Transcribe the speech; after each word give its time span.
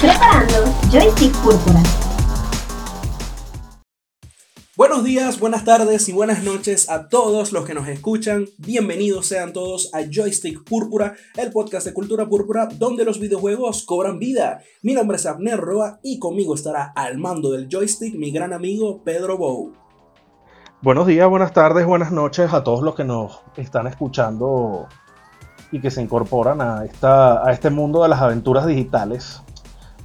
Preparando 0.00 0.54
Joystick 0.92 1.36
Púrpura. 1.38 1.82
Buenos 4.76 5.02
días, 5.02 5.40
buenas 5.40 5.64
tardes 5.64 6.08
y 6.08 6.12
buenas 6.12 6.44
noches 6.44 6.88
a 6.88 7.08
todos 7.08 7.52
los 7.52 7.64
que 7.66 7.74
nos 7.74 7.88
escuchan. 7.88 8.46
Bienvenidos 8.58 9.26
sean 9.26 9.52
todos 9.52 9.92
a 9.92 10.02
Joystick 10.08 10.62
Púrpura, 10.62 11.16
el 11.36 11.50
podcast 11.50 11.84
de 11.84 11.94
cultura 11.94 12.28
púrpura 12.28 12.68
donde 12.72 13.04
los 13.04 13.18
videojuegos 13.18 13.84
cobran 13.84 14.20
vida. 14.20 14.60
Mi 14.82 14.94
nombre 14.94 15.16
es 15.16 15.26
Abner 15.26 15.58
Roa 15.58 15.98
y 16.04 16.20
conmigo 16.20 16.54
estará 16.54 16.92
al 16.94 17.18
mando 17.18 17.50
del 17.50 17.66
joystick 17.68 18.14
mi 18.14 18.30
gran 18.30 18.52
amigo 18.52 19.02
Pedro 19.02 19.36
Bou. 19.36 19.72
Buenos 20.80 21.08
días, 21.08 21.28
buenas 21.28 21.52
tardes, 21.52 21.84
buenas 21.84 22.12
noches 22.12 22.54
a 22.54 22.62
todos 22.62 22.82
los 22.82 22.94
que 22.94 23.02
nos 23.02 23.40
están 23.56 23.88
escuchando 23.88 24.86
y 25.72 25.80
que 25.80 25.90
se 25.90 26.00
incorporan 26.00 26.60
a, 26.60 26.84
esta, 26.84 27.44
a 27.44 27.50
este 27.50 27.70
mundo 27.70 28.04
de 28.04 28.10
las 28.10 28.22
aventuras 28.22 28.64
digitales. 28.64 29.42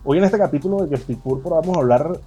Hoy 0.05 0.17
en 0.17 0.25
este 0.25 0.38
capítulo 0.38 0.84
de 0.84 0.89
Joystick 0.89 1.20
Púrpura 1.20 1.62
vamos 1.62 1.77
a 1.77 1.80
hablar, 1.80 2.20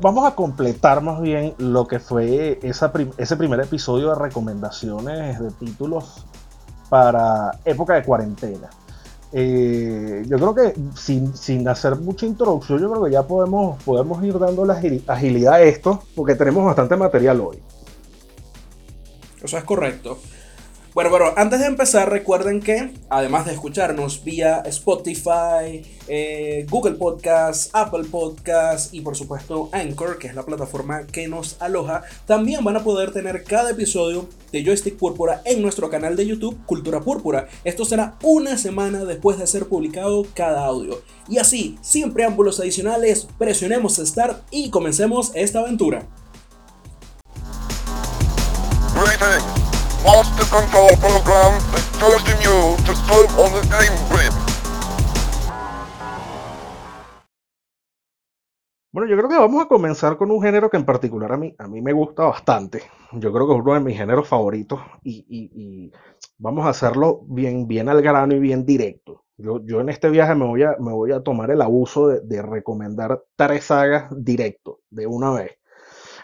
vamos 0.00 0.26
a 0.26 0.34
completar 0.34 1.02
más 1.02 1.20
bien 1.20 1.52
lo 1.58 1.86
que 1.86 1.98
fue 1.98 2.58
ese 2.62 3.36
primer 3.36 3.60
episodio 3.60 4.08
de 4.08 4.14
recomendaciones 4.14 5.38
de 5.38 5.50
títulos 5.50 6.24
para 6.88 7.50
época 7.66 7.96
de 7.96 8.02
cuarentena. 8.02 8.70
Eh, 9.30 10.24
yo 10.26 10.36
creo 10.38 10.54
que 10.54 10.74
sin, 10.96 11.36
sin, 11.36 11.68
hacer 11.68 11.96
mucha 11.96 12.24
introducción, 12.24 12.78
yo 12.78 12.90
creo 12.90 13.04
que 13.04 13.10
ya 13.10 13.26
podemos, 13.26 13.82
podemos 13.82 14.24
ir 14.24 14.38
dando 14.38 14.64
la 14.64 14.80
agilidad 15.06 15.52
a 15.52 15.60
esto, 15.60 16.02
porque 16.14 16.34
tenemos 16.34 16.64
bastante 16.64 16.96
material 16.96 17.42
hoy. 17.42 17.58
Eso 19.42 19.58
es 19.58 19.64
correcto. 19.64 20.16
Bueno, 20.94 21.10
pero 21.12 21.38
antes 21.38 21.60
de 21.60 21.66
empezar, 21.66 22.10
recuerden 22.10 22.60
que 22.60 22.92
además 23.08 23.46
de 23.46 23.52
escucharnos 23.52 24.24
vía 24.24 24.62
Spotify, 24.66 25.82
eh, 26.08 26.66
Google 26.68 26.94
Podcast, 26.94 27.70
Apple 27.74 28.04
Podcast 28.10 28.92
y 28.94 29.02
por 29.02 29.14
supuesto 29.14 29.68
Anchor, 29.72 30.18
que 30.18 30.28
es 30.28 30.34
la 30.34 30.44
plataforma 30.44 31.06
que 31.06 31.28
nos 31.28 31.60
aloja, 31.60 32.02
también 32.26 32.64
van 32.64 32.76
a 32.76 32.82
poder 32.84 33.12
tener 33.12 33.44
cada 33.44 33.70
episodio 33.70 34.28
de 34.50 34.64
Joystick 34.64 34.96
Púrpura 34.96 35.42
en 35.44 35.60
nuestro 35.62 35.90
canal 35.90 36.16
de 36.16 36.26
YouTube 36.26 36.58
Cultura 36.66 37.00
Púrpura. 37.00 37.48
Esto 37.64 37.84
será 37.84 38.16
una 38.22 38.56
semana 38.56 39.04
después 39.04 39.38
de 39.38 39.46
ser 39.46 39.66
publicado 39.66 40.26
cada 40.34 40.64
audio. 40.64 41.02
Y 41.28 41.38
así, 41.38 41.78
sin 41.82 42.12
preámbulos 42.12 42.58
adicionales, 42.60 43.28
presionemos 43.38 43.96
Start 43.96 44.42
y 44.50 44.70
comencemos 44.70 45.32
esta 45.34 45.60
aventura. 45.60 46.08
Bueno, 58.92 59.10
yo 59.10 59.16
creo 59.16 59.28
que 59.28 59.36
vamos 59.36 59.64
a 59.64 59.68
comenzar 59.68 60.16
con 60.16 60.30
un 60.30 60.40
género 60.40 60.70
que 60.70 60.76
en 60.76 60.84
particular 60.84 61.32
a 61.32 61.36
mí, 61.36 61.54
a 61.58 61.68
mí 61.68 61.82
me 61.82 61.92
gusta 61.92 62.24
bastante. 62.24 62.82
Yo 63.12 63.32
creo 63.32 63.46
que 63.46 63.54
es 63.54 63.60
uno 63.60 63.74
de 63.74 63.80
mis 63.80 63.96
géneros 63.96 64.26
favoritos 64.28 64.80
y, 65.02 65.92
vamos 66.38 66.64
a 66.66 66.70
hacerlo 66.70 67.22
bien, 67.26 67.66
bien 67.66 67.88
al 67.88 68.00
grano 68.00 68.34
y 68.34 68.38
bien 68.38 68.64
directo. 68.64 69.24
Yo, 69.36 69.60
yo 69.64 69.80
en 69.80 69.88
este 69.88 70.10
viaje 70.10 70.34
me 70.34 70.46
voy, 70.46 70.62
a, 70.62 70.76
me 70.80 70.92
voy 70.92 71.12
a 71.12 71.22
tomar 71.22 71.50
el 71.50 71.60
abuso 71.60 72.08
de, 72.08 72.20
de 72.22 72.40
recomendar 72.42 73.22
tres 73.36 73.64
sagas 73.64 74.08
directo, 74.16 74.80
de 74.90 75.06
una 75.06 75.32
vez. 75.32 75.58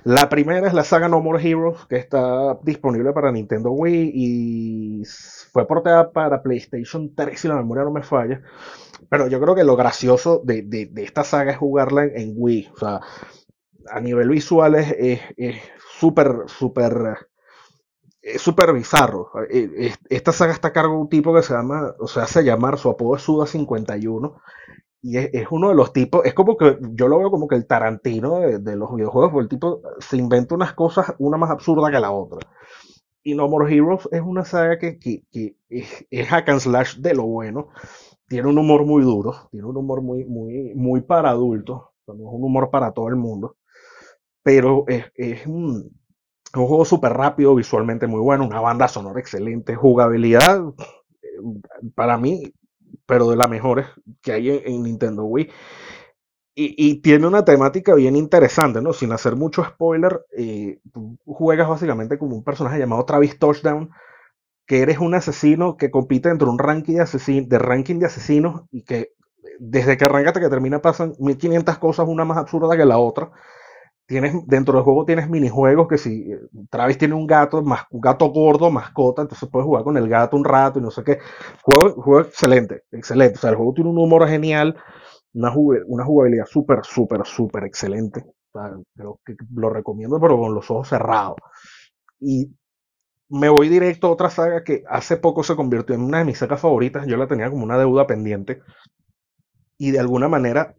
La 0.04 0.28
primera 0.28 0.66
es 0.66 0.74
la 0.74 0.84
saga 0.84 1.08
No 1.08 1.20
More 1.22 1.42
Heroes, 1.42 1.86
que 1.86 1.96
está 1.96 2.58
disponible 2.62 3.12
para 3.14 3.32
Nintendo 3.32 3.70
Wii 3.70 4.12
y 4.14 5.02
fue 5.50 5.66
portada 5.66 6.12
para 6.12 6.42
PlayStation 6.42 7.14
3, 7.14 7.40
si 7.40 7.48
la 7.48 7.56
memoria 7.56 7.84
no 7.84 7.90
me 7.90 8.02
falla. 8.02 8.42
Pero 9.08 9.28
yo 9.28 9.40
creo 9.40 9.54
que 9.54 9.64
lo 9.64 9.76
gracioso 9.76 10.42
de, 10.44 10.90
esta 10.96 11.24
saga 11.24 11.52
es 11.52 11.58
jugarla 11.58 12.04
en, 12.04 12.34
Wii. 12.36 12.70
O 12.74 12.78
sea, 12.78 13.00
a 13.90 14.00
nivel 14.00 14.28
visual 14.28 14.74
es 14.74 15.20
súper, 15.98 16.36
súper, 16.48 17.16
es 18.20 18.42
súper 18.42 18.74
bizarro. 18.74 19.30
E, 19.50 19.90
esta 20.10 20.32
saga 20.32 20.52
está 20.52 20.68
a 20.68 20.72
cargo 20.72 20.96
de 20.96 21.00
un 21.00 21.08
tipo 21.08 21.34
que 21.34 21.42
se 21.42 21.54
llama, 21.54 21.94
o 21.98 22.08
sea, 22.08 22.24
hace 22.24 22.44
llamar, 22.44 22.78
su 22.78 22.90
apodo 22.90 23.16
es 23.16 23.26
Suda51 23.26 24.34
y 25.06 25.18
es, 25.18 25.46
uno 25.50 25.68
de 25.68 25.74
los 25.74 25.92
tipos, 25.92 26.24
es 26.24 26.32
como 26.32 26.56
que 26.56 26.78
yo 26.92 27.08
lo 27.08 27.18
veo 27.18 27.30
como 27.30 27.46
que 27.46 27.56
el 27.56 27.66
Tarantino 27.66 28.40
de, 28.40 28.74
los 28.74 28.94
videojuegos, 28.94 29.32
porque 29.32 29.42
el 29.42 29.48
tipo 29.50 29.82
se 29.98 30.16
inventa 30.16 30.54
unas 30.54 30.72
cosas, 30.72 31.14
una 31.18 31.36
más 31.36 31.50
absurda 31.50 31.90
que 31.90 32.00
la 32.00 32.10
otra. 32.10 32.38
Y 33.22 33.34
No 33.34 33.46
More 33.46 33.70
Heroes 33.70 34.08
es 34.10 34.22
una 34.22 34.46
saga 34.46 34.78
que, 34.78 34.98
es, 35.68 36.26
hack 36.26 36.48
and 36.48 36.60
slash 36.60 36.96
de 36.96 37.12
lo 37.12 37.24
bueno. 37.24 37.68
Tiene 38.28 38.48
un 38.48 38.56
humor 38.56 38.86
muy 38.86 39.02
duro, 39.02 39.34
tiene 39.50 39.66
un 39.66 39.76
humor 39.76 40.00
muy, 40.00 40.24
muy, 40.24 40.72
muy 40.74 41.02
para 41.02 41.28
adultos, 41.28 41.82
es 42.06 42.14
un 42.14 42.42
humor 42.42 42.70
para 42.70 42.92
todo 42.92 43.08
el 43.08 43.16
mundo. 43.16 43.56
Pero 44.42 44.86
es, 44.88 45.46
un, 45.46 45.90
un 46.54 46.66
juego 46.66 46.86
súper 46.86 47.12
rápido, 47.12 47.54
visualmente 47.54 48.06
muy 48.06 48.20
bueno, 48.20 48.46
una 48.46 48.62
banda 48.62 48.88
sonora 48.88 49.20
excelente, 49.20 49.74
jugabilidad, 49.74 50.64
eh, 51.20 51.90
para 51.94 52.16
mí 52.16 52.54
pero 53.06 53.28
de 53.28 53.36
las 53.36 53.48
mejores 53.48 53.86
que 54.22 54.32
hay 54.32 54.50
en, 54.50 54.82
Nintendo 54.82 55.24
Wii. 55.24 55.50
Y, 56.56 57.00
tiene 57.00 57.26
una 57.26 57.44
temática 57.44 57.94
bien 57.94 58.14
interesante, 58.14 58.80
¿no? 58.80 58.92
Sin 58.92 59.10
hacer 59.10 59.34
mucho 59.34 59.64
spoiler, 59.64 60.24
eh, 60.36 60.78
juegas 61.24 61.68
básicamente 61.68 62.16
como 62.16 62.36
un 62.36 62.44
personaje 62.44 62.78
llamado 62.78 63.04
Travis 63.04 63.40
Touchdown, 63.40 63.90
que 64.64 64.80
eres 64.82 64.98
un 64.98 65.14
asesino 65.14 65.76
que 65.76 65.90
compite 65.90 66.28
dentro 66.28 66.46
de 66.46 66.52
un 66.52 66.58
ranking 66.60 66.94
de, 66.94 67.42
de 67.42 67.58
ranking 67.58 67.98
de 67.98 68.06
asesinos 68.06 68.62
y 68.70 68.84
que 68.84 69.14
desde 69.58 69.96
que 69.96 70.04
arranca 70.04 70.30
hasta 70.30 70.40
que 70.40 70.48
termina 70.48 70.80
pasan 70.80 71.14
1500 71.18 71.78
cosas, 71.78 72.06
una 72.08 72.24
más 72.24 72.38
absurda 72.38 72.76
que 72.76 72.84
la 72.84 72.98
otra 72.98 73.32
tienes, 74.06 74.34
dentro 74.46 74.74
del 74.74 74.84
juego 74.84 75.04
tienes 75.04 75.28
minijuegos 75.28 75.88
que 75.88 75.98
si 75.98 76.30
eh, 76.32 76.38
Travis 76.70 76.98
tiene 76.98 77.14
un 77.14 77.26
gato, 77.26 77.62
más, 77.62 77.82
un 77.90 78.00
gato 78.00 78.26
gordo, 78.28 78.70
mascota, 78.70 79.22
entonces 79.22 79.48
puedes 79.50 79.66
jugar 79.66 79.84
con 79.84 79.96
el 79.96 80.08
gato 80.08 80.36
un 80.36 80.44
rato 80.44 80.78
y 80.78 80.82
no 80.82 80.90
sé 80.90 81.02
qué. 81.04 81.18
Juego, 81.62 82.02
juego 82.02 82.20
excelente, 82.20 82.82
excelente. 82.92 83.38
O 83.38 83.40
sea, 83.40 83.50
el 83.50 83.56
juego 83.56 83.74
tiene 83.74 83.90
un 83.90 83.98
humor 83.98 84.28
genial, 84.28 84.76
una, 85.34 85.52
una 85.86 86.04
jugabilidad 86.04 86.46
súper, 86.46 86.80
súper, 86.84 87.26
súper 87.26 87.64
excelente. 87.64 88.24
Creo 88.96 89.20
que 89.24 89.34
lo 89.54 89.70
recomiendo, 89.70 90.20
pero 90.20 90.38
con 90.38 90.54
los 90.54 90.70
ojos 90.70 90.88
cerrados. 90.88 91.36
Y 92.20 92.54
me 93.30 93.48
voy 93.48 93.68
directo 93.68 94.08
a 94.08 94.12
otra 94.12 94.30
saga 94.30 94.64
que 94.64 94.84
hace 94.88 95.16
poco 95.18 95.44
se 95.44 95.56
convirtió 95.56 95.94
en 95.94 96.02
una 96.02 96.18
de 96.18 96.24
mis 96.26 96.38
sagas 96.38 96.60
favoritas. 96.60 97.06
Yo 97.06 97.16
la 97.16 97.28
tenía 97.28 97.50
como 97.50 97.64
una 97.64 97.78
deuda 97.78 98.06
pendiente. 98.06 98.60
Y 99.78 99.90
de 99.90 99.98
alguna 100.00 100.28
manera 100.28 100.74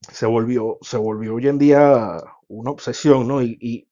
se 0.00 0.26
volvió, 0.26 0.78
se 0.82 0.96
volvió 0.98 1.36
hoy 1.36 1.48
en 1.48 1.58
día 1.58 2.18
una 2.48 2.70
obsesión, 2.70 3.28
¿no? 3.28 3.42
Y, 3.42 3.86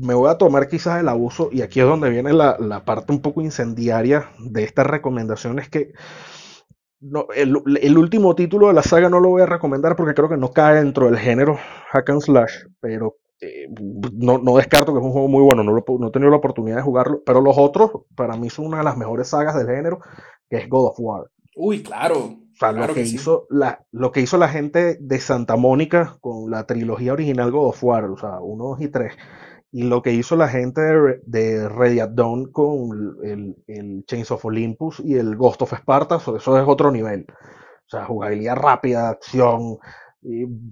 me 0.00 0.14
voy 0.14 0.30
a 0.30 0.38
tomar 0.38 0.68
quizás 0.68 1.00
el 1.00 1.08
abuso, 1.08 1.48
y 1.50 1.60
aquí 1.60 1.80
es 1.80 1.86
donde 1.86 2.08
viene 2.08 2.32
la, 2.32 2.84
parte 2.84 3.12
un 3.12 3.20
poco 3.20 3.40
incendiaria 3.40 4.30
de 4.38 4.62
estas 4.62 4.86
recomendaciones 4.86 5.68
que 5.68 5.92
el, 7.34 7.98
último 7.98 8.36
título 8.36 8.68
de 8.68 8.74
la 8.74 8.82
saga 8.82 9.08
no 9.08 9.18
lo 9.18 9.30
voy 9.30 9.42
a 9.42 9.46
recomendar 9.46 9.96
porque 9.96 10.14
creo 10.14 10.28
que 10.28 10.36
no 10.36 10.52
cae 10.52 10.76
dentro 10.76 11.06
del 11.06 11.18
género 11.18 11.58
hack 11.90 12.10
and 12.10 12.20
slash, 12.20 12.52
pero 12.78 13.16
eh, 13.40 13.66
no, 14.12 14.38
descarto 14.56 14.92
que 14.92 15.00
es 15.00 15.04
un 15.04 15.10
juego 15.10 15.26
muy 15.26 15.42
bueno, 15.42 15.64
no, 15.64 15.72
no 15.72 16.08
he 16.08 16.10
tenido 16.12 16.30
la 16.30 16.36
oportunidad 16.36 16.76
de 16.76 16.82
jugarlo, 16.82 17.22
pero 17.26 17.40
los 17.40 17.58
otros 17.58 17.90
para 18.14 18.36
mí 18.36 18.50
son 18.50 18.66
una 18.66 18.78
de 18.78 18.84
las 18.84 18.96
mejores 18.96 19.26
sagas 19.26 19.56
del 19.56 19.66
género, 19.66 19.98
que 20.48 20.58
es 20.58 20.68
God 20.68 20.90
of 20.90 20.96
War. 21.00 21.24
Uy, 21.56 21.82
claro, 21.82 22.36
lo, 22.60 22.94
que 22.94 23.02
hizo 23.02 23.46
la, 23.50 23.84
lo 23.92 24.12
que 24.12 24.20
hizo 24.20 24.38
la 24.38 24.48
gente 24.48 24.96
de 25.00 25.20
Santa 25.20 25.56
Mónica 25.56 26.16
con 26.20 26.50
la 26.50 26.66
trilogía 26.66 27.12
original 27.12 27.50
God 27.50 27.68
of 27.68 27.84
War, 27.84 28.04
o 28.04 28.16
sea, 28.16 28.40
1, 28.40 28.64
2 28.64 28.80
y 28.80 28.88
3, 28.88 29.12
y 29.70 29.82
lo 29.84 30.02
que 30.02 30.12
hizo 30.12 30.36
la 30.36 30.48
gente 30.48 30.80
de, 30.80 31.20
de 31.24 31.68
Ready 31.68 32.00
at 32.00 32.10
Dawn 32.10 32.50
con 32.50 33.20
el, 33.22 33.56
el, 33.66 34.04
Chains 34.06 34.30
of 34.30 34.44
Olympus 34.44 35.00
y 35.00 35.16
el 35.16 35.36
Ghost 35.36 35.62
of 35.62 35.72
Sparta, 35.72 36.16
eso 36.16 36.36
es 36.36 36.48
otro 36.66 36.90
nivel. 36.90 37.26
O 37.30 37.90
sea, 37.90 38.04
jugabilidad 38.04 38.56
rápida, 38.56 39.08
acción, 39.08 39.78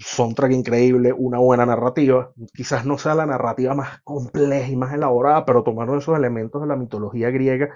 soundtrack 0.00 0.52
increíble, 0.52 1.12
una 1.12 1.38
buena 1.38 1.66
narrativa. 1.66 2.32
Quizás 2.52 2.84
no 2.84 2.98
sea 2.98 3.14
la 3.14 3.26
narrativa 3.26 3.74
más 3.74 4.00
compleja 4.02 4.68
y 4.68 4.76
más 4.76 4.92
elaborada, 4.92 5.44
pero 5.44 5.62
tomaron 5.62 5.98
esos 5.98 6.16
elementos 6.16 6.60
de 6.60 6.68
la 6.68 6.76
mitología 6.76 7.30
griega 7.30 7.68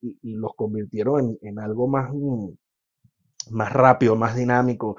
y, 0.00 0.16
los 0.34 0.52
convirtieron 0.54 1.20
en, 1.20 1.48
en 1.48 1.58
algo 1.58 1.88
más, 1.88 2.10
mm, 2.12 2.50
más 3.50 3.72
rápido, 3.72 4.16
más 4.16 4.36
dinámico. 4.36 4.96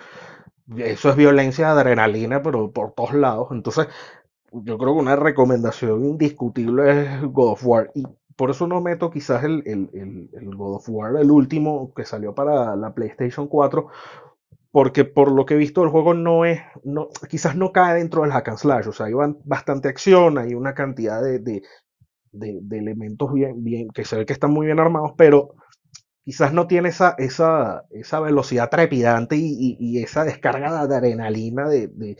Eso 0.77 1.09
es 1.09 1.15
violencia, 1.15 1.71
adrenalina, 1.71 2.41
pero 2.41 2.71
por 2.71 2.93
todos 2.93 3.13
lados. 3.13 3.49
Entonces, 3.51 3.87
yo 4.51 4.77
creo 4.77 4.93
que 4.93 5.01
una 5.01 5.15
recomendación 5.15 6.05
indiscutible 6.05 7.03
es 7.03 7.21
God 7.23 7.51
of 7.53 7.65
War. 7.65 7.91
Y 7.93 8.03
por 8.35 8.51
eso 8.51 8.67
no 8.67 8.81
meto 8.81 9.09
quizás 9.09 9.43
el, 9.43 9.63
God 10.55 10.75
of 10.75 10.89
War, 10.89 11.15
el 11.17 11.31
último 11.31 11.93
que 11.93 12.05
salió 12.05 12.33
para 12.33 12.75
la 12.75 12.93
PlayStation 12.93 13.47
4, 13.47 13.87
porque 14.71 15.05
por 15.05 15.31
lo 15.31 15.45
que 15.45 15.53
he 15.53 15.57
visto 15.57 15.83
el 15.83 15.89
juego 15.89 16.13
no 16.13 16.45
es, 16.45 16.59
no, 16.83 17.09
quizás 17.29 17.55
no 17.55 17.71
cae 17.71 17.95
dentro 17.95 18.23
del 18.23 18.31
hack 18.31 18.49
and 18.49 18.57
slash, 18.57 18.87
o 18.87 18.91
sea, 18.91 19.05
hay 19.05 19.13
bastante 19.45 19.87
acción, 19.87 20.37
hay 20.37 20.53
una 20.53 20.73
cantidad 20.73 21.21
de, 21.21 21.39
de, 21.39 21.63
elementos 22.77 23.31
bien, 23.31 23.63
bien, 23.63 23.87
que 23.89 24.03
se 24.03 24.17
ve 24.17 24.25
que 24.25 24.33
están 24.33 24.51
muy 24.51 24.65
bien 24.65 24.79
armados, 24.79 25.13
pero 25.17 25.55
quizás 26.25 26.51
no 26.53 26.67
tiene 26.67 26.89
esa, 26.89 27.15
esa, 27.19 27.85
esa 27.91 28.19
velocidad 28.19 28.69
trepidante 28.69 29.37
y, 29.37 29.77
y, 29.79 30.03
esa 30.03 30.25
descarga 30.25 30.87
de 30.87 30.95
adrenalina 30.95 31.69
de, 31.69 31.87
de, 31.89 32.17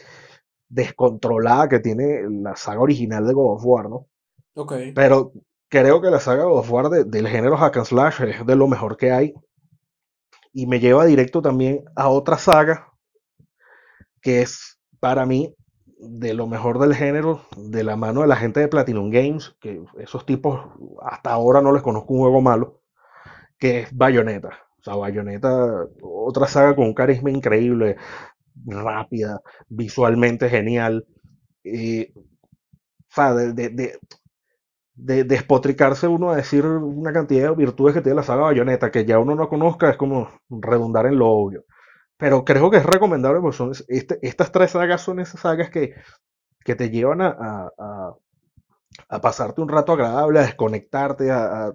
descontrolada 0.70 1.68
que 1.68 1.80
tiene 1.80 2.22
la 2.30 2.56
saga 2.56 2.82
original 2.82 3.26
de 3.26 3.34
God 3.34 3.56
of 3.56 3.66
War, 3.66 3.90
¿no? 3.90 4.08
Ok. 4.56 4.74
Pero 4.94 5.34
creo 5.70 6.02
que 6.02 6.12
la 6.12 6.20
saga 6.20 6.44
God 6.46 6.60
of 6.60 6.72
War 6.72 6.90
del 6.90 7.28
género 7.28 7.58
Hack 7.58 7.78
and 7.78 7.88
Slash 7.88 8.22
es 8.22 8.46
de 8.46 8.56
lo 8.56 8.68
mejor 8.68 8.96
que 8.96 9.12
hay. 9.12 9.34
Y 10.54 10.68
me 10.68 10.80
lleva 10.80 11.06
directo 11.06 11.42
también 11.42 11.84
a 11.96 12.10
otra 12.10 12.38
saga 12.38 12.94
que 14.22 14.42
es 14.42 14.80
para 15.00 15.26
mí 15.26 15.56
de 15.98 16.34
lo 16.34 16.48
mejor 16.48 16.80
del 16.80 16.94
género, 16.94 17.46
de 17.58 17.84
la 17.84 17.96
mano 17.96 18.22
de 18.22 18.28
la 18.28 18.36
gente 18.36 18.60
de 18.60 18.68
Platinum 18.68 19.10
Games, 19.10 19.56
que 19.60 19.84
esos 20.00 20.26
tipos 20.26 20.62
hasta 21.02 21.32
ahora 21.32 21.62
no 21.62 21.72
les 21.74 21.82
conozco 21.84 22.14
un 22.14 22.20
juego 22.20 22.42
malo, 22.42 22.82
que 23.60 23.82
es 23.82 23.96
Bayonetta. 23.96 24.50
O 24.80 24.84
sea, 24.84 24.96
Bayonetta, 24.96 25.86
otra 26.02 26.48
saga 26.48 26.76
con 26.76 26.86
un 26.88 26.94
carisma 26.94 27.32
increíble, 27.32 27.98
rápida, 28.66 29.42
visualmente 29.70 30.50
genial. 30.50 31.06
Eh, 31.64 32.14
o 32.16 33.14
sea, 33.16 33.34
de, 33.34 33.54
de, 33.70 34.00
de, 34.96 35.24
despotricarse 35.24 36.08
uno 36.08 36.32
a 36.32 36.36
decir 36.38 36.66
una 36.66 37.14
cantidad 37.14 37.50
de 37.50 37.56
virtudes 37.56 37.94
que 37.94 38.02
tiene 38.02 38.18
la 38.18 38.24
saga 38.24 38.44
Bayonetta, 38.44 38.92
que 38.92 39.06
ya 39.06 39.20
uno 39.20 39.36
no 39.36 39.50
conozca, 39.50 39.90
es 39.90 39.98
como 39.98 40.30
redundar 40.50 41.06
en 41.08 41.18
lo 41.20 41.30
obvio. 41.30 41.66
Pero 42.18 42.46
creo 42.46 42.72
que 42.72 42.78
es 42.78 42.86
recomendable, 42.86 43.42
porque 43.42 43.58
son 43.58 43.72
este, 43.88 44.20
estas 44.22 44.52
tres 44.52 44.72
sagas 44.72 45.02
son 45.02 45.20
esas 45.20 45.42
sagas 45.42 45.70
que, 45.70 45.96
que 46.66 46.76
te 46.76 46.90
llevan 46.90 47.22
a, 47.22 47.30
a, 47.30 48.16
a, 49.10 49.22
pasarte 49.22 49.62
un 49.62 49.70
rato 49.70 49.94
agradable, 49.94 50.40
a 50.40 50.44
desconectarte, 50.44 51.32
a, 51.32 51.74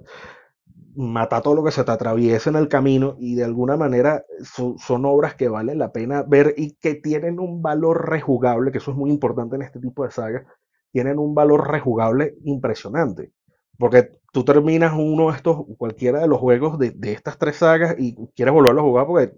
matar 0.96 1.42
todo 1.42 1.54
lo 1.54 1.64
que 1.64 1.70
se 1.70 1.84
te 1.84 1.90
atraviesa 1.90 2.50
en 2.50 2.56
el 2.56 2.68
camino 2.68 3.16
y 3.18 3.34
de 3.34 3.44
alguna 3.44 3.76
manera 3.76 4.24
son, 4.42 5.04
obras 5.04 5.34
que 5.34 5.48
valen 5.48 5.78
la 5.78 5.92
pena 5.92 6.22
ver 6.22 6.54
y 6.56 6.74
que 6.76 6.94
tienen 6.94 7.38
un 7.38 7.62
valor 7.62 8.08
rejugable, 8.08 8.72
que 8.72 8.78
eso 8.78 8.90
es 8.90 8.96
muy 8.96 9.10
importante 9.10 9.56
en 9.56 9.62
este 9.62 9.80
tipo 9.80 10.04
de 10.04 10.10
sagas, 10.10 10.44
tienen 10.92 11.18
un 11.18 11.34
valor 11.34 11.70
rejugable 11.70 12.34
impresionante. 12.44 13.32
Porque 13.78 14.10
tú 14.32 14.44
terminas 14.44 14.92
uno 14.94 15.30
de 15.30 15.36
estos, 15.36 15.58
cualquiera 15.78 16.20
de 16.20 16.28
los 16.28 16.38
juegos 16.38 16.78
de, 16.78 16.94
estas 17.02 17.38
tres 17.38 17.56
sagas 17.56 17.96
y 17.98 18.14
quieres 18.36 18.52
volverlo 18.52 18.80
a 18.80 18.84
jugar 18.84 19.06
porque 19.06 19.32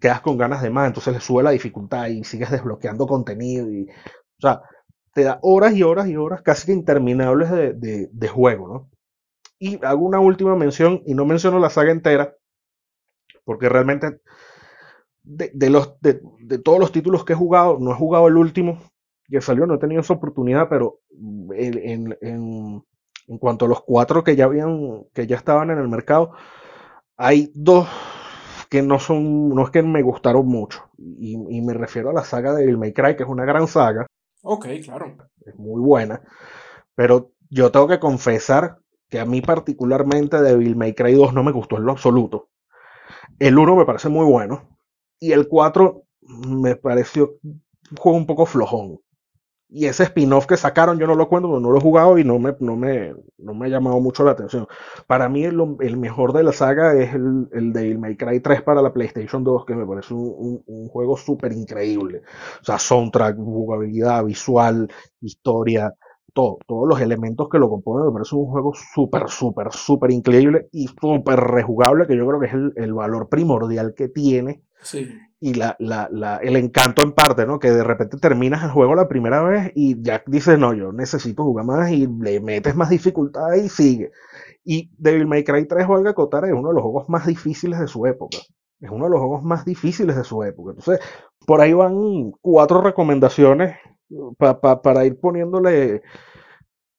quedas 0.00 0.20
con 0.20 0.36
ganas 0.36 0.62
de 0.62 0.70
más, 0.70 0.88
entonces 0.88 1.14
le 1.14 1.20
sube 1.20 1.42
la 1.42 1.50
dificultad 1.50 2.08
y 2.08 2.24
sigues 2.24 2.50
desbloqueando 2.50 3.06
contenido. 3.06 3.70
Y, 3.70 3.84
o 3.84 4.40
sea, 4.40 4.62
te 5.14 5.22
da 5.22 5.38
horas 5.42 5.74
y 5.74 5.82
horas 5.82 6.08
y 6.08 6.16
horas 6.16 6.42
casi 6.42 6.66
que 6.66 6.72
interminables 6.72 7.50
de, 7.50 8.08
de 8.10 8.28
juego, 8.28 8.68
¿no? 8.68 8.95
Y 9.58 9.84
hago 9.84 10.04
una 10.04 10.20
última 10.20 10.54
mención, 10.56 11.02
y 11.06 11.14
no 11.14 11.24
menciono 11.24 11.58
la 11.58 11.70
saga 11.70 11.92
entera, 11.92 12.36
porque 13.44 13.68
realmente 13.68 14.20
de, 15.22 15.70
los, 15.70 16.00
de, 16.00 16.20
todos 16.58 16.78
los 16.78 16.92
títulos 16.92 17.24
que 17.24 17.32
he 17.32 17.36
jugado, 17.36 17.78
no 17.80 17.90
he 17.90 17.94
jugado 17.94 18.28
el 18.28 18.36
último 18.36 18.80
que 19.28 19.40
salió, 19.40 19.66
no 19.66 19.74
he 19.74 19.78
tenido 19.78 20.00
esa 20.00 20.14
oportunidad, 20.14 20.68
pero 20.68 21.00
en, 21.52 22.16
en, 22.20 22.84
en 23.28 23.38
cuanto 23.38 23.64
a 23.64 23.68
los 23.68 23.82
cuatro 23.82 24.22
que 24.22 24.36
ya 24.36 24.44
habían, 24.44 25.04
que 25.12 25.26
ya 25.26 25.36
estaban 25.36 25.70
en 25.70 25.78
el 25.78 25.88
mercado, 25.88 26.32
hay 27.16 27.50
dos 27.54 27.88
que 28.68 28.82
no 28.82 28.98
son, 28.98 29.48
no 29.50 29.64
es 29.64 29.70
que 29.70 29.82
me 29.82 30.02
gustaron 30.02 30.46
mucho. 30.46 30.90
Y, 30.98 31.34
y, 31.50 31.60
me 31.60 31.74
refiero 31.74 32.10
a 32.10 32.12
la 32.12 32.24
saga 32.24 32.52
de 32.52 32.60
Devil 32.60 32.78
May 32.78 32.92
Cry, 32.92 33.16
que 33.16 33.22
es 33.22 33.28
una 33.28 33.44
gran 33.44 33.66
saga. 33.66 34.06
Ok, 34.42 34.66
claro. 34.84 35.16
Es 35.44 35.56
muy 35.56 35.80
buena. 35.80 36.20
Pero 36.94 37.32
yo 37.48 37.70
tengo 37.70 37.88
que 37.88 38.00
confesar 38.00 38.78
que 39.08 39.20
a 39.20 39.24
mí 39.24 39.40
particularmente 39.40 40.40
Devil 40.40 40.76
May 40.76 40.94
Cry 40.94 41.14
2 41.14 41.32
no 41.32 41.42
me 41.42 41.52
gustó 41.52 41.76
en 41.76 41.84
lo 41.84 41.92
absoluto. 41.92 42.48
El 43.38 43.58
1 43.58 43.76
me 43.76 43.84
parece 43.84 44.08
muy 44.08 44.24
bueno. 44.24 44.68
Y 45.20 45.32
el 45.32 45.48
4 45.48 46.02
me 46.20 46.76
pareció 46.76 47.38
un 47.42 47.62
juego 47.98 48.18
un 48.18 48.26
poco 48.26 48.46
flojón. 48.46 48.98
Y 49.68 49.86
ese 49.86 50.04
spin-off 50.04 50.46
que 50.46 50.56
sacaron, 50.56 50.98
yo 50.98 51.08
no 51.08 51.16
lo 51.16 51.28
cuento, 51.28 51.48
no 51.48 51.70
lo 51.70 51.78
he 51.78 51.80
jugado 51.80 52.18
y 52.18 52.24
no 52.24 52.38
me, 52.38 52.54
no 52.60 52.76
me, 52.76 53.14
no 53.36 53.52
me 53.52 53.66
ha 53.66 53.68
llamado 53.68 54.00
mucho 54.00 54.22
la 54.22 54.30
atención. 54.30 54.68
Para 55.08 55.28
mí, 55.28 55.44
el, 55.44 55.56
mejor 55.96 56.32
de 56.32 56.44
la 56.44 56.52
saga 56.52 56.94
es 56.94 57.12
el, 57.14 57.48
el 57.52 57.72
Devil 57.72 57.98
May 57.98 58.16
Cry 58.16 58.38
3 58.40 58.62
para 58.62 58.80
la 58.80 58.92
PlayStation 58.92 59.42
2, 59.42 59.66
que 59.66 59.74
me 59.74 59.84
parece 59.84 60.14
un, 60.14 60.62
un 60.64 60.88
juego 60.88 61.16
súper 61.16 61.52
increíble. 61.52 62.22
O 62.60 62.64
sea, 62.64 62.78
soundtrack, 62.78 63.36
jugabilidad, 63.36 64.24
visual, 64.24 64.88
historia, 65.20 65.92
todos 66.36 66.88
los 66.88 67.00
elementos 67.00 67.48
que 67.50 67.58
lo 67.58 67.70
componen, 67.70 68.06
me 68.06 68.12
parece 68.12 68.36
un 68.36 68.46
juego 68.46 68.72
súper, 68.74 69.28
súper, 69.28 69.72
súper 69.72 70.10
increíble 70.10 70.68
y 70.70 70.86
súper 70.88 71.40
rejugable, 71.40 72.06
que 72.06 72.16
yo 72.16 72.26
creo 72.26 72.40
que 72.40 72.46
es 72.46 72.52
el, 72.76 72.92
valor 72.92 73.28
primordial 73.28 73.94
que 73.96 74.08
tiene. 74.08 74.62
Y 75.40 75.54
la, 75.54 75.76
la, 75.78 76.38
el 76.42 76.56
encanto 76.56 77.02
en 77.02 77.12
parte, 77.12 77.46
¿no? 77.46 77.58
Que 77.58 77.70
de 77.70 77.82
repente 77.82 78.18
terminas 78.18 78.62
el 78.64 78.70
juego 78.70 78.94
la 78.94 79.08
primera 79.08 79.42
vez 79.42 79.72
y 79.74 80.00
ya 80.02 80.22
dices, 80.26 80.58
no, 80.58 80.74
yo 80.74 80.92
necesito 80.92 81.42
jugar 81.42 81.64
más 81.64 81.90
y 81.90 82.06
le 82.06 82.40
metes 82.40 82.76
más 82.76 82.90
dificultad 82.90 83.54
y 83.54 83.68
sigue. 83.68 84.12
Y 84.64 84.90
Devil 84.98 85.26
May 85.26 85.44
Cry 85.44 85.66
3, 85.66 85.86
Olga 85.88 86.12
Cotar, 86.14 86.44
es 86.44 86.52
uno 86.52 86.68
de 86.68 86.74
los 86.74 86.82
juegos 86.82 87.08
más 87.08 87.26
difíciles 87.26 87.78
de 87.78 87.86
su 87.86 88.06
época. 88.06 88.38
Es 88.80 88.90
uno 88.90 89.04
de 89.04 89.10
los 89.10 89.20
juegos 89.20 89.42
más 89.42 89.64
difíciles 89.64 90.16
de 90.16 90.24
su 90.24 90.42
época. 90.42 90.72
Entonces, 90.72 91.00
por 91.46 91.60
ahí 91.60 91.72
van 91.72 92.32
cuatro 92.42 92.82
recomendaciones 92.82 93.76
para 94.38 95.04
ir 95.04 95.18
poniéndole 95.18 96.02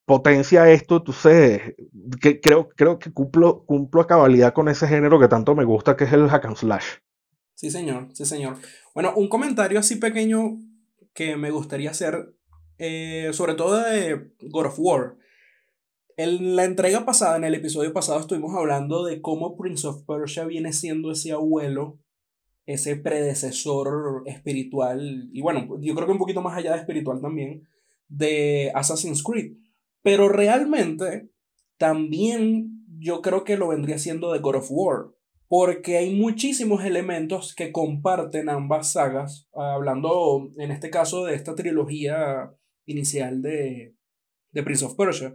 potencia 0.06 0.64
a 0.64 0.72
esto, 0.72 1.04
sé 1.12 1.76
que 2.22 2.40
creo, 2.40 2.70
creo 2.70 2.98
que 2.98 3.12
cumplo, 3.12 3.66
cumplo 3.66 4.02
a 4.02 4.08
cabalidad 4.08 4.54
con 4.54 4.70
ese 4.70 4.88
género 4.88 5.20
que 5.20 5.28
tanto 5.28 5.54
me 5.54 5.66
gusta, 5.66 5.98
que 5.98 6.06
es 6.06 6.14
el 6.14 6.30
hack 6.30 6.46
and 6.46 6.56
slash. 6.56 6.86
Sí, 7.56 7.70
señor, 7.72 8.10
sí, 8.14 8.24
señor. 8.26 8.56
Bueno, 8.94 9.14
un 9.16 9.28
comentario 9.28 9.80
así 9.80 9.98
pequeño 9.98 10.60
que 11.14 11.36
me 11.36 11.52
gustaría 11.52 11.92
hacer, 11.92 12.34
eh, 12.78 13.32
sobre 13.34 13.56
todo 13.56 13.84
de 13.84 14.32
God 14.42 14.68
of 14.68 14.76
War. 14.78 15.18
En 16.16 16.56
la 16.56 16.64
entrega 16.64 17.06
pasada, 17.06 17.36
en 17.36 17.44
el 17.44 17.56
episodio 17.56 17.92
pasado, 17.92 18.20
estuvimos 18.20 18.56
hablando 18.56 19.04
de 19.04 19.22
cómo 19.22 19.58
Prince 19.58 19.88
of 19.88 20.04
Persia 20.04 20.46
viene 20.46 20.72
siendo 20.72 21.12
ese 21.12 21.34
abuelo 21.34 22.00
ese 22.68 22.98
predecesor 22.98 24.24
espiritual, 24.26 25.30
y 25.32 25.42
bueno, 25.42 25.80
yo 25.80 25.96
creo 25.96 26.06
que 26.06 26.12
un 26.12 26.20
poquito 26.20 26.42
más 26.42 26.56
allá 26.56 26.74
de 26.74 26.80
espiritual 26.80 27.22
también, 27.22 27.68
de 28.10 28.72
Assassin's 28.76 29.24
Creed. 29.24 29.54
Pero 30.04 30.28
realmente 30.28 31.30
también 31.78 32.86
yo 33.00 33.22
creo 33.22 33.46
que 33.46 33.58
lo 33.58 33.70
vendría 33.70 33.98
siendo 33.98 34.34
de 34.34 34.40
God 34.40 34.58
of 34.58 34.68
War, 34.70 35.06
porque 35.48 35.98
hay 35.98 36.14
muchísimos 36.14 36.84
elementos 36.84 37.56
que 37.56 37.72
comparten 37.72 38.50
ambas 38.50 38.92
sagas, 38.92 39.48
hablando 39.54 40.52
en 40.58 40.72
este 40.72 40.90
caso 40.90 41.24
de 41.24 41.36
esta 41.36 41.56
trilogía 41.56 42.52
inicial 42.86 43.42
de, 43.42 43.96
de 44.52 44.64
Prince 44.64 44.84
of 44.84 44.96
Persia 44.96 45.34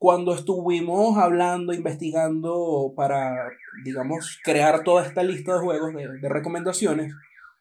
cuando 0.00 0.32
estuvimos 0.34 1.18
hablando, 1.18 1.74
investigando 1.74 2.94
para, 2.96 3.50
digamos, 3.84 4.38
crear 4.42 4.82
toda 4.82 5.04
esta 5.04 5.22
lista 5.22 5.52
de 5.52 5.60
juegos, 5.60 5.92
de, 5.94 6.28
recomendaciones, 6.30 7.12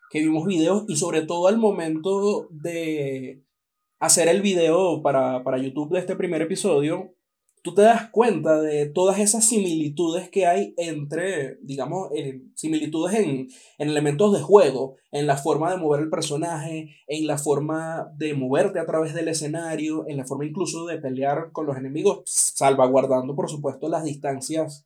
que 0.09 0.19
vimos 0.19 0.45
videos 0.45 0.85
y 0.87 0.95
sobre 0.95 1.23
todo 1.23 1.49
al 1.49 1.57
momento 1.57 2.47
de 2.49 3.43
hacer 3.99 4.29
el 4.29 4.41
video 4.41 5.01
para, 5.01 5.43
para 5.43 5.57
YouTube 5.57 5.91
de 5.91 5.99
este 5.99 6.15
primer 6.15 6.41
episodio, 6.41 7.13
tú 7.61 7.73
te 7.73 7.81
das 7.81 8.09
cuenta 8.09 8.61
de 8.61 8.87
todas 8.87 9.19
esas 9.19 9.45
similitudes 9.45 10.29
que 10.29 10.45
hay 10.45 10.73
entre, 10.77 11.57
digamos, 11.61 12.09
similitudes 12.55 13.15
en, 13.19 13.47
en, 13.77 13.89
elementos 13.89 14.33
de 14.33 14.41
juego, 14.41 14.95
en 15.11 15.27
la 15.27 15.37
forma 15.37 15.71
de 15.71 15.77
mover 15.77 16.01
el 16.01 16.09
personaje, 16.09 16.95
en 17.07 17.27
la 17.27 17.37
forma 17.37 18.11
de 18.15 18.33
moverte 18.33 18.79
a 18.79 18.85
través 18.85 19.13
del 19.13 19.27
escenario, 19.27 20.05
en 20.07 20.17
la 20.17 20.25
forma 20.25 20.45
incluso 20.45 20.85
de 20.85 20.99
pelear 20.99 21.51
con 21.51 21.65
los 21.65 21.77
enemigos, 21.77 22.21
salvaguardando, 22.25 23.35
por 23.35 23.49
supuesto, 23.49 23.89
las 23.89 24.03
distancias 24.03 24.85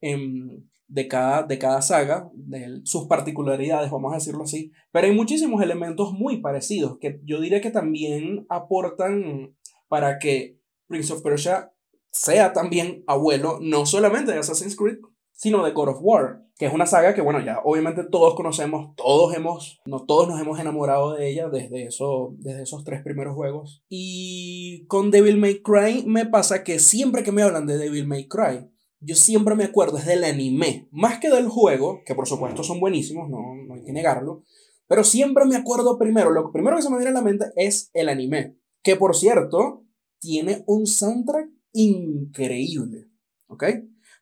em, 0.00 0.64
de, 0.88 1.08
cada, 1.08 1.42
de 1.42 1.58
cada 1.58 1.82
saga, 1.82 2.30
de 2.34 2.80
sus 2.84 3.06
particularidades, 3.06 3.90
vamos 3.90 4.12
a 4.12 4.16
decirlo 4.16 4.44
así. 4.44 4.72
Pero 4.92 5.06
hay 5.06 5.14
muchísimos 5.14 5.62
elementos 5.62 6.12
muy 6.12 6.38
parecidos 6.40 6.98
que 6.98 7.20
yo 7.24 7.40
diría 7.40 7.60
que 7.60 7.70
también 7.70 8.46
aportan 8.48 9.54
para 9.88 10.18
que 10.18 10.58
Prince 10.86 11.12
of 11.12 11.22
Persia 11.22 11.72
sea 12.16 12.52
también 12.52 13.04
abuelo 13.06 13.58
no 13.60 13.86
solamente 13.86 14.32
de 14.32 14.38
Assassin's 14.38 14.76
Creed, 14.76 14.98
sino 15.32 15.64
de 15.64 15.72
God 15.72 15.88
of 15.88 15.98
War, 16.00 16.42
que 16.56 16.64
es 16.64 16.72
una 16.72 16.86
saga 16.86 17.14
que, 17.14 17.20
bueno, 17.20 17.44
ya 17.44 17.60
obviamente 17.62 18.04
todos 18.04 18.34
conocemos, 18.34 18.94
todos 18.96 19.34
hemos, 19.36 19.80
no 19.84 20.06
todos 20.06 20.28
nos 20.28 20.40
hemos 20.40 20.58
enamorado 20.58 21.14
de 21.14 21.28
ella 21.28 21.48
desde, 21.48 21.84
eso, 21.84 22.34
desde 22.38 22.62
esos 22.62 22.84
tres 22.84 23.02
primeros 23.02 23.34
juegos. 23.34 23.84
Y 23.90 24.86
con 24.86 25.10
Devil 25.10 25.36
May 25.36 25.60
Cry 25.60 26.04
me 26.06 26.24
pasa 26.24 26.64
que 26.64 26.78
siempre 26.78 27.22
que 27.22 27.32
me 27.32 27.42
hablan 27.42 27.66
de 27.66 27.76
Devil 27.76 28.06
May 28.06 28.28
Cry, 28.28 28.70
yo 29.00 29.14
siempre 29.14 29.54
me 29.54 29.64
acuerdo 29.64 29.98
es 29.98 30.06
del 30.06 30.24
anime, 30.24 30.88
más 30.90 31.18
que 31.18 31.28
del 31.28 31.48
juego, 31.48 32.00
que 32.06 32.14
por 32.14 32.26
supuesto 32.26 32.62
son 32.62 32.80
buenísimos, 32.80 33.28
no, 33.28 33.54
no 33.66 33.74
hay 33.74 33.84
que 33.84 33.92
negarlo, 33.92 34.42
pero 34.88 35.04
siempre 35.04 35.44
me 35.44 35.56
acuerdo 35.56 35.98
primero, 35.98 36.30
lo 36.30 36.50
primero 36.50 36.76
que 36.76 36.82
se 36.82 36.90
me 36.90 36.96
viene 36.96 37.10
a 37.10 37.14
la 37.14 37.22
mente 37.22 37.44
es 37.56 37.90
el 37.92 38.08
anime, 38.08 38.56
que 38.82 38.96
por 38.96 39.14
cierto, 39.14 39.84
tiene 40.18 40.64
un 40.66 40.86
soundtrack 40.86 41.50
increíble. 41.76 43.08
¿Ok? 43.48 43.64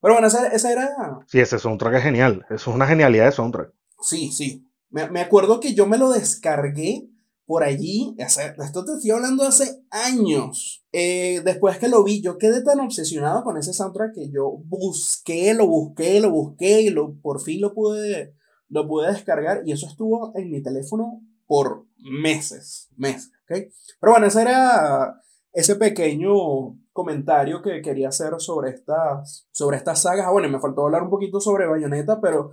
Pero 0.01 0.15
bueno, 0.15 0.27
esa, 0.27 0.49
esa 0.49 0.73
era... 0.73 0.91
Sí, 1.27 1.41
ese 1.41 1.59
soundtrack 1.59 1.95
es 1.95 2.03
genial. 2.03 2.45
Eso 2.51 2.71
es 2.71 2.77
una 2.77 2.87
genialidad 2.87 3.27
de 3.27 3.33
soundtrack. 3.33 3.73
Sí, 4.01 4.31
sí. 4.31 4.67
Me, 4.91 5.11
me 5.11 5.21
acuerdo 5.21 5.61
que 5.61 5.75
yo 5.75 5.87
me 5.87 5.99
lo 5.99 6.11
descargué 6.11 7.09
por 7.47 7.63
allí, 7.63 8.15
esto 8.17 8.85
te 8.85 8.93
estoy 8.93 9.11
hablando 9.11 9.45
hace 9.45 9.83
años. 9.91 10.83
Eh, 10.93 11.43
después 11.45 11.79
que 11.79 11.89
lo 11.89 12.03
vi, 12.03 12.23
yo 12.23 12.39
quedé 12.39 12.63
tan 12.63 12.81
obsesionado 12.81 13.45
con 13.45 13.59
ese 13.59 13.75
soundtrack 13.75 14.15
que 14.15 14.31
yo 14.31 14.63
busqué, 14.65 15.53
lo 15.53 15.67
busqué, 15.67 16.21
lo 16.21 16.31
busqué 16.31 16.83
y 16.83 16.91
lo, 16.91 17.15
por 17.21 17.43
fin 17.43 17.61
lo 17.61 17.75
pude, 17.75 18.35
lo 18.69 18.89
pude 18.89 19.13
descargar 19.13 19.63
y 19.67 19.73
eso 19.73 19.87
estuvo 19.87 20.33
en 20.37 20.51
mi 20.51 20.63
teléfono 20.63 21.21
por 21.47 21.85
meses, 21.99 22.89
meses, 22.97 23.31
¿ok? 23.43 23.71
Pero 24.01 24.13
bueno, 24.13 24.27
ese 24.27 24.41
era 24.41 25.21
ese 25.53 25.77
pequeño 25.77 26.79
comentario 26.95 27.61
que 27.61 27.83
quería 27.83 28.09
hacer 28.09 28.33
sobre 28.39 28.71
estas, 28.71 29.49
sobre 29.53 29.77
estas 29.77 30.01
sagas. 30.01 30.27
Ah, 30.27 30.31
Bueno, 30.31 30.49
me 30.49 30.61
faltó 30.61 30.85
hablar 30.85 31.03
un 31.03 31.11
poquito 31.11 31.41
sobre 31.41 31.67
Bayonetta, 31.67 32.21
pero 32.21 32.53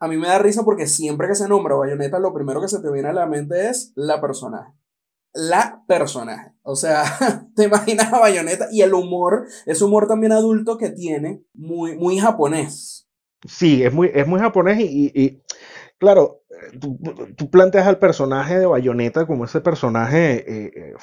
a 0.00 0.08
mí 0.08 0.18
me 0.18 0.26
da 0.26 0.38
risa 0.38 0.64
porque 0.64 0.86
siempre 0.86 1.28
que 1.28 1.36
se 1.36 1.48
nombra 1.48 1.76
Bayonetta, 1.76 2.18
lo 2.18 2.34
primero 2.34 2.60
que 2.60 2.68
se 2.68 2.80
te 2.82 2.90
viene 2.90 3.08
a 3.08 3.14
la 3.14 3.26
mente 3.26 3.68
es 3.68 3.92
la 3.94 4.20
personaje. 4.20 4.72
La 5.32 5.84
personaje. 5.86 6.52
O 6.62 6.74
sea, 6.74 7.04
te 7.54 7.64
imaginas 7.64 8.12
a 8.12 8.18
Bayonetta 8.18 8.68
y 8.72 8.82
el 8.82 8.92
humor, 8.92 9.46
ese 9.66 9.84
humor 9.84 10.08
también 10.08 10.32
adulto 10.32 10.76
que 10.76 10.90
tiene, 10.90 11.44
muy, 11.54 11.96
muy 11.96 12.18
japonés. 12.18 13.08
Sí, 13.46 13.84
es 13.84 13.94
muy, 13.94 14.10
es 14.12 14.26
muy 14.26 14.40
japonés 14.40 14.80
y, 14.80 15.42
claro, 15.98 16.42
eh, 16.50 16.78
tú, 16.78 16.98
tú 17.36 17.50
planteas 17.50 17.86
al 17.86 17.98
personaje 17.98 18.58
de 18.58 18.66
Bayonetta 18.66 19.26
como 19.26 19.44
ese 19.44 19.60
personaje, 19.60 20.44
eh, 20.66 20.72
eh, 20.76 20.94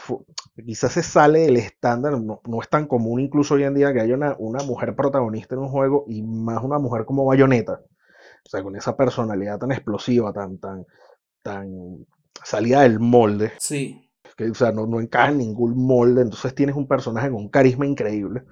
quizás 0.66 0.94
se 0.94 1.04
sale 1.04 1.42
del 1.42 1.58
estándar, 1.58 2.20
no, 2.20 2.42
no 2.46 2.62
es 2.62 2.70
tan 2.70 2.88
común 2.88 3.20
incluso 3.20 3.56
hoy 3.56 3.64
en 3.64 3.74
día 3.74 3.94
que 3.94 4.02
haya 4.02 4.16
una, 4.16 4.36
una 4.40 4.64
mujer 4.64 4.96
protagonista 4.96 5.56
en 5.56 5.62
un 5.62 5.70
juego 5.70 6.06
y 6.08 6.22
más 6.24 6.64
una 6.64 6.80
mujer 6.80 7.06
como 7.06 7.26
Bayonetta, 7.26 7.82
o 8.46 8.50
sea, 8.50 8.64
con 8.64 8.76
esa 8.76 8.96
personalidad 8.98 9.60
tan 9.60 9.72
explosiva, 9.72 10.34
tan, 10.34 10.58
tan, 10.60 10.86
tan 11.42 12.06
salida 12.44 12.82
del 12.82 13.00
molde, 13.00 13.54
Sí. 13.60 14.10
que 14.38 14.50
o 14.50 14.56
sea, 14.56 14.72
no, 14.72 14.88
no 14.88 15.00
encaja 15.00 15.32
en 15.32 15.40
ningún 15.40 15.78
molde, 15.78 16.22
entonces 16.24 16.56
tienes 16.56 16.76
un 16.76 16.88
personaje 16.88 17.30
con 17.30 17.42
un 17.42 17.50
carisma 17.50 17.86
increíble. 17.86 18.44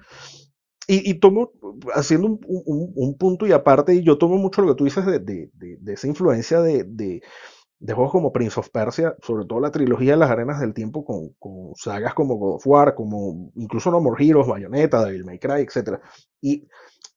Y, 0.92 1.10
y 1.10 1.14
tomo, 1.14 1.52
haciendo 1.94 2.26
un, 2.28 2.40
un- 2.46 2.92
un 2.94 3.14
punto 3.18 3.46
y 3.46 3.52
aparte, 3.52 4.02
yo 4.02 4.18
tomo 4.18 4.36
mucho 4.36 4.62
lo 4.62 4.68
que 4.68 4.74
tú 4.78 4.84
dices 4.84 5.06
de, 5.06 5.18
de- 5.20 5.50
de- 5.54 5.76
de 5.80 5.92
esa 5.94 6.06
influencia 6.06 6.60
de, 6.60 6.84
juegos 7.94 8.12
como 8.12 8.32
Prince 8.32 8.60
of 8.60 8.70
Persia, 8.70 9.16
sobre 9.22 9.46
todo 9.46 9.60
la 9.60 9.72
trilogía 9.72 10.12
de 10.12 10.18
las 10.18 10.30
arenas 10.30 10.60
del 10.60 10.74
tiempo, 10.74 11.04
con, 11.04 11.30
con 11.38 11.74
sagas 11.76 12.14
como 12.14 12.36
God 12.36 12.56
of 12.56 12.66
War, 12.66 12.94
como 12.94 13.50
incluso 13.56 13.90
No 13.90 14.00
More 14.00 14.24
Heroes, 14.24 14.48
Bayonetta, 14.48 15.04
Devil 15.04 15.24
May 15.24 15.38
Cry, 15.38 15.62
etc. 15.62 16.00
Y 16.40 16.68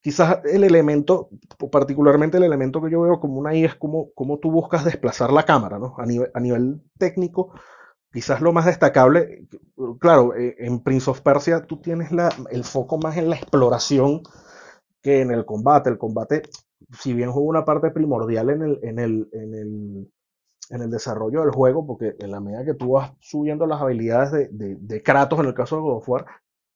quizás 0.01 0.39
el 0.46 0.63
elemento, 0.63 1.29
particularmente 1.72 2.38
el 2.38 2.44
elemento 2.44 2.82
que 2.82 2.91
yo 2.91 3.01
veo 3.01 3.20
como 3.20 3.39
una 3.39 3.55
I 3.55 3.65
es 3.65 3.75
como, 3.75 4.12
como 4.13 4.39
tú 4.39 4.51
buscas 4.51 4.86
desplazar 4.86 5.32
la 5.34 5.44
cámara, 5.44 5.79
¿no? 5.79 5.96
A 5.98 6.05
nivel, 6.05 6.32
a 6.34 6.39
nivel 6.39 6.82
técnico, 6.98 7.51
quizás 8.15 8.41
lo 8.41 8.53
más 8.53 8.65
destacable, 8.65 9.48
claro, 10.00 10.36
eh, 10.36 10.55
en 10.60 10.81
Prince 10.81 11.12
of 11.12 11.22
Persia 11.22 11.67
tú 11.67 11.77
tienes 11.81 12.12
la, 12.13 12.29
el 12.51 12.63
foco 12.65 12.98
más 12.98 13.17
en 13.17 13.29
la 13.29 13.38
exploración 13.38 14.24
que 15.03 15.22
en 15.22 15.31
el 15.31 15.45
combate. 15.45 15.89
El 15.89 15.98
combate, 16.00 16.43
si 17.00 17.13
bien 17.13 17.31
juega 17.31 17.50
una 17.50 17.65
parte 17.65 17.91
primordial 17.91 18.50
en 18.51 18.63
el, 18.63 18.79
en 18.84 19.00
el, 19.00 19.29
en 19.34 19.53
el, 19.55 20.12
en 20.72 20.81
el 20.84 20.91
desarrollo 20.91 21.41
del 21.41 21.51
juego, 21.51 21.86
porque 21.88 22.15
en 22.19 22.31
la 22.31 22.41
medida 22.41 22.65
que 22.65 22.75
tú 22.75 22.93
vas 22.93 23.13
subiendo 23.19 23.67
las 23.67 23.81
habilidades 23.81 24.31
de, 24.31 24.50
de, 24.50 24.77
de 24.79 25.03
Kratos, 25.03 25.39
en 25.39 25.48
el 25.48 25.55
caso 25.55 25.77
de 25.77 25.84
God 25.84 25.98
of 25.98 26.10
War, 26.10 26.25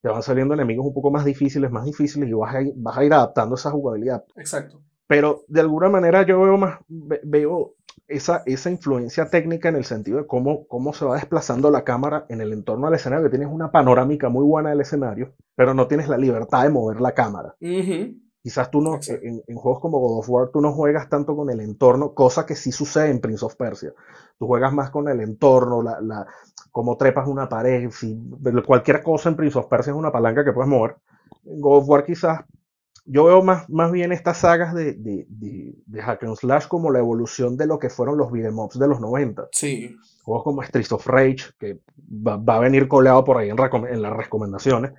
te 0.02 0.10
van 0.10 0.24
saliendo 0.24 0.54
enemigos 0.54 0.86
un 0.88 0.94
poco 0.94 1.12
más 1.12 1.26
difíciles, 1.26 1.72
más 1.72 1.86
difíciles, 1.86 2.30
y 2.30 2.34
vas 2.34 2.56
a 2.56 2.62
ir, 2.62 2.74
vas 2.78 2.98
a 2.98 3.06
ir 3.06 3.14
adaptando 3.14 3.56
esa 3.56 3.72
jugabilidad. 3.72 4.24
Exacto. 4.36 4.82
Pero 5.08 5.44
de 5.48 5.62
alguna 5.62 5.90
manera 5.90 6.26
yo 6.26 6.42
veo 6.42 6.58
más, 6.58 6.80
ve- 6.88 7.22
veo 7.24 7.76
esa, 8.10 8.44
esa 8.46 8.70
influencia 8.70 9.30
técnica 9.30 9.70
en 9.70 9.76
el 9.76 9.86
sentido 9.86 10.18
de 10.18 10.28
cómo, 10.28 10.68
cómo 10.68 10.94
se 10.94 11.06
va 11.06 11.16
desplazando 11.16 11.72
la 11.72 11.84
cámara 11.84 12.26
en 12.30 12.42
el 12.42 12.52
entorno 12.52 12.88
del 12.88 12.96
escenario, 12.96 13.26
que 13.26 13.38
tienes 13.38 13.50
una 13.50 13.72
panorámica 13.72 14.30
muy 14.30 14.44
buena 14.44 14.72
del 14.72 14.82
escenario, 14.82 15.34
pero 15.56 15.74
no 15.74 15.88
tienes 15.88 16.10
la 16.10 16.18
libertad 16.18 16.64
de 16.64 16.70
mover 16.70 17.00
la 17.00 17.14
cámara. 17.14 17.56
Quizás 18.42 18.72
tú 18.72 18.82
no, 18.82 19.00
en 19.08 19.56
juegos 19.56 19.82
como 19.82 20.00
God 20.00 20.20
of 20.20 20.30
War, 20.30 20.50
tú 20.50 20.62
no 20.62 20.72
juegas 20.72 21.10
tanto 21.10 21.36
con 21.36 21.50
el 21.50 21.60
entorno, 21.60 22.14
cosa 22.14 22.46
que 22.46 22.56
sí 22.56 22.72
sucede 22.72 23.10
en 23.10 23.20
Prince 23.20 23.46
of 23.46 23.56
Persia. 23.56 23.94
Tú 24.38 24.48
juegas 24.48 24.74
más 24.74 24.90
con 24.90 25.10
el 25.10 25.20
entorno, 25.20 25.82
la, 25.82 26.00
la, 26.02 26.26
cómo 26.72 26.98
trepas 26.98 27.28
una 27.28 27.50
pared, 27.50 27.90
si, 27.92 28.18
cualquier 28.66 29.04
cosa 29.04 29.30
en 29.30 29.36
Prince 29.36 29.60
of 29.60 29.68
Persia 29.68 29.92
es 29.92 29.98
una 29.98 30.12
palanca 30.12 30.44
que 30.46 30.54
puedes 30.54 30.70
mover. 30.70 30.96
En 31.46 31.60
God 31.60 31.80
of 31.80 31.90
War 31.90 32.06
quizás, 32.06 32.42
yo 33.12 33.26
veo 33.26 33.42
más, 33.42 33.70
más 33.70 33.92
bien 33.92 34.12
estas 34.12 34.38
sagas 34.38 34.74
de, 34.74 34.94
de, 34.94 35.26
de, 35.30 35.74
de 35.86 36.02
hack 36.02 36.24
and 36.24 36.36
slash 36.36 36.68
como 36.68 36.92
la 36.92 37.00
evolución 37.00 37.58
de 37.58 37.66
lo 37.68 37.80
que 37.80 37.90
fueron 37.90 38.18
los 38.18 38.32
beat'em 38.32 38.58
ups 38.60 38.78
de 38.80 38.88
los 38.88 39.00
90 39.02 39.48
Sí. 39.52 39.96
juegos 40.24 40.44
como 40.44 40.62
Streets 40.64 40.92
of 40.92 41.08
Rage, 41.08 41.52
que 41.60 41.80
va, 42.26 42.38
va 42.38 42.56
a 42.58 42.60
venir 42.60 42.88
coleado 42.88 43.24
por 43.24 43.38
ahí 43.38 43.50
en, 43.50 43.58
en 43.90 44.02
las 44.02 44.14
recomendaciones, 44.14 44.92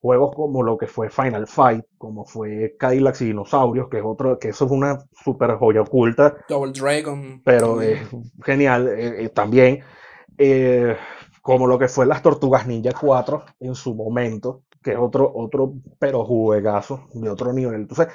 juegos 0.00 0.34
como 0.34 0.64
lo 0.64 0.76
que 0.76 0.88
fue 0.88 1.08
Final 1.10 1.46
Fight, 1.46 1.84
como 1.96 2.24
fue 2.24 2.74
Cadillacs 2.78 3.22
y 3.22 3.26
Dinosaurios, 3.26 3.88
que 3.88 3.98
es 3.98 4.04
otro, 4.04 4.38
que 4.38 4.48
eso 4.48 4.64
es 4.64 4.70
una 4.72 4.98
super 5.24 5.54
joya 5.56 5.82
oculta, 5.82 6.34
Double 6.48 6.72
Dragon. 6.72 7.40
pero 7.44 7.80
es 7.80 8.00
genial 8.44 8.88
eh, 8.88 9.24
eh, 9.24 9.28
también, 9.28 9.80
eh, 10.38 10.96
como 11.42 11.66
lo 11.68 11.78
que 11.78 11.86
fue 11.88 12.06
las 12.06 12.22
Tortugas 12.22 12.66
Ninja 12.66 12.92
4 13.00 13.44
en 13.60 13.74
su 13.76 13.94
momento, 13.94 14.62
que 14.82 14.92
es 14.92 14.98
otro, 14.98 15.30
otro 15.34 15.74
pero 15.98 16.24
juegazo 16.24 17.08
de 17.14 17.30
otro 17.30 17.52
nivel. 17.52 17.82
Entonces, 17.82 18.08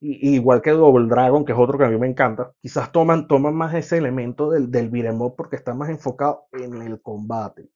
igual 0.00 0.62
que 0.62 0.70
Double 0.70 1.08
Dragon, 1.08 1.44
que 1.44 1.52
es 1.52 1.58
otro 1.58 1.78
que 1.78 1.84
a 1.84 1.88
mí 1.90 1.98
me 1.98 2.08
encanta, 2.08 2.52
quizás 2.62 2.92
toman, 2.92 3.28
toman 3.28 3.54
más 3.54 3.74
ese 3.74 3.98
elemento 3.98 4.50
del, 4.50 4.70
del 4.70 4.90
porque 5.36 5.56
está 5.56 5.74
más 5.74 5.90
enfocado 5.90 6.46
en 6.52 6.82
el 6.82 7.00
combate. 7.02 7.70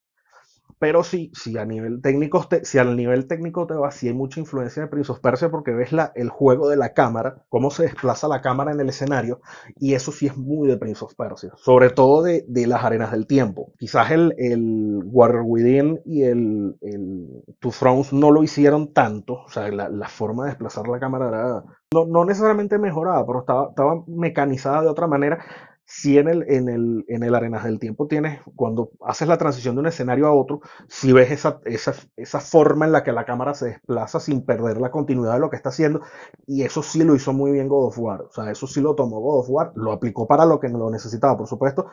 Pero 0.80 1.04
sí, 1.04 1.30
sí 1.34 1.58
a 1.58 1.66
nivel 1.66 2.00
técnico, 2.02 2.46
te- 2.48 2.64
si 2.64 2.78
al 2.78 2.96
nivel 2.96 3.26
técnico 3.28 3.66
te 3.66 3.74
va, 3.74 3.90
sí 3.92 4.08
hay 4.08 4.14
mucha 4.14 4.40
influencia 4.40 4.82
de 4.82 4.88
Prince 4.88 5.12
of 5.12 5.20
Persia 5.20 5.50
porque 5.50 5.72
ves 5.72 5.92
la, 5.92 6.10
el 6.14 6.30
juego 6.30 6.70
de 6.70 6.76
la 6.78 6.94
cámara, 6.94 7.44
cómo 7.50 7.70
se 7.70 7.84
desplaza 7.84 8.28
la 8.28 8.40
cámara 8.40 8.72
en 8.72 8.80
el 8.80 8.88
escenario, 8.88 9.40
y 9.78 9.94
eso 9.94 10.10
sí 10.10 10.26
es 10.26 10.36
muy 10.38 10.68
de 10.68 10.78
Prince 10.78 11.04
of 11.04 11.14
Persia, 11.14 11.52
sobre 11.56 11.90
todo 11.90 12.22
de, 12.22 12.44
de 12.48 12.66
las 12.66 12.82
arenas 12.82 13.12
del 13.12 13.26
tiempo. 13.26 13.72
Quizás 13.78 14.10
el, 14.10 14.34
el 14.38 15.02
Warrior 15.04 15.42
Within 15.46 16.00
y 16.06 16.22
el, 16.22 16.76
el 16.80 17.44
Two 17.60 17.72
Thrones 17.78 18.12
no 18.14 18.30
lo 18.30 18.42
hicieron 18.42 18.92
tanto, 18.94 19.34
o 19.44 19.48
sea, 19.50 19.68
la, 19.70 19.88
la 19.90 20.08
forma 20.08 20.44
de 20.44 20.50
desplazar 20.50 20.88
la 20.88 20.98
cámara 20.98 21.28
era 21.28 21.64
no, 21.92 22.06
no 22.06 22.24
necesariamente 22.24 22.78
mejorada, 22.78 23.26
pero 23.26 23.40
estaba, 23.40 23.68
estaba 23.70 24.02
mecanizada 24.06 24.82
de 24.82 24.88
otra 24.88 25.06
manera. 25.06 25.44
Si 25.92 26.18
en 26.18 26.28
el, 26.28 26.44
en 26.48 26.68
el, 26.68 27.04
en 27.08 27.24
el 27.24 27.34
Arenas 27.34 27.64
del 27.64 27.80
Tiempo 27.80 28.06
tienes, 28.06 28.40
cuando 28.54 28.92
haces 29.00 29.26
la 29.26 29.38
transición 29.38 29.74
de 29.74 29.80
un 29.80 29.88
escenario 29.88 30.28
a 30.28 30.32
otro, 30.32 30.60
si 30.88 31.12
ves 31.12 31.32
esa, 31.32 31.60
esa, 31.64 31.96
esa 32.14 32.38
forma 32.38 32.86
en 32.86 32.92
la 32.92 33.02
que 33.02 33.10
la 33.10 33.24
cámara 33.24 33.54
se 33.54 33.70
desplaza 33.70 34.20
sin 34.20 34.46
perder 34.46 34.80
la 34.80 34.92
continuidad 34.92 35.34
de 35.34 35.40
lo 35.40 35.50
que 35.50 35.56
está 35.56 35.70
haciendo, 35.70 36.00
y 36.46 36.62
eso 36.62 36.84
sí 36.84 37.02
lo 37.02 37.16
hizo 37.16 37.32
muy 37.32 37.50
bien 37.50 37.66
God 37.66 37.88
of 37.88 37.98
War, 37.98 38.22
o 38.22 38.30
sea, 38.30 38.52
eso 38.52 38.68
sí 38.68 38.80
lo 38.80 38.94
tomó 38.94 39.18
God 39.18 39.40
of 39.40 39.50
War, 39.50 39.72
lo 39.74 39.90
aplicó 39.90 40.28
para 40.28 40.44
lo 40.44 40.60
que 40.60 40.68
lo 40.68 40.90
necesitaba, 40.90 41.36
por 41.36 41.48
supuesto, 41.48 41.86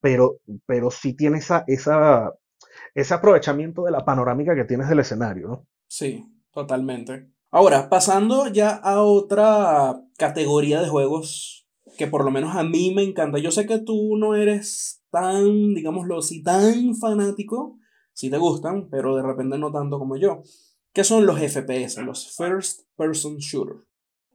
pero, 0.00 0.40
pero 0.66 0.90
sí 0.90 1.14
tiene 1.14 1.38
esa, 1.38 1.62
esa, 1.68 2.34
ese 2.92 3.14
aprovechamiento 3.14 3.84
de 3.84 3.92
la 3.92 4.04
panorámica 4.04 4.56
que 4.56 4.64
tienes 4.64 4.88
del 4.88 4.98
escenario, 4.98 5.46
¿no? 5.46 5.66
Sí, 5.86 6.26
totalmente. 6.52 7.28
Ahora, 7.52 7.88
pasando 7.88 8.48
ya 8.48 8.70
a 8.70 9.00
otra 9.02 10.00
categoría 10.18 10.82
de 10.82 10.88
juegos 10.88 11.53
que 11.96 12.06
por 12.06 12.24
lo 12.24 12.30
menos 12.30 12.56
a 12.56 12.62
mí 12.62 12.92
me 12.94 13.02
encanta. 13.02 13.38
Yo 13.38 13.50
sé 13.50 13.66
que 13.66 13.78
tú 13.78 14.16
no 14.16 14.34
eres 14.34 15.02
tan, 15.10 15.74
digámoslo 15.74 16.18
así, 16.18 16.42
tan 16.42 16.94
fanático, 16.96 17.78
si 18.12 18.30
te 18.30 18.38
gustan, 18.38 18.88
pero 18.90 19.16
de 19.16 19.22
repente 19.22 19.58
no 19.58 19.72
tanto 19.72 19.98
como 19.98 20.16
yo. 20.16 20.42
¿Qué 20.92 21.04
son 21.04 21.26
los 21.26 21.40
FPS, 21.40 21.98
los 21.98 22.36
First 22.36 22.82
Person 22.96 23.38
Shooter? 23.38 23.76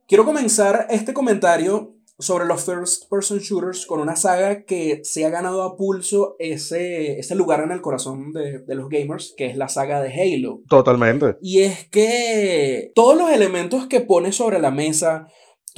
Quiero 0.07 0.25
comenzar 0.25 0.87
este 0.89 1.13
comentario 1.13 1.95
sobre 2.19 2.45
los 2.45 2.65
First 2.65 3.09
Person 3.09 3.39
Shooters 3.39 3.85
con 3.85 4.01
una 4.01 4.17
saga 4.17 4.65
que 4.65 4.99
se 5.03 5.25
ha 5.25 5.29
ganado 5.29 5.63
a 5.63 5.77
pulso 5.77 6.35
ese, 6.37 7.17
ese 7.17 7.33
lugar 7.33 7.61
en 7.61 7.71
el 7.71 7.81
corazón 7.81 8.33
de, 8.33 8.59
de 8.59 8.75
los 8.75 8.89
gamers, 8.89 9.33
que 9.37 9.45
es 9.45 9.55
la 9.55 9.69
saga 9.69 10.01
de 10.01 10.11
Halo. 10.11 10.61
Totalmente. 10.67 11.37
Y 11.41 11.61
es 11.61 11.87
que 11.87 12.91
todos 12.93 13.17
los 13.17 13.31
elementos 13.31 13.87
que 13.87 14.01
pone 14.01 14.33
sobre 14.33 14.59
la 14.59 14.71
mesa, 14.71 15.27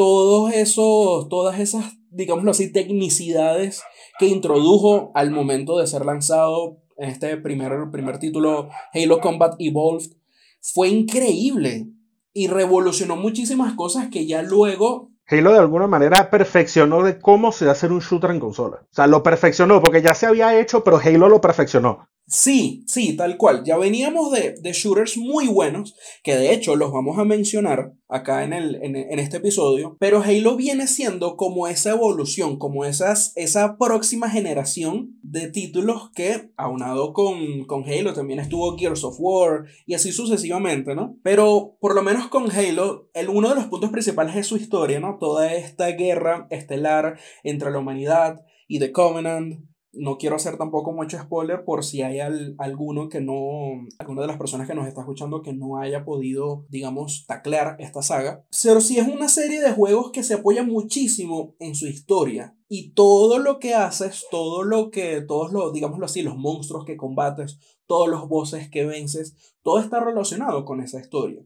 todos 0.02 0.52
esos, 0.52 1.30
todas 1.30 1.60
esas, 1.60 1.86
digámoslo 2.10 2.50
así, 2.50 2.74
tecnicidades 2.74 3.84
que 4.18 4.26
introdujo 4.26 5.12
al 5.14 5.30
momento 5.30 5.78
de 5.78 5.86
ser 5.86 6.06
lanzado 6.06 6.80
en 6.98 7.10
este 7.12 7.38
primer, 7.38 7.72
primer 7.92 8.18
título, 8.18 8.70
Halo 8.96 9.22
Combat 9.22 9.54
Evolved, 9.60 10.14
fue 10.60 10.90
increíble 10.90 11.86
y 12.34 12.48
revolucionó 12.48 13.16
muchísimas 13.16 13.76
cosas 13.76 14.08
que 14.10 14.26
ya 14.26 14.42
luego 14.42 15.12
Halo 15.28 15.54
de 15.54 15.60
alguna 15.60 15.86
manera 15.86 16.32
perfeccionó 16.32 17.04
de 17.04 17.20
cómo 17.20 17.52
se 17.52 17.70
hace 17.70 17.86
un 17.86 18.00
shooter 18.00 18.32
en 18.32 18.40
consola. 18.40 18.80
O 18.82 18.94
sea, 18.94 19.06
lo 19.06 19.22
perfeccionó 19.22 19.82
porque 19.82 20.02
ya 20.02 20.16
se 20.16 20.26
había 20.26 20.60
hecho, 20.60 20.84
pero 20.84 20.98
Halo 20.98 21.30
lo 21.30 21.42
perfeccionó. 21.42 22.10
Sí, 22.32 22.86
sí, 22.88 23.18
tal 23.18 23.36
cual. 23.36 23.66
Ya 23.66 23.78
veníamos 23.78 24.32
de, 24.32 24.54
de 24.54 24.72
shooters 24.72 25.18
muy 25.18 25.48
buenos, 25.48 25.98
que 26.24 26.38
de 26.38 26.54
hecho 26.54 26.78
los 26.78 26.94
vamos 26.94 27.20
a 27.20 27.26
mencionar 27.26 27.92
acá 28.08 28.46
en, 28.46 28.54
el, 28.54 28.76
en, 28.82 28.96
en 28.96 29.20
este 29.20 29.38
episodio, 29.38 29.98
pero 30.00 30.22
Halo 30.24 30.56
viene 30.56 30.88
siendo 30.88 31.36
como 31.36 31.68
esa 31.68 31.92
evolución, 31.92 32.58
como 32.58 32.86
esas, 32.86 33.34
esa 33.36 33.78
próxima 33.78 34.30
generación 34.30 35.20
de 35.24 35.50
títulos 35.50 36.10
que, 36.16 36.52
aunado 36.56 37.12
con, 37.12 37.66
con 37.66 37.84
Halo, 37.84 38.14
también 38.14 38.40
estuvo 38.40 38.78
Gears 38.78 39.04
of 39.04 39.18
War 39.20 39.66
y 39.86 39.96
así 39.96 40.14
sucesivamente, 40.14 40.96
¿no? 40.96 41.18
Pero 41.24 41.76
por 41.82 41.94
lo 41.96 42.02
menos 42.02 42.30
con 42.30 42.50
Halo, 42.50 43.10
el, 43.14 43.28
uno 43.28 43.50
de 43.50 43.56
los 43.56 43.66
puntos 43.66 43.90
principales 43.90 44.38
es 44.38 44.48
su 44.48 44.56
historia, 44.56 45.02
¿no? 45.02 45.18
Toda 45.20 45.54
esta 45.54 45.88
guerra 45.88 46.48
estelar 46.50 47.20
entre 47.44 47.72
la 47.72 47.80
humanidad 47.80 48.40
y 48.70 48.80
The 48.80 48.94
Covenant 48.94 49.71
no 49.94 50.18
quiero 50.18 50.38
hacer 50.38 50.58
tampoco 50.58 50.94
mucho 50.94 51.20
spoiler 51.20 51.66
por 51.66 51.84
si 51.84 52.02
hay 52.02 52.20
alguno 52.58 53.10
que 53.10 53.20
no, 53.20 53.86
alguna 54.00 54.22
de 54.22 54.28
las 54.28 54.38
personas 54.38 54.68
que 54.68 54.74
nos 54.74 54.88
está 54.88 55.02
escuchando 55.02 55.42
que 55.42 55.54
no 55.54 55.78
haya 55.78 56.06
podido, 56.06 56.66
digamos, 56.70 57.26
taclear 57.28 57.76
esta 57.80 58.02
saga. 58.02 58.46
Pero 58.64 58.80
sí 58.80 59.00
es 59.00 59.08
una 59.08 59.28
serie 59.28 59.60
de 59.62 59.74
juegos 59.74 60.12
que 60.12 60.24
se 60.24 60.36
apoya 60.36 60.64
muchísimo 60.64 61.56
en 61.60 61.76
su 61.76 61.88
historia. 61.88 62.56
Y 62.70 62.94
todo 62.94 63.38
lo 63.40 63.60
que 63.60 63.74
haces, 63.74 64.26
todo 64.32 64.64
lo 64.64 64.92
que, 64.92 65.22
todos 65.22 65.52
los, 65.52 65.74
digámoslo 65.74 66.06
así, 66.06 66.22
los 66.22 66.38
monstruos 66.38 66.86
que 66.86 66.96
combates, 66.96 67.60
todos 67.86 68.08
los 68.08 68.30
bosses 68.30 68.70
que 68.70 68.86
vences, 68.86 69.36
todo 69.62 69.80
está 69.80 70.00
relacionado 70.00 70.64
con 70.64 70.82
esa 70.82 71.02
historia. 71.02 71.44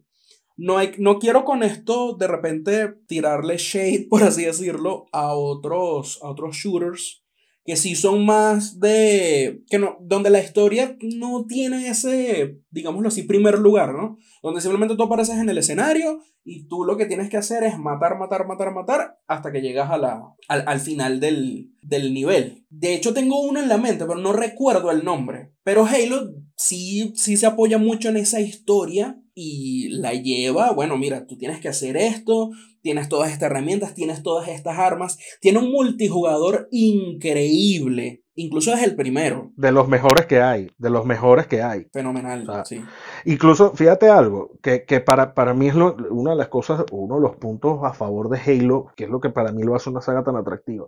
No, 0.55 0.77
hay, 0.77 0.91
no 0.99 1.17
quiero 1.17 1.43
con 1.43 1.63
esto 1.63 2.13
de 2.13 2.27
repente 2.27 2.93
tirarle 3.07 3.57
shade, 3.57 4.05
por 4.09 4.21
así 4.21 4.45
decirlo, 4.45 5.07
a 5.11 5.33
otros, 5.33 6.19
a 6.21 6.29
otros 6.29 6.55
shooters 6.55 7.24
que 7.65 7.75
sí 7.75 7.95
son 7.95 8.25
más 8.25 8.79
de, 8.79 9.63
que 9.67 9.79
no, 9.79 9.97
donde 9.99 10.29
la 10.29 10.39
historia 10.39 10.95
no 11.01 11.45
tiene 11.47 11.89
ese, 11.89 12.59
digámoslo 12.69 13.07
así, 13.07 13.23
primer 13.23 13.57
lugar, 13.57 13.93
¿no? 13.93 14.17
Donde 14.43 14.61
simplemente 14.61 14.95
tú 14.95 15.01
apareces 15.01 15.37
en 15.37 15.49
el 15.49 15.57
escenario 15.57 16.19
y 16.43 16.67
tú 16.67 16.85
lo 16.85 16.95
que 16.95 17.07
tienes 17.07 17.27
que 17.27 17.37
hacer 17.37 17.63
es 17.63 17.79
matar, 17.79 18.19
matar, 18.19 18.45
matar, 18.45 18.71
matar 18.71 19.17
hasta 19.25 19.51
que 19.51 19.61
llegas 19.61 19.89
a 19.89 19.97
la, 19.97 20.21
al, 20.47 20.79
final 20.79 21.19
del, 21.19 21.71
del 21.81 22.13
nivel. 22.13 22.67
De 22.69 22.93
hecho 22.93 23.15
tengo 23.15 23.41
uno 23.41 23.59
en 23.59 23.67
la 23.67 23.77
mente, 23.77 24.05
pero 24.05 24.19
no 24.19 24.31
recuerdo 24.31 24.91
el 24.91 25.03
nombre. 25.03 25.51
Pero 25.63 25.87
Halo 25.87 26.33
sí, 26.55 27.13
sí 27.15 27.35
se 27.35 27.47
apoya 27.47 27.79
mucho 27.79 28.09
en 28.09 28.17
esa 28.17 28.41
historia 28.41 29.19
y 29.33 29.89
la 29.89 30.13
lleva, 30.13 30.71
bueno, 30.71 30.97
mira, 30.97 31.25
tú 31.25 31.35
tienes 31.35 31.59
que 31.59 31.67
hacer 31.67 31.97
esto, 31.97 32.51
tienes 32.85 33.09
todas 33.09 33.31
estas 33.31 33.49
herramientas, 33.49 33.95
tienes 33.95 34.21
todas 34.21 34.47
estas 34.47 34.77
armas, 34.77 35.17
tiene 35.41 35.57
un 35.57 35.71
multijugador 35.71 36.67
increíble, 36.69 38.21
incluso 38.35 38.71
es 38.75 38.83
el 38.83 38.95
primero. 38.95 39.51
De 39.55 39.71
los 39.71 39.87
mejores 39.87 40.27
que 40.27 40.39
hay, 40.39 40.69
de 40.77 40.91
los 40.91 41.03
mejores 41.03 41.47
que 41.47 41.63
hay. 41.63 41.87
Fenomenal, 41.91 42.45
sí. 42.63 42.79
Incluso, 43.25 43.71
fíjate 43.71 44.07
algo, 44.07 44.51
que, 44.61 44.99
para, 44.99 45.33
para 45.33 45.55
mí 45.55 45.67
es 45.67 45.73
una 45.73 46.29
de 46.29 46.37
las 46.37 46.49
cosas, 46.49 46.85
uno 46.91 47.15
de 47.15 47.21
los 47.21 47.37
puntos 47.37 47.79
a 47.83 47.93
favor 47.93 48.29
de 48.29 48.37
Halo, 48.39 48.93
que 48.95 49.05
es 49.05 49.09
lo 49.09 49.19
que 49.19 49.31
para 49.31 49.51
mí 49.51 49.63
lo 49.63 49.73
hace 49.73 49.89
una 49.89 50.01
saga 50.01 50.23
tan 50.23 50.35
atractiva. 50.35 50.85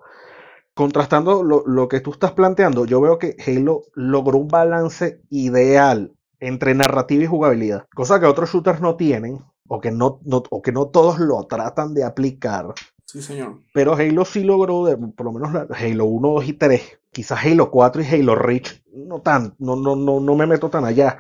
Contrastando 0.76 1.42
lo, 1.42 1.64
lo 1.66 1.88
que 1.88 2.00
tú 2.02 2.12
estás 2.12 2.34
planteando, 2.34 2.86
yo 2.86 3.02
veo 3.02 3.18
que 3.18 3.36
Halo 3.44 3.82
logró 3.96 4.38
un 4.38 4.50
balance 4.50 5.20
ideal 5.32 6.14
entre 6.40 6.76
narrativa 6.76 7.24
y 7.24 7.28
jugabilidad, 7.28 7.88
cosa 7.96 8.20
que 8.20 8.28
otros 8.28 8.52
shooters 8.52 8.82
no 8.82 8.98
tienen, 8.98 9.40
o 9.68 9.80
que 9.80 9.92
no, 9.92 10.20
o 10.50 10.62
que 10.62 10.72
no 10.72 10.88
todos 10.88 11.20
lo 11.20 11.44
tratan 11.44 11.94
de 11.94 12.04
aplicar. 12.04 12.74
Sí, 13.06 13.22
señor. 13.22 13.62
Pero 13.74 13.94
Halo 13.94 14.26
sí 14.26 14.44
logró, 14.44 14.86
por 15.16 15.26
lo 15.26 15.32
menos 15.32 15.50
Halo 15.72 16.06
1, 16.06 16.28
2 16.30 16.48
y 16.48 16.54
3, 16.54 17.00
quizás 17.12 17.46
Halo 17.46 17.72
4 17.72 18.02
y 18.02 18.06
Halo 18.06 18.36
Reach, 18.36 18.84
no 18.94 19.22
tan, 19.22 19.56
no, 19.60 19.76
no, 19.76 19.96
no, 19.96 20.20
no 20.20 20.36
me 20.36 20.46
meto 20.46 20.70
tan 20.70 20.86
allá. 20.86 21.20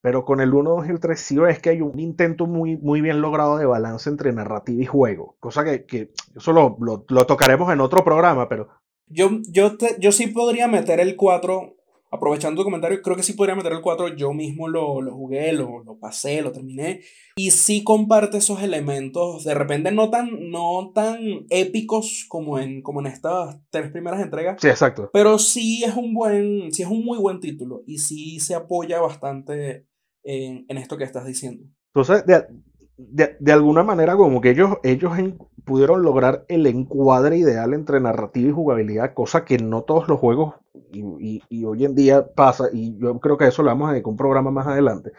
Pero 0.00 0.26
con 0.26 0.40
el 0.40 0.52
1, 0.52 0.70
2 0.70 0.86
y 0.86 0.90
el 0.90 1.00
3 1.00 1.18
sí 1.18 1.38
es 1.48 1.58
que 1.60 1.70
hay 1.70 1.80
un 1.80 1.98
intento 1.98 2.46
muy, 2.46 2.76
muy 2.76 3.00
bien 3.00 3.22
logrado 3.22 3.56
de 3.56 3.64
balance 3.64 4.10
entre 4.10 4.32
narrativa 4.32 4.82
y 4.82 4.86
juego. 4.86 5.36
Cosa 5.40 5.64
que, 5.64 5.86
que 5.86 6.12
eso 6.36 6.52
lo, 6.52 6.76
lo, 6.78 7.26
tocaremos 7.26 7.72
en 7.72 7.80
otro 7.80 8.04
programa, 8.04 8.48
pero... 8.48 8.68
Yo, 9.06 9.30
yo, 9.48 9.76
yo 9.98 10.12
sí 10.12 10.26
podría 10.26 10.68
meter 10.68 11.00
el 11.00 11.16
4 11.16 11.74
aprovechando 12.14 12.60
tu 12.60 12.64
comentario, 12.64 13.02
creo 13.02 13.16
que 13.16 13.22
sí 13.22 13.32
podría 13.32 13.56
meter 13.56 13.72
el 13.72 13.80
4. 13.80 14.16
Yo 14.16 14.32
mismo 14.32 14.68
lo, 14.68 15.02
lo 15.02 15.12
jugué, 15.12 15.52
lo, 15.52 15.82
lo, 15.82 15.98
pasé, 15.98 16.42
lo 16.42 16.52
terminé. 16.52 17.00
Y 17.36 17.50
sí 17.50 17.82
comparte 17.82 18.38
esos 18.38 18.62
elementos, 18.62 19.44
de 19.44 19.54
repente 19.54 19.90
no 19.90 20.10
tan, 20.10 20.50
no 20.50 20.92
tan 20.94 21.18
épicos 21.50 22.26
como 22.28 22.58
en, 22.58 22.82
como 22.82 23.00
en 23.00 23.06
estas 23.06 23.58
tres 23.70 23.90
primeras 23.90 24.20
entregas. 24.20 24.58
Sí, 24.60 24.68
exacto. 24.68 25.10
Pero 25.12 25.38
sí 25.38 25.82
es 25.84 25.96
un 25.96 26.14
buen, 26.14 26.72
sí 26.72 26.82
es 26.82 26.88
un 26.88 27.04
muy 27.04 27.18
buen 27.18 27.40
título. 27.40 27.82
Y 27.86 27.98
sí 27.98 28.38
se 28.38 28.54
apoya 28.54 29.00
bastante 29.00 29.86
en, 30.22 30.64
en 30.68 30.78
esto 30.78 30.96
que 30.96 31.04
estás 31.04 31.26
diciendo. 31.26 31.64
Entonces, 31.94 32.24
de, 32.26 32.44
de, 32.96 33.36
de, 33.40 33.52
alguna 33.52 33.82
manera 33.82 34.16
como 34.16 34.40
que 34.40 34.50
ellos, 34.50 34.76
ellos 34.82 35.12
pudieron 35.64 36.02
lograr 36.02 36.44
el 36.48 36.66
encuadre 36.66 37.38
ideal 37.38 37.74
entre 37.74 38.00
narrativa 38.00 38.48
y 38.48 38.52
jugabilidad, 38.52 39.14
cosa 39.14 39.44
que 39.44 39.58
no 39.58 39.82
todos 39.82 40.08
los 40.08 40.20
juegos 40.20 40.54
y, 40.92 41.42
y, 41.48 41.64
hoy 41.64 41.84
en 41.84 41.94
día 41.94 42.26
pasa, 42.34 42.68
y 42.72 42.96
yo 42.98 43.18
creo 43.18 43.36
que 43.36 43.46
eso 43.46 43.62
lo 43.62 43.70
vamos 43.70 43.88
a 43.88 43.92
dedicar 43.92 44.10
un 44.10 44.16
programa 44.16 44.50
más 44.50 44.66
adelante, 44.66 45.10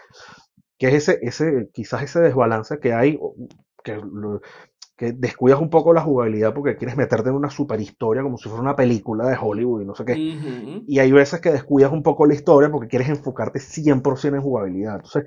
que 0.77 0.87
es 0.87 1.09
ese, 1.09 1.19
ese 1.21 1.69
quizás 1.73 2.03
ese 2.03 2.21
desbalance 2.21 2.79
que 2.79 2.93
hay, 2.93 3.19
que, 3.83 3.99
que 4.95 5.11
descuidas 5.11 5.59
un 5.59 5.69
poco 5.69 5.93
la 5.93 6.01
jugabilidad 6.01 6.53
porque 6.53 6.77
quieres 6.77 6.95
meterte 6.95 7.29
en 7.29 7.35
una 7.35 7.49
super 7.49 7.79
historia 7.81 8.23
como 8.23 8.37
si 8.37 8.47
fuera 8.47 8.61
una 8.61 8.75
película 8.75 9.27
de 9.27 9.37
Hollywood 9.39 9.81
y 9.81 9.85
no 9.85 9.95
sé 9.95 10.05
qué. 10.05 10.15
Y 10.87 10.99
hay 10.99 11.11
veces 11.11 11.41
que 11.41 11.51
descuidas 11.51 11.91
un 11.91 12.03
poco 12.03 12.25
la 12.25 12.33
historia 12.33 12.71
porque 12.71 12.87
quieres 12.87 13.09
enfocarte 13.09 13.59
100% 13.59 14.35
en 14.35 14.41
jugabilidad. 14.41 14.95
Entonces, 14.95 15.25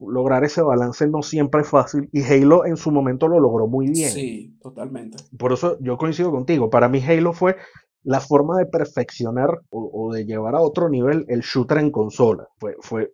lograr 0.00 0.44
ese 0.44 0.62
balance 0.62 1.06
no 1.08 1.22
siempre 1.22 1.62
es 1.62 1.68
fácil 1.68 2.08
y 2.12 2.22
Halo 2.22 2.64
en 2.64 2.76
su 2.76 2.90
momento 2.90 3.28
lo 3.28 3.40
logró 3.40 3.66
muy 3.66 3.90
bien. 3.90 4.10
Sí, 4.10 4.56
totalmente. 4.60 5.18
Por 5.36 5.52
eso 5.52 5.76
yo 5.80 5.96
coincido 5.96 6.30
contigo. 6.30 6.70
Para 6.70 6.88
mí 6.88 7.02
Halo 7.02 7.32
fue 7.32 7.56
la 8.04 8.20
forma 8.20 8.58
de 8.58 8.66
perfeccionar 8.66 9.60
o, 9.70 10.12
de 10.12 10.24
llevar 10.24 10.54
a 10.54 10.60
otro 10.60 10.88
nivel 10.88 11.24
el 11.28 11.40
shooter 11.40 11.78
en 11.78 11.90
consola. 11.90 12.48
Fue, 12.58 12.76
fue 12.80 13.12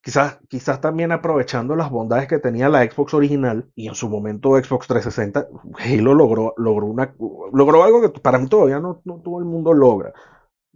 quizás, 0.00 0.38
quizás 0.48 0.80
también 0.80 1.12
aprovechando 1.12 1.76
las 1.76 1.90
bondades 1.90 2.26
que 2.26 2.38
tenía 2.38 2.68
la 2.68 2.82
Xbox 2.82 3.14
original 3.14 3.70
y 3.74 3.88
en 3.88 3.94
su 3.94 4.08
momento 4.08 4.56
Xbox 4.56 4.86
360, 4.86 5.48
Halo 5.78 6.14
logró, 6.14 6.54
logró, 6.56 6.86
una, 6.86 7.14
logró 7.52 7.84
algo 7.84 8.00
que 8.00 8.20
para 8.20 8.38
mí 8.38 8.48
todavía 8.48 8.80
no, 8.80 9.02
no 9.04 9.20
todo 9.22 9.38
el 9.38 9.44
mundo 9.44 9.72
logra 9.72 10.12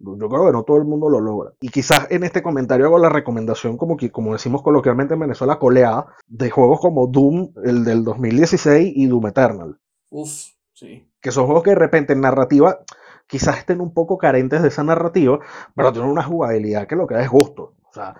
yo 0.00 0.28
creo 0.28 0.46
que 0.46 0.52
no 0.52 0.62
todo 0.64 0.78
el 0.78 0.84
mundo 0.84 1.08
lo 1.08 1.20
logra. 1.20 1.52
Y 1.60 1.68
quizás 1.68 2.06
en 2.10 2.24
este 2.24 2.42
comentario 2.42 2.86
hago 2.86 2.98
la 2.98 3.08
recomendación, 3.08 3.76
como, 3.76 3.96
que, 3.96 4.10
como 4.10 4.32
decimos 4.32 4.62
coloquialmente 4.62 5.14
en 5.14 5.20
Venezuela, 5.20 5.58
coleada, 5.58 6.06
de 6.26 6.50
juegos 6.50 6.80
como 6.80 7.06
Doom, 7.06 7.52
el 7.64 7.84
del 7.84 8.04
2016 8.04 8.92
y 8.96 9.06
Doom 9.06 9.26
Eternal. 9.26 9.78
Uf, 10.08 10.52
sí. 10.72 11.06
Que 11.20 11.30
son 11.30 11.46
juegos 11.46 11.62
que 11.62 11.70
de 11.70 11.76
repente 11.76 12.14
en 12.14 12.22
narrativa 12.22 12.80
quizás 13.26 13.58
estén 13.58 13.80
un 13.80 13.94
poco 13.94 14.18
carentes 14.18 14.62
de 14.62 14.68
esa 14.68 14.82
narrativa, 14.82 15.38
pero 15.76 15.92
tienen 15.92 16.10
una 16.10 16.24
jugabilidad 16.24 16.86
que 16.86 16.96
lo 16.96 17.06
que 17.06 17.14
da 17.14 17.22
es 17.22 17.30
gusto. 17.30 17.74
O 17.88 17.92
sea, 17.92 18.16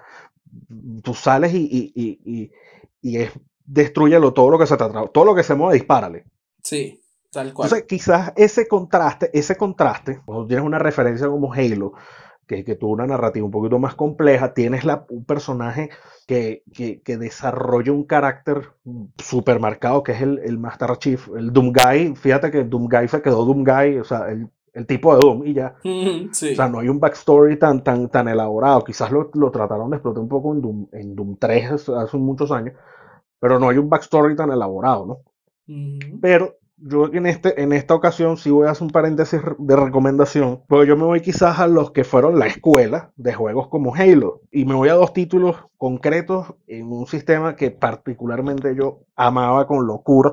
tú 1.03 1.15
sales 1.15 1.53
y, 1.53 1.93
y, 1.95 2.21
y, 2.25 2.51
y 3.03 3.17
es, 3.17 3.33
destruyelo 3.65 4.33
todo 4.33 4.51
lo 4.51 4.59
que 4.59 4.67
se 4.67 4.77
te 4.77 4.85
todo 5.13 5.25
lo 5.25 5.35
que 5.35 5.43
se 5.43 5.55
mueve, 5.55 5.75
dispárale. 5.75 6.25
Sí. 6.63 7.01
Entonces, 7.33 7.85
quizás 7.85 8.33
ese 8.37 8.67
contraste, 8.67 9.31
ese 9.33 9.57
contraste, 9.57 10.21
cuando 10.25 10.47
tienes 10.47 10.67
una 10.67 10.79
referencia 10.79 11.29
como 11.29 11.53
Halo, 11.53 11.93
que, 12.47 12.65
que 12.65 12.75
tuvo 12.75 12.91
una 12.91 13.07
narrativa 13.07 13.45
un 13.45 13.53
poquito 13.53 13.79
más 13.79 13.95
compleja, 13.95 14.53
tienes 14.53 14.85
la, 14.85 15.07
un 15.09 15.25
personaje 15.25 15.91
que, 16.27 16.65
que, 16.73 17.01
que, 17.03 17.17
desarrolla 17.17 17.93
un 17.93 18.03
carácter 18.03 18.73
super 19.19 19.61
marcado, 19.61 20.03
que 20.03 20.13
es 20.13 20.23
el, 20.23 20.41
el, 20.41 20.59
Master 20.59 20.97
Chief, 20.99 21.29
el 21.37 21.53
Doom 21.53 21.73
Guy. 21.73 22.17
Fíjate 22.17 22.51
que 22.51 22.65
Doom 22.65 22.89
Guy 22.89 23.07
se 23.07 23.23
quedó 23.23 23.45
Doom 23.45 23.63
Guy, 23.63 23.99
o 23.99 24.05
sea, 24.05 24.29
el, 24.29 24.49
el 24.73 24.87
tipo 24.87 25.15
de 25.15 25.21
Doom 25.21 25.47
y 25.47 25.55
ya. 25.55 25.77
O 25.85 26.35
sea, 26.35 26.69
no 26.69 26.81
hay 26.81 26.89
un 26.89 26.99
backstory 26.99 27.57
tan, 27.57 27.85
tan, 27.85 28.09
tan 28.09 28.27
elaborado. 28.27 28.83
Quizás 28.83 29.13
lo, 29.13 29.31
lo 29.35 29.53
trataron 29.53 29.91
de 29.91 29.97
explotar 29.99 30.23
un 30.23 30.29
poco 30.29 30.53
en 30.53 30.61
Doom, 30.61 30.89
en 30.91 31.15
Doom 31.15 31.37
3 31.39 31.89
hace 31.89 32.17
muchos 32.17 32.51
años, 32.51 32.75
pero 33.39 33.61
no 33.61 33.69
hay 33.69 33.79
un 33.79 33.89
backstory 33.89 34.35
tan 34.35 34.51
elaborado, 34.51 35.07
¿no? 35.07 35.19
Pero 36.21 36.57
yo 36.83 37.07
en, 37.13 37.27
este, 37.27 37.63
en 37.63 37.73
esta 37.73 37.95
ocasión 37.95 38.37
sí 38.37 38.51
voy 38.51 38.67
a 38.67 38.71
hacer 38.71 38.85
un 38.85 38.91
paréntesis 38.91 39.41
de 39.59 39.77
recomendación, 39.77 40.63
porque 40.67 40.89
yo 40.89 40.97
me 40.97 41.05
voy 41.05 41.21
quizás 41.21 41.59
a 41.59 41.67
los 41.67 41.91
que 41.93 42.05
fueron 42.05 42.39
la 42.39 42.47
escuela 42.47 43.13
de 43.17 43.33
juegos 43.33 43.69
como 43.69 43.95
Halo, 43.95 44.41
y 44.51 44.65
me 44.65 44.75
voy 44.75 44.89
a 44.89 44.95
dos 44.95 45.13
títulos 45.13 45.57
concretos 45.77 46.55
en 46.67 46.91
un 46.91 47.07
sistema 47.07 47.57
que 47.57 47.71
particularmente 47.71 48.75
yo 48.75 49.01
amaba 49.17 49.67
con 49.67 49.87
locura, 49.87 50.33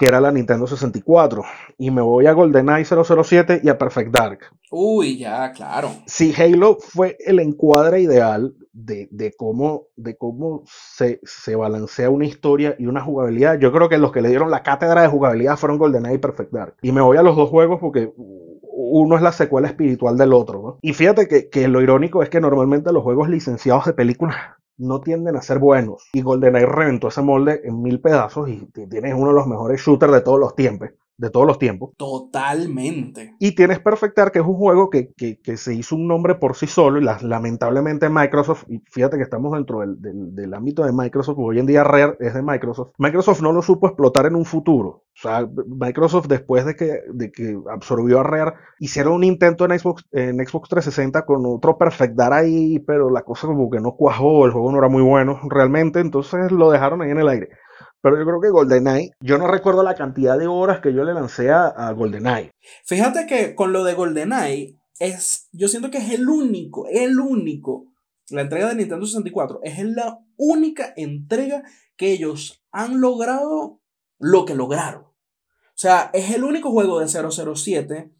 que 0.00 0.06
era 0.06 0.18
la 0.18 0.32
Nintendo 0.32 0.66
64. 0.66 1.42
Y 1.76 1.90
me 1.90 2.00
voy 2.00 2.26
a 2.26 2.32
GoldenEye 2.32 2.86
007 2.86 3.60
y 3.62 3.68
a 3.68 3.76
Perfect 3.76 4.10
Dark. 4.10 4.38
Uy, 4.70 5.18
ya, 5.18 5.52
claro. 5.52 5.90
Si 6.06 6.32
Halo 6.32 6.78
fue 6.80 7.18
el 7.20 7.38
encuadre 7.38 8.00
ideal 8.00 8.54
de, 8.72 9.08
de 9.10 9.34
cómo, 9.36 9.88
de 9.96 10.16
cómo 10.16 10.62
se, 10.64 11.20
se, 11.22 11.54
balancea 11.54 12.08
una 12.08 12.24
historia 12.24 12.76
y 12.78 12.86
una 12.86 13.02
jugabilidad, 13.02 13.58
yo 13.58 13.72
creo 13.72 13.90
que 13.90 13.98
los 13.98 14.10
que 14.10 14.22
le 14.22 14.30
dieron 14.30 14.50
la 14.50 14.62
cátedra 14.62 15.02
de 15.02 15.08
jugabilidad 15.08 15.58
fueron 15.58 15.76
GoldenEye 15.76 16.14
y 16.14 16.18
Perfect 16.18 16.50
Dark. 16.50 16.76
Y 16.80 16.92
me 16.92 17.02
voy 17.02 17.18
a 17.18 17.22
los 17.22 17.36
dos 17.36 17.50
juegos 17.50 17.78
porque 17.78 18.10
uno 18.16 19.16
es 19.16 19.22
la 19.22 19.32
secuela 19.32 19.68
espiritual 19.68 20.16
del 20.16 20.32
otro, 20.32 20.62
¿no? 20.62 20.78
Y 20.80 20.94
fíjate 20.94 21.28
que, 21.28 21.50
que 21.50 21.68
lo 21.68 21.82
irónico 21.82 22.22
es 22.22 22.30
que 22.30 22.40
normalmente 22.40 22.90
los 22.90 23.02
juegos 23.02 23.28
licenciados 23.28 23.84
de 23.84 23.92
películas 23.92 24.36
no 24.80 25.00
tienden 25.00 25.36
a 25.36 25.42
ser 25.42 25.58
buenos. 25.58 26.08
Y 26.12 26.22
GoldenEye 26.22 26.66
reventó 26.66 27.08
ese 27.08 27.22
molde 27.22 27.60
en 27.64 27.80
mil 27.82 28.00
pedazos 28.00 28.48
y 28.48 28.66
tienes 28.66 29.14
uno 29.14 29.28
de 29.28 29.34
los 29.34 29.46
mejores 29.46 29.80
shooters 29.80 30.12
de 30.12 30.20
todos 30.22 30.40
los 30.40 30.54
tiempos 30.54 30.90
de 31.20 31.30
todos 31.30 31.46
los 31.46 31.58
tiempos. 31.58 31.90
Totalmente. 31.96 33.36
Y 33.38 33.54
tienes 33.54 33.78
Perfectar, 33.78 34.32
que 34.32 34.38
es 34.38 34.44
un 34.44 34.54
juego 34.54 34.88
que, 34.88 35.12
que, 35.16 35.38
que 35.38 35.56
se 35.56 35.74
hizo 35.74 35.94
un 35.94 36.08
nombre 36.08 36.34
por 36.34 36.56
sí 36.56 36.66
solo 36.66 36.98
y 36.98 37.04
lamentablemente 37.04 38.08
Microsoft, 38.08 38.64
y 38.68 38.78
fíjate 38.90 39.16
que 39.16 39.22
estamos 39.22 39.52
dentro 39.52 39.80
del, 39.80 40.00
del, 40.00 40.34
del, 40.34 40.54
ámbito 40.54 40.84
de 40.84 40.92
Microsoft, 40.92 41.38
hoy 41.38 41.58
en 41.58 41.66
día 41.66 41.84
Rare 41.84 42.16
es 42.20 42.34
de 42.34 42.42
Microsoft, 42.42 42.92
Microsoft 42.98 43.42
no 43.42 43.52
lo 43.52 43.62
supo 43.62 43.86
explotar 43.86 44.26
en 44.26 44.34
un 44.34 44.44
futuro. 44.44 44.88
O 44.88 45.20
sea, 45.22 45.46
Microsoft 45.66 46.28
después 46.28 46.64
de 46.64 46.74
que, 46.74 47.00
de 47.12 47.30
que 47.30 47.58
absorbió 47.70 48.20
a 48.20 48.22
Rare, 48.22 48.54
hicieron 48.78 49.14
un 49.14 49.24
intento 49.24 49.66
en 49.66 49.78
Xbox, 49.78 50.04
en 50.12 50.36
Xbox 50.36 50.68
360 50.70 51.26
con 51.26 51.44
otro 51.44 51.76
Perfectar 51.76 52.32
ahí, 52.32 52.78
pero 52.78 53.10
la 53.10 53.22
cosa 53.22 53.46
como 53.46 53.70
que 53.70 53.80
no 53.80 53.92
cuajó, 53.92 54.46
el 54.46 54.52
juego 54.52 54.72
no 54.72 54.78
era 54.78 54.88
muy 54.88 55.02
bueno 55.02 55.40
realmente, 55.48 56.00
entonces 56.00 56.50
lo 56.50 56.70
dejaron 56.70 57.02
ahí 57.02 57.10
en 57.10 57.18
el 57.18 57.28
aire. 57.28 57.50
Pero 58.02 58.18
yo 58.18 58.24
creo 58.24 58.40
que 58.40 58.50
GoldenEye, 58.50 59.12
yo 59.20 59.38
no 59.38 59.46
recuerdo 59.46 59.82
la 59.82 59.94
cantidad 59.94 60.38
de 60.38 60.46
horas 60.46 60.80
que 60.80 60.94
yo 60.94 61.04
le 61.04 61.14
lancé 61.14 61.50
a, 61.50 61.66
a 61.66 61.92
GoldenEye. 61.92 62.50
Fíjate 62.84 63.26
que 63.26 63.54
con 63.54 63.72
lo 63.72 63.84
de 63.84 63.94
GoldenEye, 63.94 64.80
es, 64.98 65.48
yo 65.52 65.68
siento 65.68 65.90
que 65.90 65.98
es 65.98 66.10
el 66.10 66.28
único, 66.28 66.86
el 66.88 67.18
único, 67.18 67.92
la 68.30 68.42
entrega 68.42 68.68
de 68.68 68.76
Nintendo 68.76 69.06
64, 69.06 69.60
es 69.62 69.82
la 69.84 70.20
única 70.36 70.92
entrega 70.96 71.62
que 71.96 72.12
ellos 72.12 72.62
han 72.70 73.00
logrado 73.00 73.80
lo 74.18 74.44
que 74.44 74.54
lograron. 74.54 75.04
O 75.04 75.82
sea, 75.82 76.10
es 76.12 76.30
el 76.30 76.44
único 76.44 76.70
juego 76.70 77.00
de 77.00 77.08
007 77.08 78.12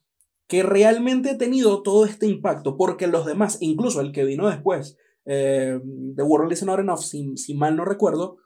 que 0.49 0.63
realmente 0.63 1.31
ha 1.31 1.39
tenido 1.39 1.83
todo 1.83 2.07
este 2.07 2.27
impacto, 2.27 2.77
porque 2.77 3.07
los 3.07 3.25
demás, 3.25 3.59
incluso 3.61 4.01
el 4.01 4.13
que 4.13 4.25
vino 4.25 4.49
después, 4.49 4.97
eh, 5.27 5.79
The 6.17 6.23
World 6.23 6.53
is 6.53 6.65
Not 6.65 6.81
Enough, 6.81 7.01
si, 7.01 7.37
si 7.37 7.55
mal 7.55 7.77
no 7.77 7.85
recuerdo, 7.85 8.39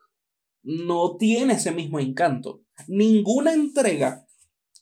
no 0.64 1.16
tiene 1.16 1.54
ese 1.54 1.70
mismo 1.70 2.00
encanto. 2.00 2.62
Ninguna 2.88 3.52
entrega 3.52 4.26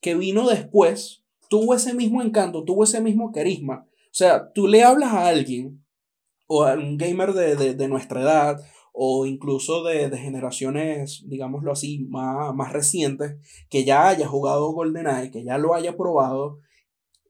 que 0.01 0.15
vino 0.15 0.49
después 0.49 1.23
tuvo 1.49 1.75
ese 1.75 1.93
mismo 1.93 2.23
encanto, 2.23 2.65
tuvo 2.65 2.85
ese 2.85 3.01
mismo 3.03 3.31
carisma. 3.31 3.87
O 3.87 4.15
sea, 4.15 4.53
tú 4.53 4.69
le 4.69 4.83
hablas 4.83 5.13
a 5.13 5.27
alguien, 5.27 5.85
o 6.47 6.65
a 6.65 6.75
un 6.75 6.97
gamer 6.97 7.33
de, 7.35 7.75
de, 7.75 7.89
nuestra 7.89 8.23
edad, 8.23 8.61
o 8.93 9.27
incluso 9.27 9.85
de, 9.85 10.09
de, 10.09 10.19
generaciones, 10.19 11.25
digámoslo 11.27 11.73
así, 11.73 12.07
más, 12.09 12.55
más 12.55 12.73
recientes, 12.73 13.37
que 13.69 13.85
ya 13.85 14.09
haya 14.09 14.27
jugado 14.27 14.73
GoldenEye, 14.73 15.31
que 15.31 15.45
ya 15.45 15.59
lo 15.59 15.75
haya 15.75 15.97
probado, 15.97 16.61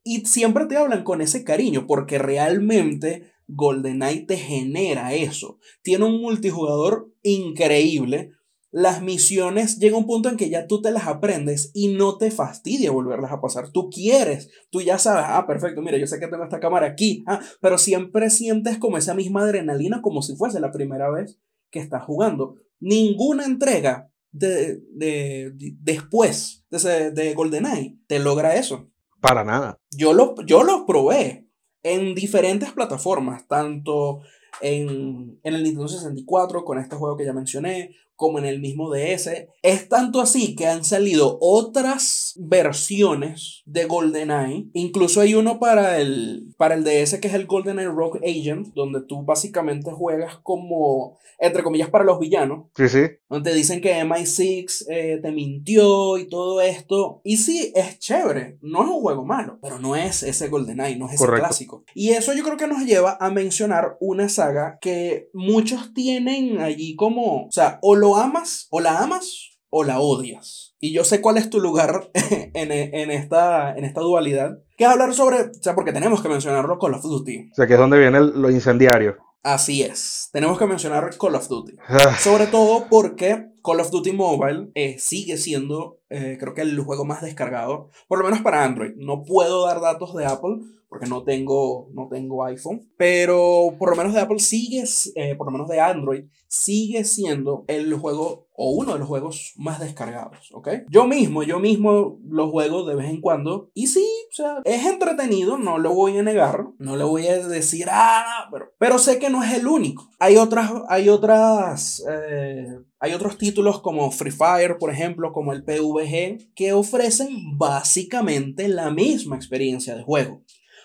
y 0.05 0.25
siempre 0.27 0.67
te 0.67 0.77
hablan 0.77 1.05
con 1.05 1.21
ese 1.21 1.45
cariño, 1.45 1.87
porque 1.87 2.19
realmente 2.19 3.33
GoldenEye 3.47 4.21
te 4.21 4.37
genera 4.37 5.15
eso. 5.15 5.59
Tiene 5.83 6.05
un 6.05 6.21
multijugador 6.21 7.13
increíble, 7.23 8.33
las 8.73 9.03
misiones 9.03 9.79
llega 9.79 9.99
un 9.99 10.07
punto 10.07 10.31
en 10.31 10.39
que 10.39 10.49
ya 10.49 10.67
tú 10.67 10.81
te 10.81 10.91
las 10.91 11.07
aprendes 11.07 11.71
y 11.75 11.89
no 11.89 12.17
te 12.17 12.31
fastidia 12.31 12.91
volverlas 12.91 13.31
a 13.31 13.41
pasar. 13.41 13.71
Tú 13.71 13.91
quieres, 13.91 14.51
tú 14.71 14.81
ya 14.81 14.99
sabes, 14.99 15.25
ah, 15.29 15.47
perfecto, 15.47 15.83
mira, 15.83 15.99
yo 15.99 16.07
sé 16.07 16.19
que 16.19 16.27
tengo 16.27 16.43
esta 16.43 16.59
cámara 16.59 16.87
aquí, 16.87 17.23
ah, 17.27 17.41
pero 17.61 17.77
siempre 17.77 18.31
sientes 18.31 18.79
como 18.79 18.97
esa 18.97 19.15
misma 19.15 19.43
adrenalina 19.43 20.01
como 20.01 20.23
si 20.23 20.35
fuese 20.37 20.59
la 20.59 20.73
primera 20.73 21.11
vez 21.11 21.39
que 21.71 21.81
estás 21.81 22.03
jugando. 22.03 22.57
Ninguna 22.81 23.45
entrega 23.45 24.11
de, 24.33 24.81
de, 24.95 25.53
después 25.81 26.65
de, 26.71 27.11
de 27.11 27.35
GoldenEye 27.35 27.99
te 28.07 28.19
logra 28.19 28.57
eso. 28.57 28.91
Para 29.21 29.45
nada. 29.45 29.79
Yo 29.91 30.15
lo, 30.15 30.35
yo 30.47 30.65
lo 30.65 30.87
probé 30.87 31.47
en 31.83 32.15
diferentes 32.15 32.73
plataformas, 32.73 33.47
tanto 33.47 34.21
en, 34.61 35.39
en, 35.43 35.55
el 35.55 35.63
Nintendo 35.63 35.89
64 35.89 36.65
con 36.65 36.79
este 36.79 36.97
juego 36.97 37.17
que 37.17 37.25
ya 37.27 37.33
mencioné, 37.33 37.95
como 38.17 38.39
en 38.39 38.45
el 38.45 38.61
mismo 38.61 38.93
DS. 38.93 39.49
Es 39.63 39.89
tanto 39.89 40.21
así 40.21 40.55
que 40.55 40.67
han 40.67 40.85
salido 40.85 41.39
otras 41.41 42.35
versiones 42.39 43.63
de 43.67 43.85
GoldenEye. 43.85 44.69
Incluso 44.75 45.21
hay 45.21 45.35
uno 45.35 45.59
para 45.59 45.99
el, 45.99 46.55
para 46.57 46.75
el 46.75 46.85
DS 46.85 47.19
que 47.21 47.29
es 47.29 47.35
el 47.35 47.47
GoldenEye 47.47 47.89
Rock 47.89 48.19
Agent, 48.23 48.75
donde 48.75 49.01
tú 49.03 49.23
básicamente 49.25 49.91
juegas 49.91 50.39
como, 50.43 51.19
entre 51.39 51.63
comillas, 51.63 51.91
para 51.91 52.05
los 52.05 52.19
villanos. 52.19 52.67
Sí, 52.77 52.89
sí. 52.89 53.03
Donde 53.29 53.51
te 53.51 53.57
dicen 53.57 53.81
que 53.81 54.03
MI6 54.05 54.85
eh, 54.89 55.19
te 55.23 55.33
mintió 55.33 56.19
y 56.19 56.29
todo 56.29 56.61
esto. 56.61 57.21
Y 57.25 57.37
sí, 57.39 57.73
es 57.75 57.99
chévere. 57.99 58.59
No 58.61 58.83
es 58.83 58.89
un 58.89 59.01
juego 59.01 59.25
malo, 59.25 59.59
pero 59.63 59.79
no 59.79 59.97
es 59.97 60.23
ese 60.23 60.49
GoldenEye, 60.49 60.97
no 60.97 61.07
es 61.07 61.15
ese 61.15 61.25
Correcto. 61.25 61.47
clásico. 61.47 61.85
Y 61.95 62.11
eso 62.11 62.33
yo 62.35 62.45
creo 62.45 62.57
que 62.57 62.67
nos 62.67 62.85
lleva 62.85 63.17
a 63.21 63.31
mencionar 63.31 63.97
una 64.01 64.29
saga 64.29 64.79
que 64.81 65.31
muchos 65.33 65.93
tienen 65.95 66.61
allí 66.61 66.95
como, 66.97 67.47
o 67.47 67.53
sea, 67.53 67.79
o 67.83 67.97
lo 68.03 68.17
amas, 68.17 68.67
o 68.71 68.81
la 68.81 68.99
amas, 68.99 69.59
o 69.71 69.85
la 69.85 70.01
odias. 70.01 70.75
Y 70.81 70.93
yo 70.93 71.05
sé 71.05 71.21
cuál 71.21 71.37
es 71.39 71.49
tu 71.49 71.61
lugar 71.61 72.11
en, 72.15 72.73
en, 72.73 73.11
esta, 73.11 73.75
en 73.77 73.85
esta 73.85 74.01
dualidad. 74.01 74.59
Que 74.77 74.85
es 74.85 74.91
hablar 74.91 75.15
sobre, 75.15 75.37
o 75.43 75.51
sea, 75.63 75.75
porque 75.75 75.93
tenemos 75.93 76.21
que 76.23 76.29
mencionarlo 76.29 76.79
Call 76.79 76.95
of 76.95 77.03
Duty. 77.03 77.51
O 77.53 77.55
sea, 77.55 77.67
que 77.67 77.75
es 77.75 77.79
donde 77.79 77.99
viene 77.99 78.19
el- 78.19 78.41
lo 78.43 78.51
incendiario. 78.51 79.17
Así 79.45 79.83
es, 79.83 80.29
tenemos 80.33 80.57
que 80.59 80.67
mencionar 80.67 81.17
Call 81.19 81.35
of 81.35 81.49
Duty. 81.49 81.75
Ah, 81.89 82.17
Sobre 82.19 82.47
todo 82.47 82.87
porque 82.89 83.49
Call 83.65 83.81
of 83.81 83.91
Duty 83.91 84.13
Mobile 84.13 84.71
eh, 84.77 84.97
sigue 85.01 85.37
siendo, 85.37 85.99
eh, 86.11 86.37
creo 86.39 86.55
que 86.55 86.61
el 86.63 86.79
juego 86.81 87.05
más 87.05 87.23
descargado, 87.23 87.91
por 88.09 88.19
lo 88.19 88.25
menos 88.25 88.41
para 88.43 88.63
Android. 88.65 88.93
No 88.97 89.25
puedo 89.25 89.67
dar 89.67 89.81
datos 89.81 90.15
de 90.15 90.27
Apple 90.27 90.59
porque 90.93 91.07
no 91.07 91.25
tengo, 91.25 91.89
no 91.95 92.07
tengo 92.11 92.45
iPhone, 92.45 92.87
pero 92.99 93.75
por 93.79 93.89
lo 93.89 93.97
menos 93.97 94.13
de 94.13 94.21
Apple 94.21 94.41
sigue, 94.41 94.85
eh, 95.15 95.35
por 95.37 95.47
lo 95.47 95.53
menos 95.53 95.67
de 95.67 95.81
Android, 95.81 96.25
sigue 96.49 97.05
siendo 97.05 97.65
el 97.67 97.95
juego 97.95 98.49
o 98.55 98.73
uno 98.73 98.93
de 98.93 98.99
los 98.99 99.09
juegos 99.09 99.55
más 99.57 99.81
descargados, 99.81 100.51
¿ok? 100.53 100.69
Yo 100.91 101.07
mismo, 101.07 101.45
yo 101.45 101.61
mismo 101.61 102.19
lo 102.29 102.51
juego 102.51 102.85
de 102.85 102.95
vez 102.95 103.09
en 103.09 103.23
cuando 103.23 103.71
y 103.73 103.87
sí, 103.87 104.07
o 104.31 104.35
sea, 104.35 104.61
es 104.67 104.85
entretenido, 104.85 105.57
no 105.57 105.79
lo 105.79 105.95
voy 105.95 106.19
a 106.19 106.23
negar, 106.23 106.67
no 106.77 106.97
le 106.97 107.05
voy 107.05 107.27
a 107.27 107.49
decir, 107.49 107.87
ah, 107.91 108.49
pero, 108.53 108.75
pero 108.79 108.99
sé 108.99 109.19
que 109.19 109.31
no 109.31 109.43
es 109.43 109.55
el 109.55 109.67
único. 109.67 110.11
Hay 110.19 110.37
otras, 110.37 110.71
hay 110.91 111.09
otras, 111.09 112.05
eh, 112.07 112.67
hay 113.01 113.15
otros 113.15 113.39
títulos 113.39 113.81
como 113.81 114.11
Free 114.11 114.31
Fire, 114.31 114.77
por 114.77 114.91
ejemplo, 114.91 115.33
como 115.33 115.55
el 115.55 115.65
PUBG, 115.65 116.53
que 116.55 116.75
ofrecen 116.75 117.57
básicamente 117.57 118.69
la 118.69 118.91
misma 118.91 119.37
experiencia 119.37 119.97
de 119.97 120.03
juego. 120.03 120.43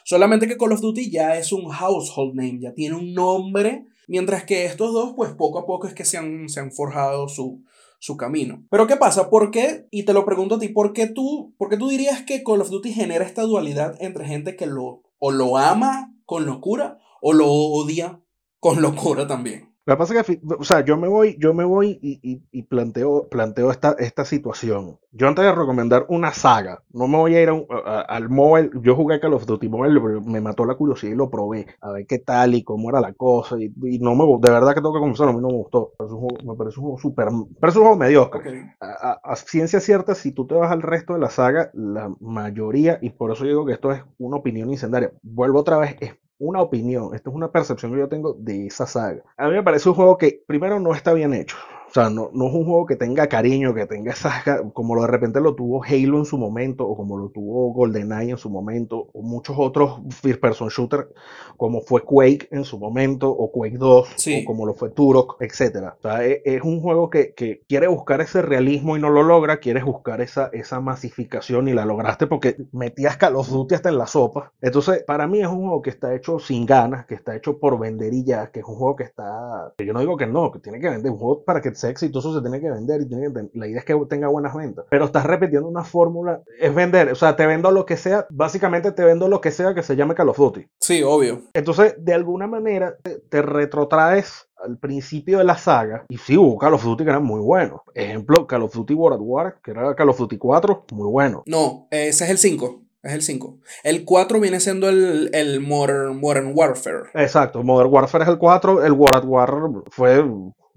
Solamente 0.07 0.47
que 0.47 0.55
Call 0.55 0.71
of 0.71 0.79
Duty 0.79 1.11
ya 1.11 1.37
es 1.37 1.51
un 1.51 1.69
household 1.69 2.33
name, 2.33 2.59
ya 2.61 2.73
tiene 2.73 2.95
un 2.95 3.13
nombre, 3.13 3.87
mientras 4.07 4.45
que 4.45 4.63
estos 4.63 4.93
dos, 4.93 5.11
pues 5.17 5.31
poco 5.33 5.59
a 5.59 5.65
poco 5.65 5.85
es 5.85 5.93
que 5.93 6.05
se 6.05 6.17
han, 6.17 6.47
se 6.47 6.61
han 6.61 6.71
forjado 6.71 7.27
su, 7.27 7.65
su 7.99 8.15
camino. 8.15 8.63
Pero 8.69 8.87
¿qué 8.87 8.95
pasa? 8.95 9.29
¿Por 9.29 9.51
qué? 9.51 9.85
Y 9.91 10.03
te 10.03 10.13
lo 10.13 10.23
pregunto 10.23 10.55
a 10.55 10.59
ti, 10.59 10.69
¿por 10.69 10.93
qué 10.93 11.07
tú, 11.07 11.53
por 11.57 11.67
qué 11.67 11.75
tú 11.75 11.89
dirías 11.89 12.21
que 12.21 12.41
Call 12.41 12.61
of 12.61 12.69
Duty 12.69 12.93
genera 12.93 13.25
esta 13.25 13.41
dualidad 13.41 13.97
entre 13.99 14.25
gente 14.25 14.55
que 14.55 14.65
lo, 14.65 15.03
o 15.19 15.31
lo 15.31 15.57
ama 15.57 16.15
con 16.23 16.45
locura 16.45 16.99
o 17.21 17.33
lo 17.33 17.51
odia 17.51 18.21
con 18.61 18.81
locura 18.81 19.27
también? 19.27 19.66
Lo 19.87 19.93
que 19.95 19.97
pasa 19.99 20.19
es 20.19 20.25
que, 20.27 20.41
o 20.59 20.63
sea, 20.65 20.81
yo 20.83 20.97
me 20.97 21.07
voy, 21.07 21.37
yo 21.39 21.53
me 21.53 21.63
voy 21.63 21.97
y, 22.01 22.19
y- 22.21 22.43
y 22.51 22.63
planteo, 22.63 23.29
planteo 23.29 23.71
esta, 23.71 23.95
esta 23.97 24.25
situación. 24.25 24.99
Yo 25.13 25.29
antes 25.29 25.45
de 25.45 25.51
recomendar 25.55 26.05
una 26.09 26.33
saga, 26.33 26.83
no 26.91 27.07
me 27.07 27.17
voy 27.17 27.35
a 27.35 27.41
ir 27.41 27.47
a 27.49 27.53
un- 27.53 27.65
a- 27.69 28.01
al 28.01 28.27
móvil. 28.29 28.69
Yo 28.83 28.95
jugué 28.97 29.21
Call 29.21 29.33
of 29.33 29.45
Duty 29.45 29.69
Mobile, 29.69 29.99
pero 30.01 30.21
me 30.21 30.41
mató 30.41 30.65
la 30.65 30.75
curiosidad 30.75 31.13
y 31.13 31.15
lo 31.15 31.29
probé, 31.29 31.67
a 31.79 31.91
ver 31.93 32.05
qué 32.05 32.19
tal 32.19 32.53
y 32.55 32.63
cómo 32.65 32.89
era 32.89 32.99
la 32.99 33.13
cosa. 33.13 33.55
Y, 33.59 33.71
y 33.85 33.99
no 33.99 34.13
me 34.13 34.25
de 34.45 34.51
verdad 34.51 34.71
que 34.75 34.81
tengo 34.81 34.93
que 34.93 34.99
confesar, 34.99 35.29
a 35.29 35.33
mí 35.33 35.39
no 35.41 35.47
me 35.47 35.53
gustó. 35.55 35.93
Me 35.99 36.05
parece 36.05 36.13
un 36.15 36.19
juego, 36.19 36.51
me 36.51 36.57
parece 36.57 36.79
un 36.79 36.83
juego 36.83 36.99
súper, 36.99 37.31
me 37.31 37.45
parece 37.59 37.79
un 37.79 37.85
juego 37.85 37.97
mediocre. 37.97 38.39
Ok. 38.41 38.75
A, 38.81 39.11
a- 39.11 39.19
a 39.23 39.35
ciencia 39.37 39.79
cierta, 39.79 40.15
si 40.15 40.33
tú 40.33 40.45
te 40.47 40.55
vas 40.55 40.71
al 40.71 40.81
resto 40.81 41.13
de 41.13 41.19
la 41.19 41.29
saga, 41.29 41.71
la 41.73 42.13
mayoría, 42.19 42.99
y 43.01 43.11
por 43.11 43.31
eso 43.31 43.45
digo 43.45 43.65
que 43.65 43.73
esto 43.73 43.91
es 43.93 44.03
una 44.17 44.37
opinión 44.37 44.69
incendiaria, 44.69 45.11
vuelvo 45.23 45.59
otra 45.59 45.77
vez, 45.77 45.95
es 46.01 46.13
una 46.39 46.61
opinión, 46.61 47.13
esto 47.15 47.29
es 47.29 47.35
una 47.35 47.51
percepción 47.51 47.91
que 47.93 47.99
yo 47.99 48.09
tengo 48.09 48.33
de 48.33 48.67
esa 48.67 48.85
saga. 48.87 49.23
A 49.37 49.47
mí 49.47 49.53
me 49.53 49.63
parece 49.63 49.89
un 49.89 49.95
juego 49.95 50.17
que, 50.17 50.43
primero, 50.47 50.79
no 50.79 50.93
está 50.93 51.13
bien 51.13 51.33
hecho. 51.33 51.57
O 51.89 51.93
sea, 51.93 52.09
no, 52.09 52.29
no 52.33 52.47
es 52.47 52.53
un 52.53 52.65
juego 52.65 52.85
que 52.85 52.97
tenga 52.97 53.27
cariño, 53.27 53.73
que 53.73 53.85
tenga 53.85 54.11
esa, 54.11 54.61
como 54.73 54.93
lo 54.93 55.01
de 55.03 55.07
repente 55.07 55.39
lo 55.39 55.55
tuvo 55.55 55.81
Halo 55.83 56.17
en 56.19 56.25
su 56.25 56.37
momento, 56.37 56.85
o 56.85 56.95
como 56.97 57.17
lo 57.17 57.29
tuvo 57.29 57.73
GoldenEye 57.73 58.31
en 58.31 58.37
su 58.37 58.49
momento, 58.49 59.07
o 59.13 59.21
muchos 59.21 59.55
otros 59.57 60.01
first 60.21 60.41
person 60.41 60.67
shooter, 60.67 61.07
como 61.55 61.81
fue 61.81 62.01
Quake 62.03 62.49
en 62.51 62.65
su 62.65 62.77
momento, 62.77 63.29
o 63.31 63.51
Quake 63.51 63.77
2, 63.77 64.09
Sí. 64.17 64.41
o 64.43 64.45
como 64.45 64.65
lo 64.65 64.73
fue 64.73 64.89
Turok, 64.89 65.37
etcétera. 65.41 65.95
O 65.99 66.01
sea, 66.01 66.25
e- 66.25 66.41
es, 66.45 66.61
un 66.61 66.81
juego 66.81 67.09
que, 67.09 67.33
que 67.33 67.61
quiere 67.67 67.87
buscar 67.87 68.19
ese 68.21 68.41
realismo 68.41 68.97
y 68.97 68.99
no 68.99 69.09
lo 69.09 69.23
logra, 69.23 69.57
quieres 69.59 69.85
buscar 69.85 70.19
esa, 70.21 70.49
esa 70.53 70.81
masificación 70.81 71.67
y 71.69 71.73
la 71.73 71.85
lograste 71.85 72.27
porque 72.27 72.57
metías 72.73 73.17
Call 73.17 73.37
of 73.37 73.49
Duty 73.49 73.75
hasta 73.75 73.89
en 73.89 73.97
la 73.97 74.07
sopa. 74.07 74.51
Entonces, 74.61 75.03
para 75.03 75.25
mí 75.27 75.39
es 75.41 75.47
un 75.47 75.61
juego 75.61 75.81
que 75.81 75.89
está 75.89 76.13
hecho 76.13 76.37
sin 76.39 76.65
ganas, 76.65 77.05
que 77.05 77.15
está 77.15 77.35
hecho 77.35 77.57
por 77.59 77.79
vender 77.79 78.13
y 78.13 78.25
ya, 78.25 78.51
que 78.51 78.59
es 78.59 78.65
un 78.65 78.75
juego 78.75 78.95
que 78.97 79.03
está, 79.05 79.73
yo 79.77 79.93
no 79.93 80.01
digo 80.01 80.17
que 80.17 80.27
no, 80.27 80.51
que 80.51 80.59
tiene 80.59 80.79
que 80.81 80.89
vender, 80.89 81.11
un 81.11 81.17
juego 81.17 81.43
para 81.43 81.61
que 81.61 81.76
sea 81.77 81.89
exitoso 81.89 82.33
se 82.33 82.41
tiene 82.41 82.59
que 82.59 82.69
vender 82.69 83.01
y 83.01 83.07
tiene 83.07 83.31
que 83.31 83.49
la 83.53 83.67
idea 83.67 83.79
es 83.79 83.85
que 83.85 83.95
tenga 84.09 84.27
buenas 84.27 84.55
ventas. 84.55 84.85
Pero 84.89 85.05
estás 85.05 85.25
repitiendo 85.25 85.67
una 85.67 85.83
fórmula, 85.83 86.41
es 86.59 86.73
vender, 86.73 87.11
o 87.11 87.15
sea, 87.15 87.35
te 87.35 87.45
vendo 87.45 87.71
lo 87.71 87.85
que 87.85 87.97
sea, 87.97 88.27
básicamente 88.29 88.91
te 88.91 89.03
vendo 89.03 89.27
lo 89.27 89.41
que 89.41 89.51
sea 89.51 89.73
que 89.73 89.83
se 89.83 89.95
llame 89.95 90.15
Call 90.15 90.29
of 90.29 90.37
Duty. 90.37 90.67
Sí, 90.79 91.03
obvio. 91.03 91.43
Entonces, 91.53 91.95
de 91.99 92.13
alguna 92.13 92.47
manera, 92.47 92.95
te, 93.01 93.19
te 93.19 93.41
retrotraes 93.41 94.47
al 94.63 94.77
principio 94.77 95.37
de 95.37 95.43
la 95.43 95.57
saga. 95.57 96.05
Y 96.09 96.17
sí, 96.17 96.37
hubo 96.37 96.57
Call 96.57 96.73
of 96.73 96.83
Duty 96.83 97.03
que 97.03 97.09
eran 97.09 97.23
muy 97.23 97.41
buenos. 97.41 97.81
Ejemplo, 97.93 98.47
Call 98.47 98.63
of 98.63 98.73
Duty 98.73 98.93
World 98.93 99.19
at 99.19 99.23
War, 99.23 99.59
que 99.63 99.71
era 99.71 99.95
Call 99.95 100.09
of 100.09 100.17
Duty 100.17 100.37
4, 100.37 100.85
muy 100.93 101.07
bueno. 101.07 101.43
No, 101.45 101.87
ese 101.91 102.25
es 102.25 102.29
el 102.29 102.37
5. 102.37 102.81
Es 103.03 103.13
el 103.13 103.21
5. 103.21 103.59
El 103.83 104.05
4 104.05 104.39
viene 104.39 104.59
siendo 104.59 104.89
el, 104.89 105.29
el 105.33 105.61
Modern, 105.61 106.19
Modern 106.19 106.51
Warfare. 106.53 107.09
Exacto, 107.13 107.63
Modern 107.63 107.93
Warfare 107.93 108.23
es 108.23 108.29
el 108.29 108.37
4, 108.37 108.83
el 108.83 108.91
World 108.91 109.15
at 109.15 109.25
War 109.25 109.53
fue 109.91 110.25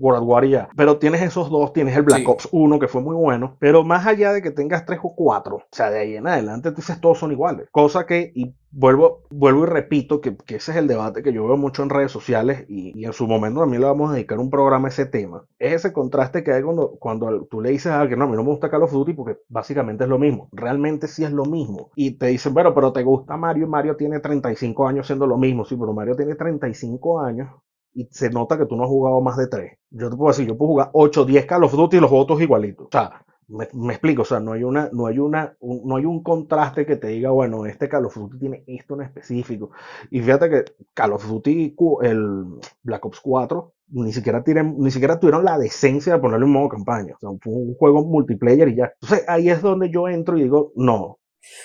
World 0.01 0.25
War 0.27 0.45
y 0.45 0.51
ya. 0.51 0.69
Pero 0.77 0.99
tienes 0.99 1.23
esos 1.23 1.51
dos, 1.51 1.73
tienes 1.73 1.97
el 1.97 2.03
Black 2.03 2.21
Sí. 2.21 2.27
Ops 2.27 2.49
1 2.53 2.79
que 2.79 2.89
fue 2.89 3.01
muy 3.03 3.15
bueno, 3.17 3.57
pero 3.61 3.85
más 3.85 4.07
allá 4.07 4.33
de 4.33 4.43
que 4.43 4.51
tengas 4.51 4.85
3 4.85 4.99
o 5.03 5.15
4, 5.15 5.57
o 5.57 5.63
sea, 5.71 5.91
de 5.91 6.01
ahí 6.01 6.17
en 6.17 6.27
adelante, 6.27 6.73
dices 6.73 7.01
todos 7.01 7.19
son 7.19 7.33
iguales. 7.33 7.69
Cosa 7.71 8.07
que, 8.07 8.33
y 8.35 8.55
vuelvo, 8.71 9.23
vuelvo 9.31 9.65
y 9.65 9.67
repito, 9.67 10.21
que, 10.21 10.37
que 10.37 10.57
ese 10.57 10.73
es 10.73 10.79
el 10.79 10.87
debate 10.89 11.23
que 11.23 11.33
yo 11.33 11.47
veo 11.47 11.57
mucho 11.57 11.83
en 11.83 11.91
redes 11.91 12.13
sociales 12.13 12.65
y, 12.69 12.99
y 12.99 13.05
en 13.05 13.13
su 13.13 13.27
momento 13.27 13.61
también 13.61 13.81
le 13.83 13.87
vamos 13.89 14.11
a 14.11 14.15
dedicar 14.15 14.39
un 14.39 14.51
programa 14.51 14.89
a 14.89 14.91
ese 14.91 15.07
tema. 15.07 15.45
Es 15.59 15.73
ese 15.75 15.93
contraste 15.93 16.43
que 16.45 16.53
hay 16.53 16.63
cuando, 16.63 16.91
cuando 16.99 17.47
tú 17.51 17.61
le 17.61 17.71
dices 17.71 17.93
a 17.93 18.01
alguien, 18.01 18.19
no, 18.19 18.25
a 18.27 18.29
mí 18.29 18.37
no 18.37 18.43
me 18.43 18.51
gusta 18.51 18.71
Call 18.71 18.83
of 18.83 18.93
Duty 18.93 19.13
porque 19.15 19.39
básicamente 19.49 20.05
es 20.05 20.11
lo 20.11 20.19
mismo. 20.19 20.49
Realmente 20.53 21.09
sí 21.09 21.25
es 21.25 21.33
lo 21.33 21.45
mismo. 21.45 21.91
Y 21.95 22.13
te 22.13 22.27
dicen, 22.27 22.55
bueno, 22.55 22.75
pero 22.75 22.93
te 22.93 23.03
gusta 23.03 23.37
Mario 23.37 23.65
y 23.67 23.69
Mario 23.69 23.97
tiene 23.97 24.21
35 24.21 24.87
años 24.87 25.07
siendo 25.07 25.27
lo 25.27 25.39
mismo. 25.39 25.65
Sí, 25.65 25.77
pero 25.77 25.93
Mario 25.93 26.17
tiene 26.17 26.35
35 26.35 27.21
años 27.21 27.49
y 27.95 28.09
se 28.11 28.31
nota 28.31 28.59
que 28.59 28.67
tú 28.67 28.77
no 28.77 28.85
has 28.85 28.89
jugado 28.89 29.21
más 29.21 29.37
de 29.37 29.49
3. 29.49 29.73
Yo 29.91 30.11
te 30.11 30.17
puedo 30.17 30.31
decir, 30.31 30.47
yo 30.47 30.57
puedo 30.57 30.71
jugar 30.71 30.91
8, 30.93 31.25
10 31.25 31.47
Call 31.47 31.65
of 31.65 31.73
Duty 31.73 31.97
y 31.97 32.01
los 32.01 32.13
otros 32.13 32.41
igualitos. 32.41 32.87
O 32.87 32.91
sea, 32.93 33.25
me, 33.49 33.69
me 33.75 33.95
explico, 33.95 34.23
o 34.23 34.25
sea, 34.25 34.41
no 34.41 34.53
hay 34.53 34.63
una, 34.65 34.89
no 34.93 35.07
hay 35.07 35.19
una, 35.19 35.57
un- 35.61 35.83
no 35.85 35.97
hay 35.97 36.05
un 36.05 36.23
contraste 36.23 36.87
que 36.87 36.97
te 36.97 37.09
diga, 37.09 37.31
bueno, 37.31 37.67
este 37.67 37.89
Call 37.89 38.07
of 38.07 38.17
Duty 38.17 38.39
tiene 38.39 38.65
esto 38.67 38.95
en 38.95 39.03
específico. 39.03 39.71
Y 40.11 40.21
fíjate 40.21 40.51
que 40.51 40.65
Call 40.95 41.13
of 41.13 41.27
Duty, 41.29 41.75
el 42.03 42.45
Black 42.83 43.05
Ops 43.07 43.21
4, 43.21 43.73
ni 43.89 44.13
siquiera, 44.13 44.43
tienen, 44.45 44.77
ni 44.79 44.91
siquiera 44.91 45.19
tuvieron 45.19 45.45
la 45.45 45.59
decencia 45.59 46.13
de 46.15 46.19
ponerle 46.21 46.47
un 46.47 46.53
modo 46.53 46.69
campaña. 46.69 47.15
O 47.17 47.19
sea, 47.19 47.31
fue 47.43 47.53
un 47.53 47.75
juego 47.75 48.05
multiplayer 48.05 48.69
y 48.69 48.77
ya. 48.77 48.93
Entonces 49.01 49.29
ahí 49.29 49.51
es 49.51 49.63
donde 49.63 49.91
yo 49.91 50.09
entro 50.09 50.37
y 50.39 50.43
digo, 50.45 50.73
no, 50.77 51.19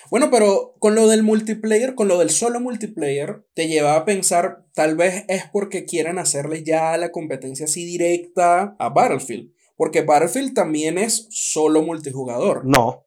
Bueno, 0.10 0.30
pero 0.32 0.76
con 0.80 0.96
lo 0.96 1.08
del 1.08 1.24
multiplayer, 1.24 1.96
con 1.96 2.08
lo 2.08 2.18
del 2.18 2.30
solo 2.30 2.60
multiplayer, 2.60 3.46
te 3.54 3.68
lleva 3.68 3.96
a 3.96 4.06
pensar, 4.06 4.66
tal 4.74 4.96
vez 4.96 5.26
es 5.28 5.44
porque 5.52 5.86
quieren 5.86 6.20
hacerle 6.20 6.64
ya 6.64 6.98
la 6.98 7.12
competencia 7.12 7.66
así 7.66 7.86
directa 7.86 8.76
a 8.80 8.90
Battlefield. 8.90 9.52
Porque 9.78 10.04
Battlefield 10.04 10.54
también 10.54 10.98
es 10.98 11.28
solo 11.32 11.82
multijugador. 11.82 12.66
No, 12.66 13.06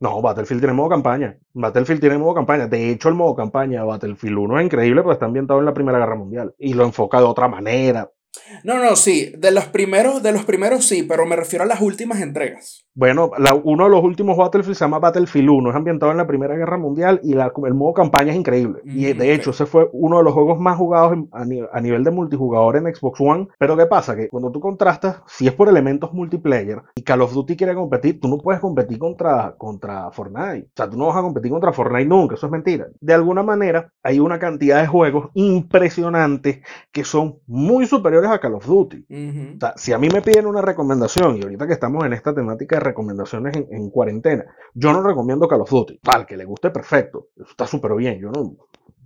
no, 0.00 0.20
Battlefield 0.20 0.60
tiene 0.60 0.74
modo 0.74 0.90
campaña. 0.90 1.38
Battlefield 1.54 2.00
tiene 2.00 2.18
modo 2.18 2.34
campaña. 2.34 2.66
De 2.66 2.90
hecho, 2.90 3.08
el 3.08 3.14
modo 3.14 3.34
campaña 3.34 3.84
Battlefield 3.84 4.36
1 4.36 4.58
es 4.58 4.64
increíble 4.66 5.02
porque 5.02 5.14
está 5.14 5.26
ambientado 5.26 5.60
en 5.60 5.66
la 5.66 5.74
Primera 5.74 5.98
Guerra 5.98 6.16
Mundial 6.16 6.54
y 6.58 6.74
lo 6.74 6.84
enfoca 6.84 7.18
de 7.18 7.24
otra 7.24 7.48
manera. 7.48 8.10
No, 8.64 8.82
no, 8.82 8.96
sí, 8.96 9.32
de 9.38 9.50
los 9.50 9.66
primeros, 9.66 10.22
de 10.22 10.32
los 10.32 10.44
primeros 10.44 10.84
sí, 10.86 11.02
pero 11.02 11.26
me 11.26 11.36
refiero 11.36 11.64
a 11.64 11.68
las 11.68 11.80
últimas 11.80 12.20
entregas. 12.20 12.84
Bueno, 12.96 13.30
la- 13.38 13.54
uno 13.54 13.84
de 13.84 13.90
los 13.90 14.04
últimos 14.04 14.36
Battlefield 14.36 14.76
se 14.76 14.84
llama 14.84 15.00
Battlefield 15.00 15.48
1, 15.50 15.70
es 15.70 15.76
ambientado 15.76 16.12
en 16.12 16.18
la 16.18 16.26
Primera 16.28 16.54
Guerra 16.56 16.78
Mundial 16.78 17.20
y 17.24 17.34
la- 17.34 17.52
el 17.66 17.74
modo 17.74 17.92
campaña 17.92 18.30
es 18.32 18.38
increíble. 18.38 18.80
Y 18.84 19.12
Mm, 19.12 19.18
de 19.18 19.34
hecho, 19.34 19.50
ese 19.50 19.66
fue 19.66 19.88
uno 19.92 20.18
de 20.18 20.24
los 20.24 20.32
juegos 20.32 20.60
más 20.60 20.76
jugados 20.76 21.12
en- 21.14 21.28
a, 21.32 21.44
ni- 21.44 21.60
a 21.72 21.80
nivel 21.80 22.04
de 22.04 22.10
multijugador 22.12 22.76
en 22.76 22.94
Xbox 22.94 23.20
One. 23.20 23.48
Pero 23.58 23.76
¿qué 23.76 23.86
pasa? 23.86 24.14
Que 24.14 24.28
cuando 24.28 24.52
tú 24.52 24.60
contrastas, 24.60 25.22
si 25.26 25.46
es 25.48 25.52
por 25.52 25.68
elementos 25.68 26.12
multiplayer 26.12 26.82
y 26.94 27.02
Call 27.02 27.22
of 27.22 27.32
Duty 27.32 27.56
quiere 27.56 27.74
competir, 27.74 28.20
tú 28.20 28.28
no 28.28 28.38
puedes 28.38 28.60
competir 28.60 28.98
contra, 28.98 29.54
contra 29.58 30.10
Fortnite. 30.12 30.66
O 30.68 30.72
sea, 30.76 30.88
tú 30.88 30.96
no 30.96 31.06
vas 31.06 31.16
a 31.16 31.22
competir 31.22 31.50
contra 31.50 31.72
Fortnite 31.72 32.06
nunca, 32.08 32.34
eso 32.36 32.46
es 32.46 32.52
mentira. 32.52 32.86
De 33.00 33.14
alguna 33.14 33.42
manera, 33.42 33.90
hay 34.04 34.20
una 34.20 34.38
cantidad 34.38 34.80
de 34.80 34.86
juegos 34.86 35.30
impresionantes 35.34 36.60
que 36.92 37.04
son 37.04 37.38
muy 37.46 37.86
superiores 37.86 38.23
a 38.32 38.40
Call 38.40 38.54
of 38.54 38.66
Duty. 38.66 39.06
O 39.56 39.60
sea, 39.60 39.74
si 39.76 39.92
a 39.92 39.98
mí 39.98 40.08
me 40.12 40.22
piden 40.22 40.46
una 40.46 40.62
recomendación, 40.62 41.36
y 41.36 41.42
ahorita 41.42 41.66
que 41.66 41.72
estamos 41.74 42.04
en 42.04 42.12
esta 42.12 42.34
temática 42.34 42.76
de 42.76 42.80
recomendaciones 42.80 43.56
en, 43.56 43.66
en 43.70 43.90
cuarentena, 43.90 44.44
yo 44.74 44.92
no 44.92 45.02
recomiendo 45.02 45.48
Call 45.48 45.62
of 45.62 45.70
Duty. 45.70 46.00
Al 46.12 46.26
que 46.26 46.36
le 46.36 46.44
guste, 46.44 46.70
perfecto. 46.70 47.28
Eso 47.36 47.50
está 47.50 47.66
súper 47.66 47.94
bien. 47.94 48.18
Yo 48.20 48.30
no, 48.30 48.56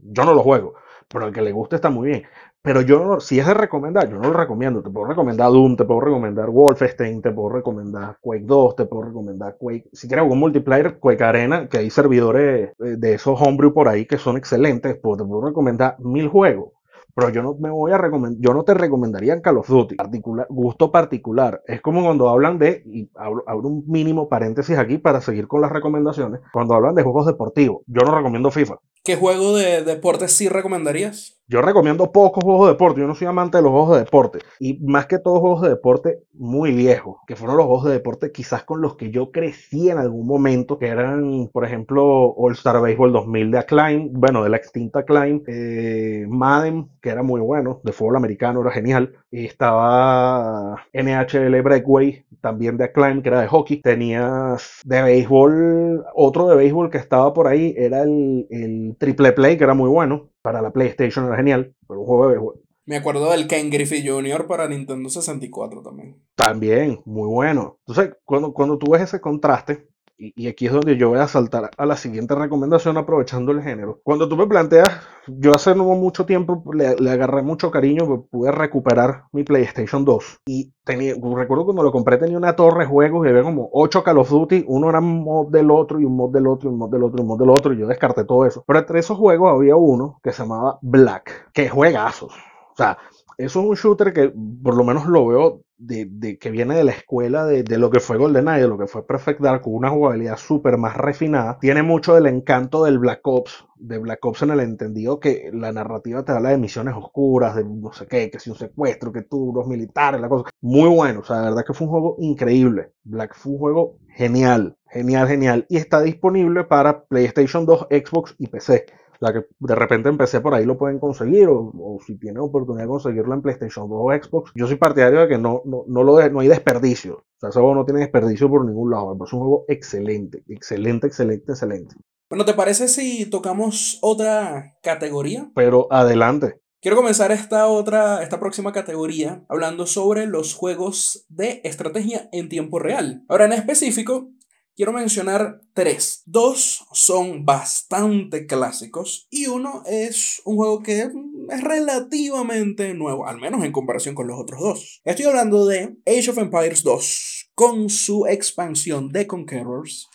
yo 0.03 0.25
no 0.25 0.35
lo 0.35 0.43
juego. 0.43 0.75
Pero 1.09 1.25
al 1.27 1.33
que 1.33 1.41
le 1.43 1.53
guste 1.53 1.77
está 1.77 1.91
muy 1.91 2.09
bien. 2.09 2.25
Pero 2.61 2.83
yo 2.83 2.99
no, 3.03 3.21
si 3.21 3.39
es 3.39 3.47
de 3.47 3.55
recomendar, 3.55 4.09
yo 4.11 4.17
no 4.19 4.29
lo 4.29 4.35
recomiendo. 4.35 4.83
Te 4.83 4.91
puedo 4.91 5.07
recomendar 5.07 5.51
Doom, 5.51 5.77
te 5.77 5.85
puedo 5.85 6.01
recomendar 6.01 6.51
Wolfenstein, 6.51 7.23
te 7.23 7.31
puedo 7.31 7.51
recomendar 7.51 8.19
Quake 8.21 8.45
2, 8.45 8.77
te 8.77 8.85
puedo 8.85 9.05
recomendar 9.05 9.57
Quake. 9.59 9.89
Si 9.93 10.09
quieres 10.09 10.27
un 10.29 10.39
multiplayer, 10.39 10.99
Quake 10.99 11.25
Arena, 11.25 11.69
que 11.69 11.79
hay 11.79 11.91
servidores 11.91 12.71
eh, 12.81 12.97
de 12.99 13.15
esos 13.15 13.41
homebrew 13.41 13.73
por 13.73 13.89
ahí 13.89 14.07
que 14.07 14.19
son 14.19 14.37
excelentes, 14.37 14.99
pues 15.01 15.19
te 15.19 15.25
puedo 15.25 15.47
recomendar 15.47 15.97
mil 16.01 16.29
juegos. 16.29 16.73
Pero 17.19 17.31
yo 17.31 17.43
no 17.43 17.57
me 17.59 17.69
voy 17.69 17.91
a 17.91 17.99
recomendar, 17.99 18.41
yo 18.41 18.55
no 18.55 18.63
te 18.63 18.75
recomendaría 18.75 19.43
Call 19.43 19.59
of 19.59 19.69
Duty, 19.69 19.97
particular, 19.97 20.47
gusto 20.49 20.93
particular. 20.93 21.65
Es 21.67 21.81
como 21.81 22.05
cuando 22.05 22.29
hablan 22.29 22.61
de, 22.61 22.85
y 22.87 23.11
abro, 23.17 23.43
abro 23.49 23.67
un 23.67 23.83
mínimo 23.89 24.29
paréntesis 24.29 24.79
aquí 24.79 24.99
para 24.99 25.21
seguir 25.21 25.49
con 25.49 25.61
las 25.61 25.73
recomendaciones, 25.73 26.41
cuando 26.53 26.75
hablan 26.75 26.95
de 26.95 27.03
juegos 27.03 27.27
deportivos. 27.27 27.83
Yo 27.89 28.03
no 28.07 28.15
recomiendo 28.15 28.53
FIFA. 28.53 28.77
¿Qué 29.03 29.17
juego 29.17 29.57
de 29.57 29.83
deportes 29.83 30.33
sí 30.33 30.49
recomendarías? 30.49 31.38
Yo 31.51 31.63
recomiendo 31.63 32.13
pocos 32.13 32.45
juegos 32.45 32.67
de 32.67 32.73
deporte. 32.75 33.01
Yo 33.01 33.07
no 33.07 33.15
soy 33.15 33.27
amante 33.27 33.57
de 33.57 33.63
los 33.63 33.73
juegos 33.73 33.93
de 33.93 34.05
deporte. 34.05 34.39
Y 34.61 34.79
más 34.81 35.07
que 35.07 35.19
todos 35.19 35.41
juegos 35.41 35.63
de 35.63 35.71
deporte 35.71 36.19
muy 36.35 36.73
viejos, 36.73 37.21
que 37.27 37.37
fueron 37.37 37.57
los 37.57 37.65
juegos 37.65 37.87
de 37.87 37.93
deporte 37.93 38.31
quizás 38.33 38.65
con 38.65 38.83
los 38.83 38.97
que 38.97 39.11
yo 39.11 39.31
crecí 39.31 39.89
en 39.89 39.97
algún 39.97 40.27
momento, 40.27 40.79
que 40.79 40.89
eran, 40.89 41.49
por 41.51 41.65
ejemplo, 41.65 42.35
All 42.37 42.53
Star 42.53 42.83
Baseball 42.83 43.13
2000 43.13 43.51
de 43.51 43.59
Acclaim, 43.59 44.11
bueno, 44.13 44.45
de 44.45 44.51
la 44.51 44.59
extinta 44.59 44.99
Acclaim, 44.99 45.43
eh, 45.47 46.27
Madden, 46.29 46.91
que 47.01 47.09
era 47.09 47.23
muy 47.23 47.41
bueno, 47.41 47.81
de 47.83 47.93
fútbol 47.93 48.17
americano, 48.17 48.61
era 48.61 48.71
genial. 48.71 49.15
Estaba 49.31 50.85
NHL 50.93 51.63
Breakaway, 51.63 52.27
también 52.43 52.77
de 52.77 52.85
Acclaim, 52.85 53.23
que 53.23 53.31
era 53.31 53.41
de 53.41 53.49
hockey. 53.49 53.81
Tenías 53.81 54.83
de 54.85 55.01
béisbol, 55.01 56.05
otro 56.15 56.47
de 56.49 56.57
béisbol 56.57 56.91
que 56.91 56.99
estaba 56.99 57.33
por 57.33 57.47
ahí, 57.49 57.75
era 57.79 58.03
el 58.03 58.97
Triple 58.99 59.33
Play, 59.33 59.57
que 59.57 59.65
era 59.65 59.75
muy 59.75 59.89
bueno. 59.89 60.29
Para 60.43 60.63
la 60.63 60.73
PlayStation 60.73 61.27
era 61.27 61.37
genial, 61.37 61.75
pero 61.87 62.01
un 62.01 62.07
juego 62.07 62.29
de 62.29 62.35
béisbol. 62.35 62.63
Me 62.87 62.97
acuerdo 62.97 63.31
del 63.31 63.47
Ken 63.49 63.69
Griffey 63.69 64.07
Jr. 64.07 64.47
para 64.47 64.67
Nintendo 64.67 65.11
64 65.11 65.83
también. 65.83 66.25
También, 66.35 67.01
muy 67.05 67.29
bueno. 67.29 67.79
Entonces, 67.87 68.17
cuando, 68.25 68.55
cuando 68.55 68.79
tú 68.79 68.93
ves 68.93 69.03
ese 69.03 69.21
contraste, 69.21 69.89
y, 70.19 70.49
aquí 70.49 70.67
es 70.67 70.73
donde 70.73 70.97
yo 70.97 71.11
voy 71.11 71.21
a 71.21 71.29
saltar 71.29 71.71
a 71.77 71.87
la 71.87 71.97
siguiente 71.97 72.35
recomendación 72.35 72.97
aprovechando 72.97 73.53
el 73.53 73.63
género. 73.63 74.01
Cuando 74.03 74.29
tú 74.29 74.37
me 74.37 74.49
planteas, 74.49 74.89
yo 75.29 75.55
hace 75.55 75.75
no 75.77 75.85
mucho 75.85 76.27
tiempo 76.27 76.63
le, 76.75 76.97
le 76.97 77.11
agarré 77.11 77.43
mucho 77.43 77.71
cariño, 77.71 78.05
pues, 78.07 78.21
pude 78.29 78.51
recuperar 78.51 79.25
mi 79.33 79.45
PlayStation 79.45 80.05
2. 80.05 80.41
Y 80.47 80.73
tenía, 80.85 81.15
recuerdo 81.15 81.65
cuando 81.65 81.85
lo 81.85 81.93
compré 81.93 82.17
tenía 82.17 82.37
una 82.37 82.57
torre 82.57 82.81
de 82.81 82.87
juegos 82.91 83.27
y 83.27 83.31
había 83.31 83.45
como 83.45 83.71
8 83.73 84.03
Call 84.03 84.19
of 84.19 84.31
Duty, 84.31 84.65
uno 84.67 84.91
era 84.91 84.99
un 84.99 85.23
mod 85.23 85.49
del 85.51 85.71
otro 85.71 86.01
y 86.01 86.05
un 86.05 86.17
mod 86.17 86.33
del 86.33 86.49
otro 86.49 86.69
y 86.69 86.73
un 86.73 86.79
mod 86.79 86.91
del 86.91 87.05
otro 87.05 87.19
y 87.19 87.23
un 87.23 87.29
mod 87.29 87.39
del 87.39 87.51
otro 87.51 87.73
y 87.73 87.79
yo 87.79 87.87
descarté 87.87 88.25
todo 88.25 88.45
eso. 88.45 88.65
Pero 88.67 88.81
entre 88.81 88.99
esos 88.99 89.17
juegos 89.17 89.53
había 89.53 89.77
uno 89.77 90.19
que 90.23 90.33
se 90.33 90.43
llamaba 90.43 90.79
Black, 90.83 91.51
que 91.53 91.69
juegazos. 91.69 92.33
O 92.33 92.77
sea, 92.77 92.99
eso 93.37 93.61
es 93.61 93.67
un 93.67 93.75
shooter 93.77 94.13
que 94.13 94.33
por 94.63 94.77
lo 94.77 94.83
menos 94.83 95.07
lo 95.07 95.27
veo 95.27 95.61
de, 95.79 96.07
de 96.11 96.39
que 96.39 96.51
viene 96.51 96.75
de 96.75 96.85
la 96.85 96.91
escuela 96.91 97.47
de, 97.47 97.63
de, 97.63 97.79
lo 97.79 97.91
que 97.91 98.01
fue 98.01 98.19
GoldenEye, 98.19 98.63
de 98.63 98.69
lo 98.69 98.77
que 98.77 98.89
fue 98.89 99.07
Perfect 99.07 99.41
Dark, 99.41 99.63
con 99.63 99.75
una 99.75 99.91
jugabilidad 99.91 100.37
súper 100.37 100.77
más 100.77 100.97
refinada. 100.97 101.59
Tiene 101.61 101.83
mucho 101.83 102.15
del 102.15 102.27
encanto 102.27 102.85
del 102.85 102.99
Black 102.99 103.21
Ops, 103.23 103.65
de 103.77 103.99
Black 103.99 104.25
Ops 104.25 104.43
en 104.43 104.51
el 104.51 104.61
entendido 104.61 105.21
que 105.21 105.51
la 105.53 105.73
narrativa 105.73 106.25
te 106.25 106.33
habla 106.33 106.51
de 106.51 106.59
misiones 106.59 106.95
oscuras, 106.97 107.55
de 107.55 107.65
no 107.65 107.93
sé 107.93 108.07
qué, 108.07 108.31
que 108.31 108.41
si 108.41 108.51
un 108.51 108.57
secuestro, 108.57 109.13
que 109.13 109.23
tú, 109.23 109.53
los 109.55 109.67
militares, 109.67 110.21
la 110.21 110.29
cosa. 110.29 110.51
Muy 110.61 110.89
bueno, 110.89 111.21
o 111.21 111.25
sea, 111.25 111.37
la 111.37 111.51
verdad 111.51 111.65
que 111.65 111.75
fue 111.75 111.87
un 111.87 111.93
juego 111.93 112.17
increíble. 112.19 112.93
Black 113.05 113.35
fue 113.37 113.53
un 113.53 113.59
juego 113.59 113.99
genial, 114.09 114.77
genial, 114.91 115.29
genial. 115.29 115.67
Y 115.69 115.77
está 115.77 116.03
disponible 116.03 116.65
para 116.65 117.05
PlayStation 117.05 117.65
2, 117.65 117.87
Xbox 117.91 118.35
y 118.39 118.49
PC 118.49 118.87
la 119.21 119.33
que 119.33 119.47
de 119.59 119.75
repente 119.75 120.09
empecé 120.09 120.41
por 120.41 120.55
ahí 120.55 120.65
lo 120.65 120.79
pueden 120.79 120.99
conseguir 120.99 121.49
o, 121.49 121.73
o, 121.75 121.99
si 122.05 122.19
tienen 122.19 122.41
oportunidad 122.41 122.85
de 122.85 122.89
conseguirlo 122.89 123.35
en 123.35 123.43
PlayStation 123.43 123.89
2 123.89 123.99
o 124.01 124.11
Xbox. 124.11 124.53
Yo 124.55 124.67
soy 124.67 124.77
partidario 124.77 125.21
de 125.21 125.29
que 125.29 125.39
no, 125.39 125.63
no, 125.65 125.85
no, 125.87 126.03
lo 126.03 126.17
de, 126.17 126.31
no 126.31 126.41
hay 126.41 126.49
desperdicio. 126.49 127.15
O 127.15 127.41
sea, 127.41 127.51
ese 127.51 127.59
juego 127.61 127.75
no 127.75 127.85
tiene 127.85 128.01
desperdicio 128.01 128.49
por 128.49 128.65
ningún 128.65 128.91
lado. 128.91 129.17
Es 129.25 129.33
un 129.33 129.41
juego 129.41 129.65
excelente, 129.69 130.43
excelente, 130.49 131.07
excelente, 131.07 131.53
excelente. 131.53 131.97
Bueno, 132.31 132.45
¿te 132.45 132.55
parece 132.55 132.89
si 132.89 133.27
tocamos 133.27 133.99
otra 134.03 134.77
categoría? 134.83 135.51
Pero 135.55 135.89
adelante. 135.91 136.61
Quiero 136.81 136.97
comenzar 136.97 137.33
esta 137.33 137.67
otra, 137.67 138.23
esta 138.23 138.39
próxima 138.39 138.73
categoría 138.73 139.45
hablando 139.49 139.85
sobre 139.87 140.27
los 140.27 140.55
juegos 140.55 141.27
de 141.29 141.61
estrategia 141.65 142.29
en 142.31 142.49
tiempo 142.49 142.79
real. 142.79 143.25
Ahora, 143.29 143.47
en 143.47 143.55
específico, 143.55 144.31
quiero 144.79 144.93
mencionar 144.93 145.61
tres. 145.73 146.23
Dos 146.25 146.87
son 146.93 147.45
bastante 147.45 148.47
clásicos 148.47 149.27
y 149.29 149.49
uno 149.49 149.83
es 149.87 150.41
un 150.45 150.57
juego 150.57 150.85
que 150.85 151.01
es 151.01 151.63
relativamente 151.63 152.95
nuevo, 152.95 153.27
al 153.27 153.41
menos 153.41 153.65
en 153.65 153.73
comparación 153.73 154.15
con 154.15 154.29
los 154.29 154.39
otros 154.39 154.61
dos. 154.61 155.01
Estoy 155.05 155.27
hablando 155.27 155.67
de 155.67 155.97
Age 156.07 156.31
of 156.31 156.39
Empires 156.39 156.85
2, 156.85 157.51
con 157.57 157.91
su 157.91 158.27
expansión 158.27 159.09
de 159.09 159.27
Conquerors 159.27 160.09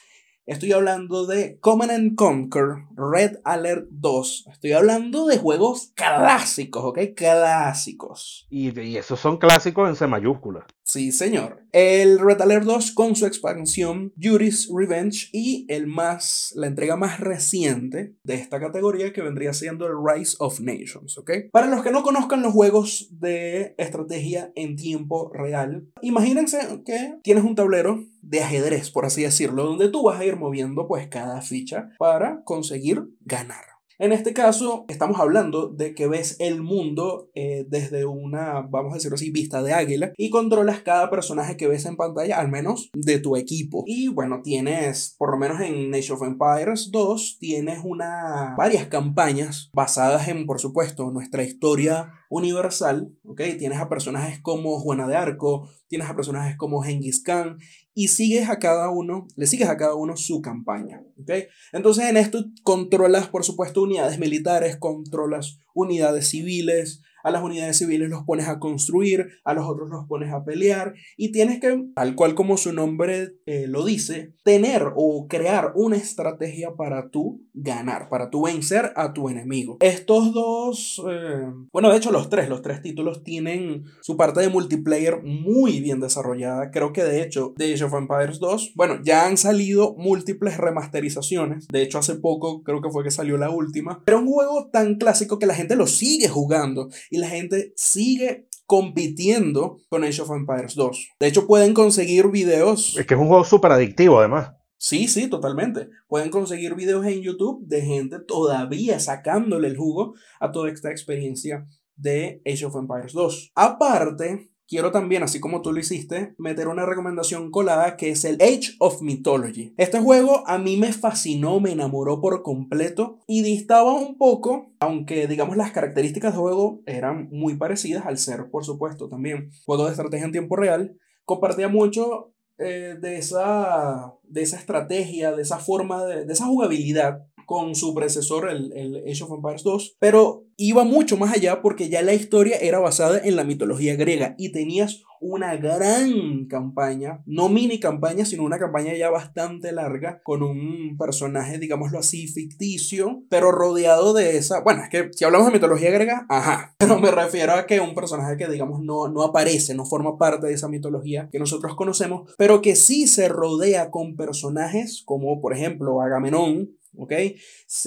Estoy 0.45 0.73
hablando 0.73 1.25
de 1.25 1.57
Command 1.61 1.91
and 1.91 2.15
Conquer 2.15 2.83
Red 2.97 3.37
Alert 3.45 3.87
2. 3.91 4.47
Estoy 4.51 4.73
hablando 4.73 5.25
de 5.25 5.37
juegos 5.37 5.93
clásicos, 5.95 6.83
¿ok? 6.83 6.99
Clásicos. 7.15 8.45
Y, 8.49 8.77
y 8.77 8.97
esos 8.97 9.21
son 9.21 9.37
clásicos 9.37 9.87
en 9.87 9.95
C 9.95 10.05
mayúscula. 10.05 10.65
Sí, 10.85 11.11
señor. 11.11 11.63
El 11.71 12.19
Red 12.19 12.41
Alert 12.41 12.65
2 12.65 12.91
con 12.91 13.15
su 13.15 13.25
expansión 13.25 14.13
Yuri's 14.15 14.69
Revenge 14.71 15.29
y 15.31 15.65
el 15.69 15.87
más, 15.87 16.51
la 16.55 16.67
entrega 16.67 16.97
más 16.97 17.19
reciente 17.19 18.15
de 18.23 18.35
esta 18.35 18.59
categoría 18.59 19.13
que 19.13 19.21
vendría 19.21 19.53
siendo 19.53 19.87
el 19.87 19.93
Rise 20.05 20.35
of 20.39 20.59
Nations, 20.59 21.17
¿ok? 21.17 21.31
Para 21.51 21.67
los 21.67 21.83
que 21.83 21.91
no 21.91 22.03
conozcan 22.03 22.41
los 22.41 22.53
juegos 22.53 23.07
de 23.11 23.75
estrategia 23.77 24.51
en 24.55 24.75
tiempo 24.75 25.31
real, 25.33 25.87
imagínense 26.01 26.59
que 26.85 27.15
tienes 27.23 27.43
un 27.43 27.55
tablero 27.55 28.05
de 28.21 28.41
ajedrez, 28.41 28.91
por 28.91 29.05
así 29.05 29.23
decirlo, 29.23 29.65
donde 29.65 29.89
tú 29.89 30.03
vas 30.03 30.19
a 30.19 30.25
ir 30.25 30.35
moviendo 30.35 30.87
pues 30.87 31.07
cada 31.07 31.41
ficha 31.41 31.89
para 31.97 32.43
conseguir 32.43 33.03
ganar. 33.21 33.72
En 33.99 34.11
este 34.11 34.33
caso, 34.33 34.85
estamos 34.87 35.19
hablando 35.19 35.67
de 35.67 35.93
que 35.93 36.07
ves 36.07 36.35
el 36.39 36.61
mundo 36.61 37.29
eh, 37.35 37.65
desde 37.69 38.05
una, 38.05 38.61
vamos 38.61 38.91
a 38.91 38.95
decirlo 38.95 39.15
así, 39.15 39.29
vista 39.29 39.61
de 39.61 39.73
águila 39.73 40.13
y 40.17 40.29
controlas 40.31 40.81
cada 40.81 41.09
personaje 41.09 41.57
que 41.57 41.67
ves 41.67 41.85
en 41.85 41.95
pantalla, 41.95 42.39
al 42.39 42.49
menos 42.49 42.89
de 42.93 43.19
tu 43.19 43.35
equipo. 43.35 43.83
Y 43.85 44.07
bueno, 44.07 44.41
tienes, 44.43 45.15
por 45.17 45.31
lo 45.31 45.37
menos 45.37 45.61
en 45.61 45.93
Age 45.93 46.11
of 46.11 46.23
Empires 46.23 46.89
2, 46.91 47.37
tienes 47.39 47.81
una, 47.83 48.55
varias 48.57 48.87
campañas 48.87 49.69
basadas 49.73 50.27
en, 50.27 50.47
por 50.47 50.59
supuesto, 50.59 51.11
nuestra 51.11 51.43
historia 51.43 52.11
universal, 52.33 53.15
¿ok? 53.23 53.41
Tienes 53.59 53.77
a 53.79 53.89
personajes 53.89 54.39
como 54.41 54.79
Juana 54.79 55.07
de 55.07 55.15
Arco, 55.15 55.69
tienes 55.87 56.09
a 56.09 56.15
personajes 56.15 56.57
como 56.57 56.81
Genghis 56.81 57.21
Khan 57.21 57.59
y 57.93 58.07
sigues 58.07 58.49
a 58.49 58.57
cada 58.57 58.89
uno, 58.89 59.27
le 59.35 59.45
sigues 59.45 59.69
a 59.69 59.77
cada 59.77 59.93
uno 59.93 60.17
su 60.17 60.41
campaña, 60.41 61.03
¿ok? 61.21 61.31
Entonces 61.73 62.05
en 62.05 62.17
esto 62.17 62.43
controlas, 62.63 63.27
por 63.27 63.43
supuesto, 63.43 63.83
unidades 63.83 64.17
militares, 64.17 64.77
controlas 64.77 65.59
unidades 65.75 66.27
civiles, 66.27 67.01
a 67.23 67.31
las 67.31 67.41
unidades 67.41 67.77
civiles 67.77 68.09
los 68.09 68.23
pones 68.23 68.47
a 68.47 68.59
construir, 68.59 69.29
a 69.43 69.53
los 69.53 69.65
otros 69.65 69.89
los 69.89 70.05
pones 70.07 70.31
a 70.31 70.43
pelear 70.43 70.93
y 71.17 71.31
tienes 71.31 71.59
que, 71.59 71.85
tal 71.95 72.15
cual 72.15 72.35
como 72.35 72.57
su 72.57 72.73
nombre 72.73 73.37
eh, 73.45 73.65
lo 73.67 73.85
dice, 73.85 74.33
tener 74.43 74.91
o 74.95 75.27
crear 75.27 75.71
una 75.75 75.95
estrategia 75.95 76.75
para 76.75 77.09
tú 77.09 77.41
ganar, 77.53 78.09
para 78.09 78.29
tú 78.29 78.43
vencer 78.43 78.91
a 78.95 79.13
tu 79.13 79.29
enemigo. 79.29 79.77
Estos 79.79 80.33
dos, 80.33 81.01
eh, 81.09 81.51
bueno, 81.71 81.89
de 81.89 81.97
hecho 81.97 82.11
los 82.11 82.29
tres, 82.29 82.49
los 82.49 82.61
tres 82.61 82.81
títulos 82.81 83.23
tienen 83.23 83.85
su 84.01 84.17
parte 84.17 84.41
de 84.41 84.49
multiplayer 84.49 85.21
muy 85.23 85.79
bien 85.79 85.99
desarrollada. 85.99 86.71
Creo 86.71 86.93
que 86.93 87.03
de 87.03 87.23
hecho 87.23 87.53
de 87.57 87.73
Age 87.73 87.85
of 87.85 87.93
Empires 87.93 88.39
2, 88.39 88.73
bueno, 88.75 88.99
ya 89.03 89.25
han 89.27 89.37
salido 89.37 89.95
múltiples 89.97 90.57
remasterizaciones. 90.57 91.67
De 91.69 91.81
hecho 91.81 91.99
hace 91.99 92.15
poco 92.15 92.63
creo 92.63 92.81
que 92.81 92.89
fue 92.89 93.03
que 93.03 93.11
salió 93.11 93.37
la 93.37 93.49
última. 93.49 94.01
Pero 94.05 94.19
un 94.19 94.27
juego 94.27 94.69
tan 94.71 94.95
clásico 94.95 95.39
que 95.39 95.45
la 95.45 95.55
gente 95.55 95.75
lo 95.75 95.87
sigue 95.87 96.27
jugando 96.27 96.89
y 97.13 97.19
la 97.19 97.29
gente 97.29 97.73
sigue 97.75 98.47
compitiendo 98.65 99.77
con 99.87 100.03
Age 100.03 100.23
of 100.23 100.31
Empires 100.31 100.73
2. 100.73 101.09
De 101.19 101.27
hecho, 101.27 101.45
pueden 101.45 101.75
conseguir 101.75 102.29
videos. 102.29 102.97
Es 102.97 103.05
que 103.05 103.13
es 103.13 103.19
un 103.19 103.27
juego 103.27 103.43
súper 103.45 103.71
adictivo, 103.71 104.17
además. 104.17 104.53
Sí, 104.77 105.07
sí, 105.07 105.29
totalmente. 105.29 105.89
Pueden 106.07 106.31
conseguir 106.31 106.73
videos 106.73 107.05
en 107.05 107.21
YouTube 107.21 107.67
de 107.67 107.81
gente 107.83 108.17
todavía 108.19 108.99
sacándole 108.99 109.67
el 109.67 109.77
jugo 109.77 110.15
a 110.39 110.51
toda 110.51 110.71
esta 110.71 110.89
experiencia 110.89 111.67
de 111.95 112.41
Age 112.47 112.65
of 112.65 112.75
Empires 112.77 113.13
2. 113.13 113.51
Aparte, 113.53 114.49
quiero 114.67 114.91
también, 114.91 115.23
así 115.23 115.39
como 115.39 115.61
tú 115.61 115.71
lo 115.71 115.79
hiciste, 115.79 116.35
meter 116.37 116.67
una 116.67 116.85
recomendación 116.85 117.51
colada 117.51 117.97
que 117.97 118.09
es 118.11 118.25
el 118.25 118.35
Age 118.41 118.75
of 118.79 119.01
Mythology. 119.01 119.73
Este 119.77 119.99
juego 119.99 120.47
a 120.47 120.57
mí 120.57 120.77
me 120.77 120.93
fascinó, 120.93 121.59
me 121.59 121.71
enamoró 121.71 122.21
por 122.21 122.43
completo 122.43 123.19
y 123.27 123.41
distaba 123.41 123.93
un 123.93 124.17
poco, 124.17 124.73
aunque 124.79 125.27
digamos 125.27 125.57
las 125.57 125.71
características 125.71 126.33
de 126.33 126.39
juego 126.39 126.81
eran 126.85 127.29
muy 127.31 127.55
parecidas 127.55 128.05
al 128.05 128.17
ser, 128.17 128.49
por 128.49 128.65
supuesto, 128.65 129.09
también 129.09 129.49
juego 129.65 129.85
de 129.85 129.91
estrategia 129.91 130.25
en 130.25 130.31
tiempo 130.31 130.55
real, 130.55 130.97
compartía 131.25 131.67
mucho 131.67 132.33
eh, 132.57 132.95
de, 132.99 133.17
esa, 133.17 134.13
de 134.23 134.41
esa 134.41 134.57
estrategia, 134.57 135.35
de 135.35 135.41
esa 135.41 135.57
forma, 135.57 136.05
de, 136.05 136.25
de 136.25 136.33
esa 136.33 136.45
jugabilidad 136.45 137.25
con 137.53 137.75
su 137.75 137.93
predecesor, 137.93 138.49
el, 138.49 138.73
el 138.73 138.95
Age 139.07 139.25
of 139.25 139.31
Empires 139.31 139.61
2, 139.61 139.97
pero 139.99 140.47
iba 140.57 140.83
mucho 140.83 141.17
más 141.17 141.35
allá 141.35 141.61
porque 141.61 141.87
ya 141.87 142.01
la 142.01 142.15
historia 142.15 142.57
era 142.57 142.79
basada 142.79 143.21
en 143.23 143.35
la 143.35 143.43
mitología 143.43 143.95
griega 143.95 144.33
y 144.39 144.51
tenías 144.51 145.03
una 145.21 145.55
gran 145.55 146.47
campaña, 146.47 147.21
no 147.27 147.49
mini 147.49 147.79
campaña, 147.79 148.25
sino 148.25 148.43
una 148.43 148.57
campaña 148.57 148.93
ya 148.95 149.11
bastante 149.11 149.71
larga 149.71 150.19
con 150.23 150.41
un 150.41 150.97
personaje, 150.97 151.59
digámoslo 151.59 151.99
así, 151.99 152.27
ficticio, 152.27 153.23
pero 153.29 153.51
rodeado 153.51 154.13
de 154.13 154.35
esa, 154.37 154.61
bueno, 154.61 154.81
es 154.83 154.89
que 154.89 155.11
si 155.13 155.23
hablamos 155.23 155.47
de 155.47 155.53
mitología 155.53 155.91
griega, 155.91 156.25
ajá, 156.27 156.75
pero 156.79 156.99
me 156.99 157.11
refiero 157.11 157.53
a 157.53 157.67
que 157.67 157.79
un 157.79 157.93
personaje 157.93 158.35
que 158.35 158.49
digamos 158.49 158.81
no, 158.81 159.09
no 159.09 159.21
aparece, 159.21 159.75
no 159.75 159.85
forma 159.85 160.17
parte 160.17 160.47
de 160.47 160.53
esa 160.53 160.67
mitología 160.67 161.29
que 161.31 161.39
nosotros 161.39 161.75
conocemos, 161.75 162.33
pero 162.37 162.63
que 162.63 162.75
sí 162.75 163.05
se 163.05 163.29
rodea 163.29 163.91
con 163.91 164.15
personajes 164.15 165.03
como 165.05 165.39
por 165.39 165.53
ejemplo 165.53 166.01
Agamenón, 166.01 166.71
¿ok? 166.97 167.11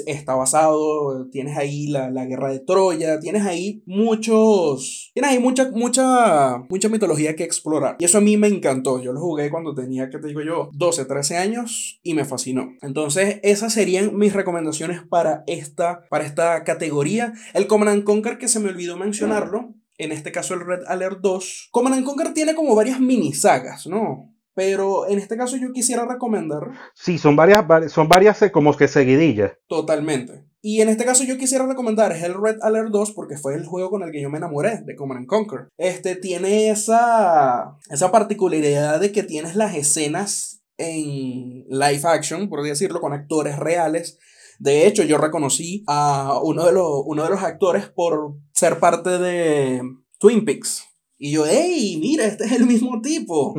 Está 0.06 0.34
basado, 0.34 1.28
tienes 1.30 1.56
ahí 1.56 1.88
la, 1.88 2.10
la, 2.10 2.26
guerra 2.26 2.50
de 2.50 2.60
Troya, 2.60 3.20
tienes 3.20 3.44
ahí 3.44 3.82
muchos, 3.86 5.10
tienes 5.14 5.30
ahí 5.30 5.38
mucha, 5.38 5.70
mucha, 5.70 6.58
mucha 6.68 6.88
mitología 6.88 7.36
que 7.36 7.44
explorar. 7.44 7.96
Y 7.98 8.04
eso 8.04 8.18
a 8.18 8.20
mí 8.20 8.36
me 8.36 8.48
encantó, 8.48 9.00
yo 9.00 9.12
lo 9.12 9.20
jugué 9.20 9.50
cuando 9.50 9.74
tenía, 9.74 10.10
que 10.10 10.18
te 10.18 10.28
digo 10.28 10.42
yo, 10.42 10.70
12, 10.72 11.04
13 11.04 11.36
años 11.36 12.00
y 12.02 12.14
me 12.14 12.24
fascinó. 12.24 12.68
Entonces, 12.82 13.40
esas 13.42 13.72
serían 13.72 14.16
mis 14.16 14.32
recomendaciones 14.32 15.02
para 15.08 15.44
esta, 15.46 16.06
para 16.10 16.24
esta 16.24 16.64
categoría. 16.64 17.32
El 17.54 17.66
Command 17.66 18.04
Conquer, 18.04 18.38
que 18.38 18.48
se 18.48 18.60
me 18.60 18.68
olvidó 18.68 18.96
mencionarlo, 18.96 19.74
en 19.98 20.12
este 20.12 20.32
caso 20.32 20.54
el 20.54 20.60
Red 20.60 20.84
Alert 20.86 21.20
2. 21.20 21.68
Command 21.70 22.04
Conquer 22.04 22.34
tiene 22.34 22.54
como 22.54 22.74
varias 22.74 23.00
mini 23.00 23.32
sagas, 23.32 23.86
¿no? 23.86 24.35
Pero 24.56 25.06
en 25.06 25.18
este 25.18 25.36
caso 25.36 25.58
yo 25.58 25.70
quisiera 25.70 26.06
recomendar. 26.06 26.70
Sí, 26.94 27.18
son 27.18 27.36
varias, 27.36 27.92
son 27.92 28.08
varias 28.08 28.40
eh, 28.40 28.50
como 28.50 28.74
que 28.74 28.88
seguidillas. 28.88 29.52
Totalmente. 29.68 30.46
Y 30.62 30.80
en 30.80 30.88
este 30.88 31.04
caso 31.04 31.24
yo 31.24 31.36
quisiera 31.36 31.66
recomendar 31.66 32.10
el 32.12 32.32
Red 32.32 32.56
Alert 32.62 32.88
2 32.88 33.12
porque 33.12 33.36
fue 33.36 33.54
el 33.54 33.66
juego 33.66 33.90
con 33.90 34.02
el 34.02 34.10
que 34.10 34.22
yo 34.22 34.30
me 34.30 34.38
enamoré 34.38 34.80
de 34.82 34.96
Command 34.96 35.26
Conquer. 35.26 35.68
Este 35.76 36.16
tiene 36.16 36.70
esa, 36.70 37.76
esa 37.90 38.10
particularidad 38.10 38.98
de 38.98 39.12
que 39.12 39.22
tienes 39.22 39.56
las 39.56 39.76
escenas 39.76 40.62
en 40.78 41.66
live 41.68 42.00
action, 42.04 42.48
por 42.48 42.60
así 42.60 42.70
decirlo, 42.70 43.02
con 43.02 43.12
actores 43.12 43.58
reales. 43.58 44.18
De 44.58 44.86
hecho, 44.86 45.02
yo 45.02 45.18
reconocí 45.18 45.84
a 45.86 46.40
uno 46.42 46.64
de 46.64 46.72
los, 46.72 47.02
uno 47.04 47.24
de 47.24 47.30
los 47.30 47.42
actores 47.42 47.90
por 47.90 48.36
ser 48.54 48.78
parte 48.78 49.18
de 49.18 49.82
Twin 50.18 50.46
Peaks. 50.46 50.82
Y 51.18 51.32
yo, 51.32 51.44
hey, 51.46 51.98
mira, 52.00 52.26
este 52.26 52.44
es 52.44 52.52
el 52.52 52.66
mismo 52.66 53.00
tipo. 53.00 53.54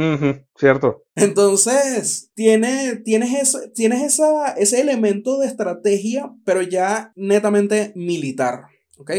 cierto. 0.56 1.04
Entonces, 1.16 2.32
tiene, 2.36 2.98
tienes, 2.98 3.34
ese, 3.34 3.70
tienes 3.70 4.04
esa, 4.04 4.52
ese 4.54 4.82
elemento 4.82 5.40
de 5.40 5.48
estrategia, 5.48 6.32
pero 6.46 6.62
ya 6.62 7.14
netamente 7.16 7.94
militar. 7.96 8.66
¿Ok? 8.98 9.12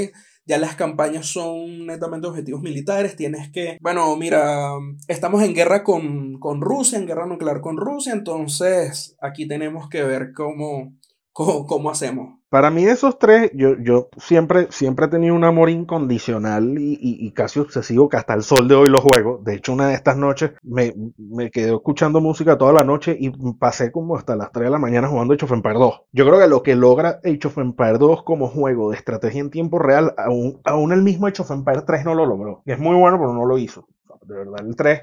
Ya 0.46 0.58
las 0.58 0.76
campañas 0.76 1.26
son 1.26 1.86
netamente 1.86 2.26
objetivos 2.26 2.62
militares. 2.62 3.16
Tienes 3.16 3.50
que, 3.50 3.76
bueno, 3.80 4.16
mira, 4.16 4.70
estamos 5.08 5.42
en 5.42 5.54
guerra 5.54 5.84
con, 5.84 6.38
con 6.38 6.60
Rusia, 6.62 6.98
en 6.98 7.06
guerra 7.06 7.26
nuclear 7.26 7.60
con 7.60 7.76
Rusia. 7.76 8.12
Entonces, 8.12 9.16
aquí 9.20 9.46
tenemos 9.46 9.88
que 9.88 10.02
ver 10.04 10.32
cómo, 10.34 10.96
cómo, 11.32 11.66
cómo 11.66 11.90
hacemos. 11.90 12.37
Para 12.50 12.70
mí, 12.70 12.86
esos 12.86 13.18
tres, 13.18 13.50
yo, 13.52 13.76
yo 13.78 14.08
siempre, 14.16 14.68
siempre 14.70 15.04
he 15.04 15.08
tenido 15.10 15.34
un 15.34 15.44
amor 15.44 15.68
incondicional 15.68 16.78
y, 16.78 16.96
y, 16.98 17.30
casi 17.32 17.60
obsesivo 17.60 18.08
que 18.08 18.16
hasta 18.16 18.32
el 18.32 18.42
sol 18.42 18.68
de 18.68 18.74
hoy 18.74 18.88
lo 18.88 19.02
juego. 19.02 19.38
De 19.44 19.54
hecho, 19.54 19.74
una 19.74 19.88
de 19.88 19.94
estas 19.94 20.16
noches 20.16 20.52
me, 20.62 20.94
me, 21.18 21.50
quedé 21.50 21.74
escuchando 21.74 22.22
música 22.22 22.56
toda 22.56 22.72
la 22.72 22.84
noche 22.84 23.14
y 23.20 23.30
pasé 23.52 23.92
como 23.92 24.16
hasta 24.16 24.34
las 24.34 24.50
3 24.50 24.64
de 24.64 24.70
la 24.70 24.78
mañana 24.78 25.08
jugando 25.08 25.34
Age 25.34 25.44
of 25.44 25.52
Empires 25.52 25.78
2. 25.78 26.00
Yo 26.12 26.26
creo 26.26 26.40
que 26.40 26.48
lo 26.48 26.62
que 26.62 26.74
logra 26.74 27.20
Age 27.22 27.48
of 27.48 27.58
Empires 27.58 27.98
2 27.98 28.22
como 28.22 28.48
juego 28.48 28.90
de 28.92 28.96
estrategia 28.96 29.42
en 29.42 29.50
tiempo 29.50 29.78
real, 29.78 30.14
aún, 30.16 30.62
aún 30.64 30.92
el 30.92 31.02
mismo 31.02 31.26
Age 31.26 31.42
of 31.42 31.50
Empires 31.50 31.84
3 31.84 32.06
no 32.06 32.14
lo 32.14 32.24
logró. 32.24 32.62
Es 32.64 32.78
muy 32.78 32.96
bueno, 32.96 33.18
pero 33.18 33.34
no 33.34 33.44
lo 33.44 33.58
hizo. 33.58 33.86
De 34.22 34.34
verdad, 34.34 34.66
el 34.66 34.74
3 34.74 35.00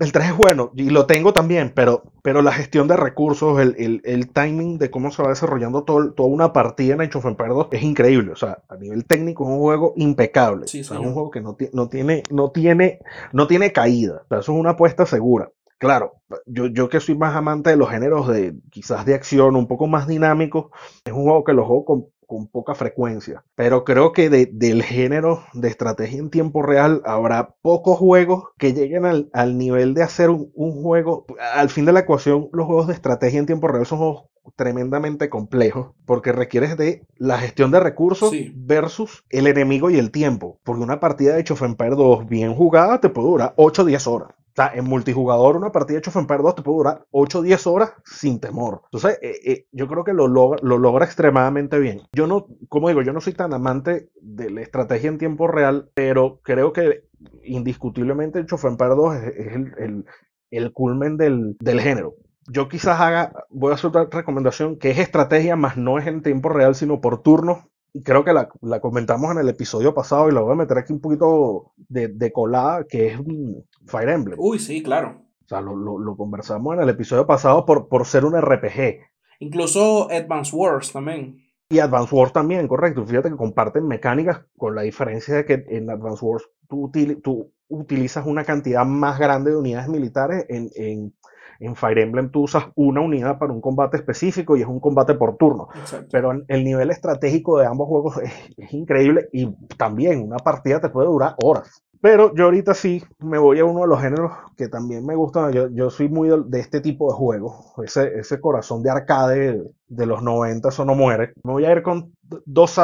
el 0.00 0.12
3 0.12 0.28
es 0.28 0.36
bueno 0.36 0.70
y 0.74 0.90
lo 0.90 1.06
tengo 1.06 1.32
también, 1.32 1.72
pero, 1.74 2.04
pero 2.22 2.42
la 2.42 2.52
gestión 2.52 2.88
de 2.88 2.96
recursos, 2.96 3.60
el, 3.60 3.74
el, 3.78 4.00
el 4.04 4.28
timing 4.30 4.78
de 4.78 4.90
cómo 4.90 5.10
se 5.10 5.22
va 5.22 5.30
desarrollando 5.30 5.84
todo, 5.84 6.12
toda 6.12 6.28
una 6.28 6.52
partida 6.52 6.94
en 6.94 7.00
Age 7.00 7.18
of 7.18 7.26
Empires 7.26 7.54
2 7.54 7.68
es 7.72 7.82
increíble. 7.82 8.32
O 8.32 8.36
sea, 8.36 8.62
a 8.68 8.76
nivel 8.76 9.04
técnico 9.06 9.44
es 9.44 9.50
un 9.50 9.58
juego 9.58 9.94
impecable. 9.96 10.68
Sí, 10.68 10.80
o 10.80 10.84
sea, 10.84 10.98
es 10.98 11.06
un 11.06 11.12
juego 11.12 11.30
que 11.30 11.40
no, 11.40 11.56
no, 11.72 11.88
tiene, 11.88 12.22
no, 12.30 12.50
tiene, 12.50 13.00
no 13.32 13.46
tiene 13.46 13.72
caída. 13.72 14.22
O 14.24 14.28
sea, 14.28 14.38
eso 14.38 14.52
es 14.52 14.58
una 14.58 14.70
apuesta 14.70 15.06
segura. 15.06 15.50
Claro, 15.78 16.16
yo, 16.46 16.66
yo 16.66 16.88
que 16.88 16.98
soy 16.98 17.16
más 17.16 17.36
amante 17.36 17.70
de 17.70 17.76
los 17.76 17.88
géneros 17.88 18.26
de 18.26 18.56
quizás 18.70 19.06
de 19.06 19.14
acción 19.14 19.54
un 19.54 19.68
poco 19.68 19.86
más 19.86 20.08
dinámicos, 20.08 20.66
es 21.04 21.12
un 21.12 21.22
juego 21.22 21.44
que 21.44 21.52
lo 21.52 21.64
juego 21.64 21.84
con 21.84 22.06
con 22.28 22.46
poca 22.46 22.76
frecuencia. 22.76 23.42
Pero 23.56 23.82
creo 23.84 24.12
que 24.12 24.30
de- 24.30 24.46
del 24.52 24.84
género 24.84 25.42
de 25.54 25.66
estrategia 25.68 26.20
en 26.20 26.30
tiempo 26.30 26.62
real 26.62 27.02
habrá 27.04 27.56
pocos 27.62 27.98
juegos 27.98 28.44
que 28.58 28.72
lleguen 28.74 29.04
al, 29.04 29.30
al 29.32 29.58
nivel 29.58 29.94
de 29.94 30.04
hacer 30.04 30.30
un, 30.30 30.52
un 30.54 30.80
juego. 30.82 31.26
Al 31.54 31.70
fin 31.70 31.84
de 31.86 31.92
la 31.92 32.00
ecuación, 32.00 32.48
los 32.52 32.66
juegos 32.66 32.86
de 32.86 32.92
estrategia 32.94 33.40
en 33.40 33.46
tiempo 33.46 33.66
real 33.66 33.86
son 33.86 33.98
juegos 33.98 34.22
tremendamente 34.56 35.28
complejos 35.28 35.92
porque 36.06 36.32
requieres 36.32 36.76
de 36.76 37.02
la 37.16 37.38
gestión 37.38 37.70
de 37.70 37.80
recursos 37.80 38.30
Sí. 38.30 38.52
versus 38.56 39.24
el 39.30 39.46
enemigo 39.46 39.90
y 39.90 39.98
el 39.98 40.10
tiempo. 40.10 40.58
Porque 40.64 40.82
una 40.82 41.00
partida 41.00 41.34
de 41.34 41.44
Empires 41.60 41.96
2 41.96 42.26
bien 42.28 42.54
jugada 42.54 43.00
te 43.00 43.08
puede 43.08 43.28
durar 43.28 43.54
8 43.56 43.82
o 43.82 43.84
10 43.84 44.06
horas. 44.06 44.28
Sea, 44.58 44.72
en 44.74 44.84
multijugador 44.84 45.56
una 45.56 45.70
partida 45.72 46.00
de 46.00 46.20
Empires 46.20 46.42
2 46.42 46.54
te 46.56 46.62
puede 46.62 46.78
durar 46.78 47.06
8 47.12 47.38
o 47.38 47.42
10 47.42 47.66
horas 47.66 47.92
sin 48.04 48.40
temor. 48.40 48.82
Entonces, 48.86 49.18
eh, 49.22 49.38
eh, 49.46 49.66
yo 49.72 49.86
creo 49.88 50.04
que 50.04 50.12
lo 50.14 50.26
logra, 50.26 50.58
lo 50.62 50.78
logra 50.78 51.04
extremadamente 51.04 51.78
bien. 51.78 52.00
Yo 52.12 52.26
no, 52.26 52.46
como 52.68 52.88
digo, 52.88 53.02
yo 53.02 53.12
no 53.12 53.20
soy 53.20 53.34
tan 53.34 53.52
amante 53.54 54.08
de 54.20 54.50
la 54.50 54.62
estrategia 54.62 55.08
en 55.10 55.18
tiempo 55.18 55.46
real, 55.46 55.90
pero 55.94 56.40
creo 56.42 56.72
que 56.72 57.04
indiscutiblemente 57.44 58.44
Empires 58.70 58.96
2 58.96 59.14
es, 59.16 59.22
es 59.36 59.54
el, 59.54 59.74
el- 59.78 60.04
el 60.50 60.72
culmen 60.72 61.16
del, 61.18 61.56
género. 61.80 62.14
Yo 62.50 62.68
quizás 62.68 62.98
haga, 63.00 63.32
voy 63.50 63.70
a 63.72 63.74
hacer 63.74 63.88
otra 63.88 64.08
recomendación 64.10 64.78
que 64.78 64.90
es 64.90 64.98
estrategia, 64.98 65.56
más 65.56 65.76
no 65.76 65.98
es 65.98 66.06
en 66.06 66.22
tiempo 66.22 66.48
real, 66.48 66.74
sino 66.74 67.00
por 67.02 67.20
turnos. 67.22 67.58
Y 67.92 68.02
creo 68.02 68.24
que 68.24 68.32
la, 68.32 68.48
comentamos 68.80 69.30
en 69.32 69.38
el 69.38 69.48
episodio 69.50 69.92
pasado 69.94 70.28
y 70.28 70.32
la 70.32 70.40
voy 70.40 70.52
a 70.52 70.56
meter 70.56 70.78
aquí 70.78 70.92
un 70.92 71.00
poquito 71.00 71.72
de, 71.88 72.08
de 72.08 72.32
colada, 72.32 72.84
que 72.88 73.08
es 73.08 73.18
mm, 73.20 73.56
Fire 73.86 74.08
Emblem. 74.10 74.38
Uy, 74.40 74.58
sí, 74.58 74.82
claro. 74.82 75.22
O 75.44 75.48
sea, 75.48 75.60
lo, 75.60 75.74
lo- 75.76 75.98
lo 75.98 76.16
conversamos 76.16 76.74
en 76.76 76.82
el 76.82 76.88
episodio 76.90 77.26
pasado 77.26 77.64
por, 77.64 77.88
por 77.88 78.04
ser 78.06 78.24
un 78.24 78.36
RPG. 78.38 79.00
Incluso 79.40 80.10
Advance 80.10 80.54
Wars 80.54 80.92
también. 80.92 81.38
Y 81.70 81.78
Advance 81.80 82.14
Wars 82.14 82.32
también, 82.32 82.66
correcto. 82.66 83.06
Fíjate 83.06 83.30
que 83.30 83.36
comparten 83.36 83.86
mecánicas 83.86 84.42
con 84.56 84.74
la 84.74 84.82
diferencia 84.82 85.34
de 85.36 85.44
que 85.44 85.64
en 85.68 85.90
Advance 85.90 86.24
Wars 86.24 86.44
tú, 86.68 86.90
util- 86.90 87.20
tú 87.22 87.52
utilizas 87.68 88.26
una 88.26 88.44
cantidad 88.44 88.84
más 88.84 89.18
grande 89.18 89.50
de 89.50 89.56
unidades 89.56 89.88
militares. 89.88 90.44
En, 90.48 90.70
en, 90.74 91.14
en 91.60 91.76
Fire 91.76 91.98
Emblem 91.98 92.30
tú 92.30 92.42
usas 92.42 92.64
una 92.74 93.00
unidad 93.00 93.38
para 93.38 93.52
un 93.52 93.60
combate 93.60 93.96
específico 93.96 94.56
y 94.56 94.62
es 94.62 94.66
un 94.68 94.80
combate 94.80 95.14
por 95.14 95.36
turno. 95.36 95.68
Exacto. 95.74 96.08
Pero 96.10 96.32
el 96.46 96.64
nivel 96.64 96.90
estratégico 96.90 97.58
de 97.58 97.66
ambos 97.66 97.88
juegos 97.88 98.16
es, 98.22 98.32
es 98.56 98.72
increíble 98.72 99.28
y 99.32 99.54
también 99.76 100.22
una 100.22 100.36
partida 100.38 100.80
te 100.80 100.88
puede 100.88 101.08
durar 101.08 101.34
horas. 101.42 101.84
Pero 102.00 102.34
yo 102.34 102.44
ahorita 102.44 102.74
sí 102.74 103.02
me 103.18 103.38
voy 103.38 103.58
a 103.58 103.64
uno 103.64 103.80
de 103.80 103.88
los 103.88 104.00
géneros 104.00 104.32
que 104.56 104.68
también 104.68 105.04
me 105.04 105.16
gustan. 105.16 105.52
Yo, 105.52 105.68
yo 105.70 105.90
soy 105.90 106.08
muy 106.08 106.28
de, 106.46 106.60
este 106.60 106.80
tipo 106.80 107.10
de 107.10 107.16
juegos. 107.16 107.72
Ese, 107.84 108.18
ese 108.18 108.40
corazón 108.40 108.82
de 108.82 108.90
arcade 108.90 109.62
de 109.88 110.06
los 110.06 110.22
90, 110.22 110.68
eso 110.68 110.84
no 110.84 110.94
muere. 110.94 111.32
Me 111.42 111.52
voy 111.52 111.64
a 111.64 111.72
ir 111.72 111.82
con 111.82 112.12
dos, 112.44 112.80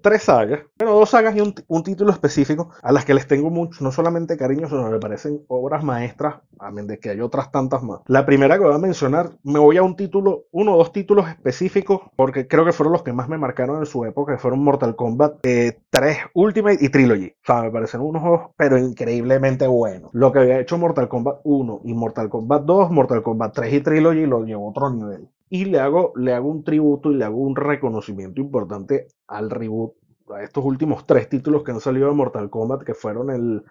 tres 0.00 0.22
sagas. 0.22 0.60
Bueno, 0.78 0.94
dos 0.94 1.10
sagas 1.10 1.36
y 1.36 1.40
un, 1.40 1.54
un 1.68 1.82
título 1.82 2.10
específico 2.10 2.70
a 2.82 2.92
las 2.92 3.04
que 3.04 3.14
les 3.14 3.26
tengo 3.26 3.50
mucho, 3.50 3.82
no 3.84 3.92
solamente 3.92 4.36
cariño, 4.36 4.68
sino 4.68 4.84
que 4.84 4.92
me 4.92 4.98
parecen 4.98 5.42
obras 5.48 5.84
maestras, 5.84 6.36
amén 6.58 6.86
de 6.86 6.98
que 6.98 7.10
hay 7.10 7.20
otras 7.20 7.50
tantas 7.50 7.82
más. 7.82 8.00
La 8.06 8.26
primera 8.26 8.56
que 8.56 8.64
voy 8.64 8.74
a 8.74 8.78
mencionar, 8.78 9.30
me 9.42 9.58
voy 9.58 9.76
a 9.76 9.82
un 9.82 9.96
título, 9.96 10.44
uno 10.52 10.74
o 10.74 10.78
dos 10.78 10.92
títulos 10.92 11.28
específicos, 11.28 12.00
porque 12.16 12.46
creo 12.48 12.64
que 12.64 12.72
fueron 12.72 12.92
los 12.92 13.02
que 13.02 13.12
más 13.12 13.28
me 13.28 13.38
marcaron 13.38 13.78
en 13.78 13.86
su 13.86 14.04
época, 14.04 14.32
que 14.32 14.38
fueron 14.38 14.62
Mortal 14.62 14.96
Kombat 14.96 15.44
eh, 15.44 15.80
3 15.90 16.18
Ultimate 16.34 16.78
y 16.80 16.88
Trilogy. 16.88 17.28
O 17.28 17.46
sea, 17.46 17.62
me 17.62 17.70
parecen 17.70 18.00
unos 18.00 18.50
pero 18.56 18.78
increíblemente 18.78 19.66
buenos. 19.66 20.10
Lo 20.12 20.32
que 20.32 20.40
había 20.40 20.60
hecho 20.60 20.78
Mortal 20.78 21.08
Kombat 21.08 21.40
1 21.44 21.82
y 21.84 21.94
Mortal 21.94 22.28
Kombat 22.28 22.64
2, 22.64 22.90
Mortal 22.90 23.22
Kombat 23.22 23.54
3 23.54 23.72
y 23.72 23.80
Trilogy 23.80 24.26
lo 24.26 24.44
llevó 24.44 24.66
a 24.66 24.70
otro 24.70 24.90
nivel. 24.90 25.28
Y 25.50 25.64
le 25.66 25.80
hago, 25.80 26.12
le 26.16 26.32
hago 26.32 26.48
un 26.48 26.64
tributo 26.64 27.10
y 27.10 27.16
le 27.16 27.24
hago 27.24 27.38
un 27.38 27.56
reconocimiento 27.56 28.40
importante 28.40 29.08
al 29.26 29.50
reboot, 29.50 29.94
a 30.32 30.42
estos 30.44 30.64
últimos 30.64 31.06
tres 31.06 31.28
títulos 31.28 31.64
que 31.64 31.72
han 31.72 31.80
salido 31.80 32.08
de 32.08 32.14
Mortal 32.14 32.48
Kombat, 32.50 32.84
que 32.84 32.94
fueron 32.94 33.30
el 33.30 33.64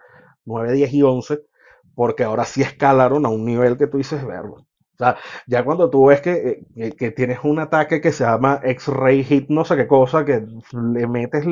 9, 0.44 0.72
10 0.72 0.92
y 0.92 1.02
11, 1.02 1.40
porque 1.94 2.24
ahora 2.24 2.44
sí 2.44 2.60
escalaron 2.62 3.24
a 3.24 3.30
un 3.30 3.46
nivel 3.46 3.78
que 3.78 3.86
tú 3.86 3.96
dices, 3.96 4.24
verlo. 4.26 4.56
O 4.56 5.02
sea, 5.02 5.16
ya 5.46 5.64
cuando 5.64 5.88
tú 5.88 6.06
ves 6.06 6.20
que, 6.20 6.32
eh, 6.32 6.66
que, 6.74 6.92
que 6.92 7.10
tienes 7.12 7.38
un 7.44 7.58
ataque 7.58 8.02
que 8.02 8.12
se 8.12 8.24
llama 8.24 8.60
X-Ray 8.62 9.24
Hit, 9.24 9.48
no 9.48 9.64
sé 9.64 9.74
qué 9.76 9.86
cosa, 9.86 10.26
que 10.26 10.44
le 10.72 11.06
metes 11.06 11.46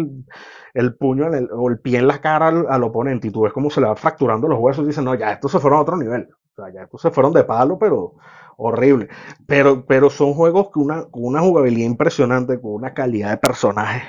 el, 0.74 0.96
puño 0.96 1.28
o 1.52 1.70
el 1.70 1.80
pie 1.80 1.98
en 2.00 2.08
la 2.08 2.20
cara 2.20 2.48
al, 2.48 2.66
al 2.68 2.84
oponente 2.84 3.28
y 3.28 3.30
tú 3.30 3.42
ves 3.42 3.54
cómo 3.54 3.70
se 3.70 3.80
le 3.80 3.86
va 3.86 3.96
fracturando 3.96 4.48
los 4.48 4.58
huesos 4.60 4.84
y 4.84 4.88
dices, 4.88 5.02
no, 5.02 5.14
ya 5.14 5.32
estos 5.32 5.52
se 5.52 5.60
fueron 5.60 5.78
a 5.78 5.82
otro 5.82 5.96
nivel. 5.96 6.28
O 6.52 6.62
sea, 6.62 6.70
ya 6.74 6.82
estos 6.82 7.00
se 7.00 7.10
fueron 7.10 7.32
de 7.32 7.44
palo, 7.44 7.78
pero 7.78 8.16
horrible. 8.58 9.08
Pero, 9.46 9.86
pero 9.86 10.10
son 10.10 10.34
juegos 10.34 10.70
con 10.70 10.84
una, 10.84 11.06
con 11.06 11.24
una 11.24 11.42
jugabilidad 11.42 11.86
impresionante, 11.88 12.60
con 12.60 12.72
una 12.74 12.94
calidad 12.94 13.30
de 13.30 13.38
personajes, 13.38 14.04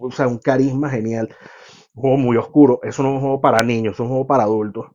o 0.00 0.10
sea, 0.12 0.28
un 0.28 0.38
carisma 0.38 0.90
genial. 0.90 1.30
Un 1.94 2.02
juego 2.02 2.18
muy 2.18 2.36
oscuro. 2.38 2.80
Eso 2.82 3.02
no 3.04 3.10
es 3.10 3.14
un 3.16 3.20
juego 3.22 3.40
para 3.42 3.62
niños, 3.62 3.94
es 3.94 4.00
un 4.00 4.08
juego 4.08 4.26
para 4.26 4.44
adultos. 4.44 4.86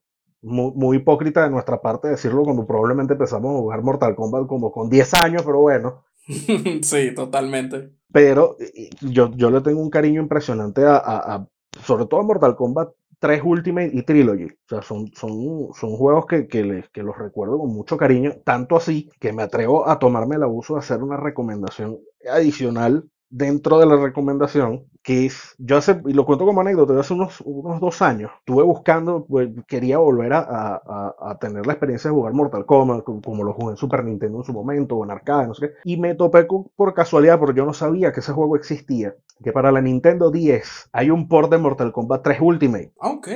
Muy, 0.42 0.74
muy 0.76 0.98
hipócrita 0.98 1.44
de 1.44 1.52
nuestra 1.52 1.82
parte 1.82 2.10
decirlo 2.10 2.44
cuando 2.44 2.68
probablemente 2.68 3.14
empezamos 3.14 3.56
a 3.56 3.60
jugar 3.60 3.84
Mortal 3.84 4.16
Kombat 4.16 4.48
como 4.48 4.72
con 4.72 4.90
10 4.90 5.14
años, 5.16 5.44
pero 5.44 5.60
bueno. 5.62 6.04
sí, 6.84 7.14
totalmente. 7.16 7.94
Pero 8.12 8.58
yo, 9.02 9.32
yo 9.36 9.50
le 9.50 9.62
tengo 9.62 9.82
un 9.82 9.90
cariño 9.90 10.22
impresionante 10.22 10.86
a, 10.86 10.98
a- 10.98 11.36
a- 11.36 11.48
sobre 11.86 12.06
todo 12.06 12.20
a 12.20 12.24
Mortal 12.24 12.56
Kombat 12.56 12.90
3 13.24 13.42
Ultimate 13.44 13.92
y 13.94 14.04
Trilogy. 14.04 14.46
O 14.46 14.56
sea, 14.70 14.82
son, 14.82 15.08
son, 15.16 15.70
son 15.74 15.96
juegos 15.98 16.26
que, 16.28 16.48
que, 16.48 16.64
les- 16.64 16.90
que 16.90 17.04
los 17.04 17.18
recuerdo 17.18 17.58
con 17.60 17.70
mucho 17.74 17.98
cariño, 17.98 18.34
tanto 18.46 18.76
así 18.76 19.10
que 19.20 19.34
me 19.34 19.44
atrevo 19.44 19.88
a 19.90 20.00
tomarme 20.00 20.36
el 20.36 20.44
abuso 20.44 20.74
de 20.76 20.80
hacer 20.82 21.02
una 21.04 21.18
recomendación 21.18 22.00
adicional 22.30 23.10
dentro 23.36 23.80
de 23.80 23.88
la 23.88 23.96
recomendación, 23.98 24.84
que 25.02 25.26
es, 25.26 25.56
yo 25.58 25.78
hace, 25.78 26.00
y 26.06 26.14
lo 26.14 26.24
cuento 26.26 26.46
como 26.46 26.62
anécdota, 26.62 26.94
yo 26.94 27.00
hace 27.00 27.14
unos, 27.16 27.42
unos 27.42 27.82
dos 27.82 28.02
años 28.04 28.32
estuve 28.40 28.64
buscando, 28.64 29.26
pues 29.26 29.50
quería 29.68 29.98
volver 29.98 30.34
a, 30.34 30.40
a- 30.40 31.16
a- 31.20 31.40
tener 31.40 31.66
la 31.66 31.74
experiencia 31.74 32.10
de 32.10 32.16
jugar 32.16 32.34
Mortal 32.34 32.66
Kombat, 32.66 33.04
como, 33.04 33.22
como 33.22 33.44
lo 33.44 33.54
jugué 33.54 33.72
en 33.72 33.78
Super 33.78 34.06
Nintendo 34.06 34.38
en 34.38 34.44
su 34.44 34.54
momento, 34.54 34.96
o 34.96 35.04
en 35.04 35.12
arcade, 35.12 35.48
no 35.48 35.56
sé 35.56 35.68
qué, 35.70 35.74
y 35.84 35.98
me 35.98 36.14
topé 36.14 36.46
con- 36.46 36.66
por 36.76 36.94
casualidad, 36.94 37.40
porque 37.40 37.58
yo 37.58 37.66
no 37.66 37.74
sabía 37.74 38.12
que 38.14 38.20
ese 38.20 38.34
juego 38.34 38.56
existía, 38.56 39.16
que 39.44 39.52
para 39.52 39.72
la 39.72 39.82
Nintendo 39.82 40.30
10 40.30 40.90
hay 40.94 41.10
un 41.10 41.28
port 41.28 41.52
de 41.52 41.58
Mortal 41.58 41.92
Kombat 41.92 42.22
3 42.24 42.38
Ultimate, 42.40 42.94
Ok. 43.00 43.28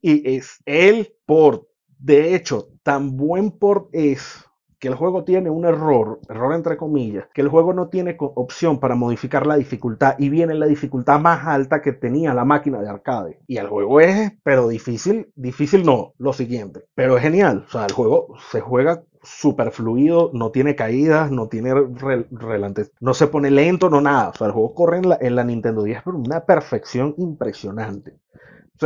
y 0.00 0.34
es 0.36 0.62
el 0.64 1.14
port. 1.26 1.64
De 1.98 2.34
hecho, 2.34 2.68
tan 2.82 3.16
buen 3.16 3.50
port 3.52 3.88
es 3.92 4.44
que 4.82 4.88
el 4.88 4.96
juego 4.96 5.24
tiene 5.24 5.48
un 5.50 5.64
error, 5.64 6.20
error 6.28 6.54
entre 6.54 6.76
comillas, 6.76 7.26
que 7.32 7.40
el 7.40 7.48
juego 7.48 7.72
no 7.72 7.88
tiene 7.88 8.16
opción 8.18 8.80
para 8.80 8.96
modificar 8.96 9.46
la 9.46 9.56
dificultad 9.56 10.16
y 10.18 10.28
viene 10.28 10.54
la 10.54 10.66
dificultad 10.66 11.20
más 11.20 11.46
alta 11.46 11.80
que 11.80 11.92
tenía 11.92 12.34
la 12.34 12.44
máquina 12.44 12.82
de 12.82 12.88
arcade. 12.90 13.38
Y 13.46 13.58
el 13.58 13.68
juego 13.68 14.00
es, 14.00 14.32
pero 14.42 14.68
difícil, 14.68 15.32
difícil 15.36 15.84
no, 15.86 16.14
lo 16.18 16.32
siguiente, 16.34 16.84
pero 16.96 17.16
es 17.16 17.22
genial. 17.22 17.64
O 17.68 17.70
sea, 17.70 17.86
el 17.86 17.92
juego 17.92 18.34
se 18.50 18.60
juega 18.60 19.04
súper 19.22 19.70
fluido, 19.70 20.30
no 20.34 20.50
tiene 20.50 20.74
caídas, 20.74 21.30
no 21.30 21.48
tiene 21.48 21.72
rel- 21.72 22.26
relantes, 22.30 22.90
no 23.00 23.14
se 23.14 23.28
pone 23.28 23.50
lento, 23.52 23.88
no 23.88 24.00
nada. 24.00 24.30
O 24.30 24.34
sea, 24.34 24.48
el 24.48 24.52
juego 24.52 24.74
corre 24.74 24.98
en 24.98 25.08
la, 25.10 25.18
en 25.20 25.36
la 25.36 25.44
Nintendo 25.44 25.84
10 25.84 26.02
por 26.02 26.16
una 26.16 26.44
perfección 26.44 27.14
impresionante. 27.18 28.16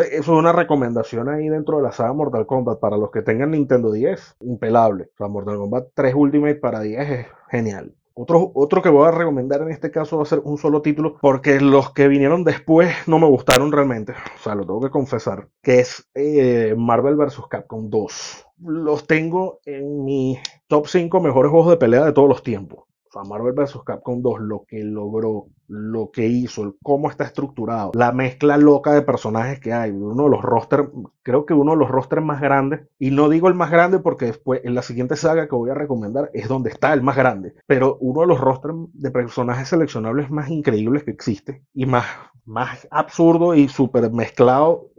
Eso 0.03 0.33
es 0.33 0.39
una 0.39 0.53
recomendación 0.53 1.29
ahí 1.29 1.49
dentro 1.49 1.79
de 1.79 1.85
la 1.85 1.93
saga 1.93 2.13
Mortal 2.13 2.47
Kombat. 2.47 2.81
Para 2.81 2.97
los 2.97 3.11
que 3.11 3.23
tengan 3.23 3.53
Nintendo 3.53 3.93
10, 3.93 4.37
impelable. 4.41 5.11
O 5.15 5.17
sea, 5.17 5.29
Mortal 5.29 5.57
Kombat 5.57 5.89
3 5.95 6.15
Ultimate 6.15 6.57
para 6.57 6.81
10 6.81 7.11
es 7.11 7.27
genial. 7.51 7.95
Otro, 8.19 8.51
otro 8.55 8.81
que 8.81 8.89
voy 8.89 9.07
a 9.07 9.11
recomendar 9.11 9.61
en 9.61 9.71
este 9.71 9.91
caso 9.91 10.17
va 10.17 10.23
a 10.23 10.27
ser 10.27 10.39
un 10.39 10.57
solo 10.57 10.81
título, 10.81 11.19
porque 11.21 11.61
los 11.61 11.93
que 11.93 12.09
vinieron 12.09 12.45
después 12.45 12.91
no 13.07 13.19
me 13.19 13.27
gustaron 13.27 13.71
realmente. 13.71 14.13
O 14.13 14.43
sea, 14.43 14.55
lo 14.55 14.63
tengo 14.63 14.81
que 14.81 14.91
confesar. 14.91 15.49
Que 15.63 15.81
es 15.81 16.09
eh, 16.15 16.75
Marvel 16.79 17.17
vs. 17.17 17.43
Capcom 17.51 17.91
2. 17.91 18.47
Los 18.61 19.07
tengo 19.07 19.61
en 19.67 20.03
mi 20.03 20.39
top 20.67 20.87
5 20.87 21.21
mejores 21.21 21.51
juegos 21.51 21.71
de 21.71 21.77
pelea 21.77 22.07
de 22.07 22.13
todos 22.13 22.29
los 22.29 22.43
tiempos. 22.43 22.85
Marvel 23.25 23.53
vs. 23.53 23.79
Capcom 23.85 24.21
2, 24.23 24.41
lo 24.41 24.65
que 24.67 24.83
logró, 24.83 25.47
lo 25.69 26.11
que 26.11 26.27
hizo, 26.27 26.77
cómo 26.83 27.11
está 27.11 27.25
estructurado, 27.25 27.93
la 27.95 28.13
mezcla 28.13 28.57
loca 28.57 28.93
de 28.93 29.03
personajes 29.03 29.61
que 29.61 29.73
hay, 29.73 29.91
uno 29.91 30.25
de 30.25 30.31
los 30.31 30.43
rosters, 30.43 30.89
creo 31.23 31.47
que 31.47 31.55
uno 31.55 31.73
de 31.73 31.79
los 31.79 31.89
rosters 31.89 32.23
más 32.23 32.41
grandes, 32.41 32.87
y 32.99 33.11
no 33.11 33.29
digo 33.29 33.49
el 33.49 33.55
más 33.55 33.71
grande 33.71 33.99
porque 33.99 34.27
después 34.27 34.61
en 34.65 34.75
la 34.75 34.83
siguiente 34.83 35.17
saga 35.17 35.49
que 35.49 35.55
voy 35.55 35.71
a 35.71 35.75
recomendar 35.75 36.31
es 36.35 36.49
donde 36.49 36.71
está 36.71 36.93
el 36.93 37.03
más 37.03 37.17
grande, 37.17 37.55
pero 37.67 37.97
uno 38.01 38.23
de 38.23 38.27
los 38.27 38.41
rosters 38.41 38.75
de 38.93 39.11
personajes 39.11 39.69
seleccionables 39.69 40.31
más 40.31 40.51
increíbles 40.51 41.05
que 41.05 41.11
existe 41.11 41.63
y 41.75 41.87
más, 41.87 42.07
más 42.45 42.87
absurdo 42.91 43.55
y 43.55 43.69
súper 43.69 44.11
mezclado 44.11 44.91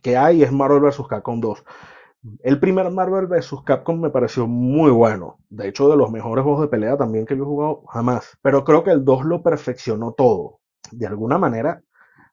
que 0.00 0.16
hay 0.16 0.42
es 0.42 0.52
Marvel 0.52 0.80
vs. 0.80 1.06
Capcom 1.08 1.40
2. 1.40 1.64
El 2.42 2.60
primer 2.60 2.90
Marvel 2.90 3.26
vs. 3.26 3.62
Capcom 3.64 4.00
me 4.00 4.10
pareció 4.10 4.46
muy 4.46 4.90
bueno. 4.90 5.38
De 5.50 5.68
hecho, 5.68 5.88
de 5.88 5.96
los 5.96 6.10
mejores 6.10 6.44
juegos 6.44 6.62
de 6.62 6.68
pelea 6.68 6.96
también 6.96 7.26
que 7.26 7.36
yo 7.36 7.42
he 7.42 7.46
jugado 7.46 7.82
jamás. 7.88 8.38
Pero 8.42 8.64
creo 8.64 8.84
que 8.84 8.90
el 8.90 9.04
2 9.04 9.24
lo 9.24 9.42
perfeccionó 9.42 10.12
todo. 10.12 10.60
De 10.92 11.06
alguna 11.06 11.38
manera, 11.38 11.82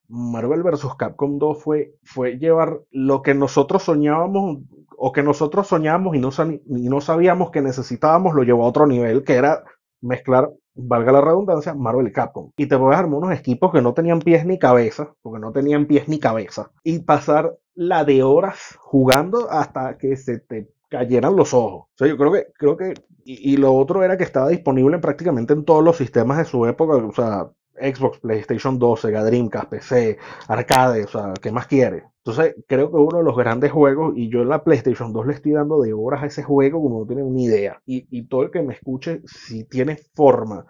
Marvel 0.08 0.64
vs. 0.64 0.96
Capcom 0.98 1.40
2 1.40 1.64
fue, 1.64 1.94
fue 2.04 2.38
llevar 2.38 2.82
lo 2.92 3.22
que 3.22 3.34
nosotros 3.34 3.84
soñábamos 3.84 4.60
o 4.98 5.12
que 5.12 5.24
nosotros 5.24 5.68
soñábamos 5.68 6.16
y 6.16 6.20
no, 6.20 7.02
sabíamos 7.02 7.52
que 7.52 7.62
necesitábamos, 7.62 8.36
lo 8.36 8.44
llevó 8.44 8.66
a 8.66 8.70
otro 8.70 8.86
nivel, 8.86 9.24
que 9.24 9.36
era 9.36 9.64
mezclar 10.02 10.52
valga 10.76 11.12
la 11.12 11.22
redundancia, 11.22 11.74
Marvel 11.74 12.08
y 12.08 12.12
Capcom. 12.12 12.52
Y 12.58 12.68
te 12.68 12.78
puedes 12.78 12.98
armar 12.98 13.20
unos 13.20 13.38
equipos 13.38 13.72
que 13.72 13.82
no 13.82 13.94
tenían 13.94 14.20
pies 14.20 14.46
ni 14.46 14.58
cabeza, 14.58 15.14
porque 15.22 15.40
no 15.40 15.52
tenían 15.52 15.86
pies 15.88 16.08
ni 16.08 16.20
cabeza, 16.20 16.72
y 16.84 17.00
pasar 17.00 17.54
la 17.80 18.04
de 18.04 18.24
horas 18.24 18.78
jugando 18.78 19.50
hasta 19.50 19.98
que 19.98 20.18
se 20.18 20.40
te 20.40 20.70
cayeran 20.90 21.38
los 21.38 21.54
ojos. 21.54 21.84
O 21.84 21.98
sea, 21.98 22.08
yo 22.10 22.18
creo 22.18 22.34
que, 22.34 22.48
creo 22.58 22.76
que, 22.76 22.94
y, 23.24 23.56
lo 23.56 23.74
otro 23.74 24.04
era 24.04 24.18
que 24.18 24.26
estaba 24.26 24.50
disponible 24.50 25.00
prácticamente 25.00 25.54
en 25.54 25.64
todos 25.64 25.82
los 25.82 25.96
sistemas 25.96 26.40
de 26.40 26.44
su 26.44 26.66
época, 26.66 26.96
o 26.96 27.14
sea, 27.14 27.50
Xbox, 27.80 28.20
PlayStation 28.20 28.78
2, 28.78 29.00
Sega 29.00 29.24
Dreamcast, 29.24 29.70
PC, 29.70 30.18
arcade, 30.50 31.06
o 31.06 31.08
sea, 31.08 31.34
¿qué 31.42 31.54
más 31.54 31.68
quiere? 31.68 32.04
Entonces, 32.18 32.54
creo 32.68 32.92
que 32.92 32.98
uno 32.98 33.20
de 33.20 33.24
los 33.24 33.38
grandes 33.38 33.72
juegos, 33.72 34.12
y 34.18 34.30
yo 34.30 34.42
en 34.42 34.50
la 34.50 34.62
PlayStation 34.62 35.14
2 35.14 35.28
le 35.28 35.34
estoy 35.36 35.54
dando 35.54 35.82
de 35.82 35.94
horas 35.94 36.24
a 36.24 36.26
ese 36.26 36.44
juego 36.44 36.82
como 36.82 37.00
no 37.00 37.06
tiene 37.06 37.24
una 37.24 37.40
idea. 37.40 37.82
Y, 37.86 38.08
y 38.12 38.28
todo 38.28 38.44
el 38.44 38.52
que 38.52 38.62
me 38.62 38.74
escuche, 38.74 39.22
si 39.26 39.64
tiene 39.64 39.98
forma 40.16 40.66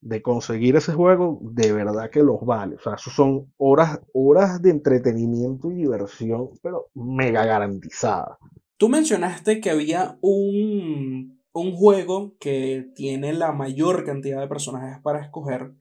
de 0.00 0.22
conseguir 0.22 0.76
ese 0.76 0.92
juego, 0.92 1.38
de 1.42 1.72
verdad 1.72 2.10
que 2.10 2.22
los 2.22 2.40
vale. 2.44 2.76
O 2.76 2.80
sea, 2.80 2.94
eso 2.94 3.10
son 3.10 3.52
horas, 3.58 4.00
horas 4.14 4.62
de 4.62 4.70
entretenimiento 4.70 5.70
y 5.70 5.76
diversión, 5.76 6.50
pero 6.62 6.88
mega 6.94 7.44
garantizadas. 7.44 8.38
Tú 8.76 8.88
mencionaste 8.88 9.60
que 9.60 9.70
había 9.70 10.16
un, 10.22 11.38
un 11.52 11.76
juego 11.76 12.34
que 12.40 12.90
tiene 12.94 13.34
la 13.34 13.52
mayor 13.52 14.04
cantidad 14.04 14.40
de 14.40 14.48
personajes 14.48 14.98
para 15.02 15.20
escoger. 15.20 15.72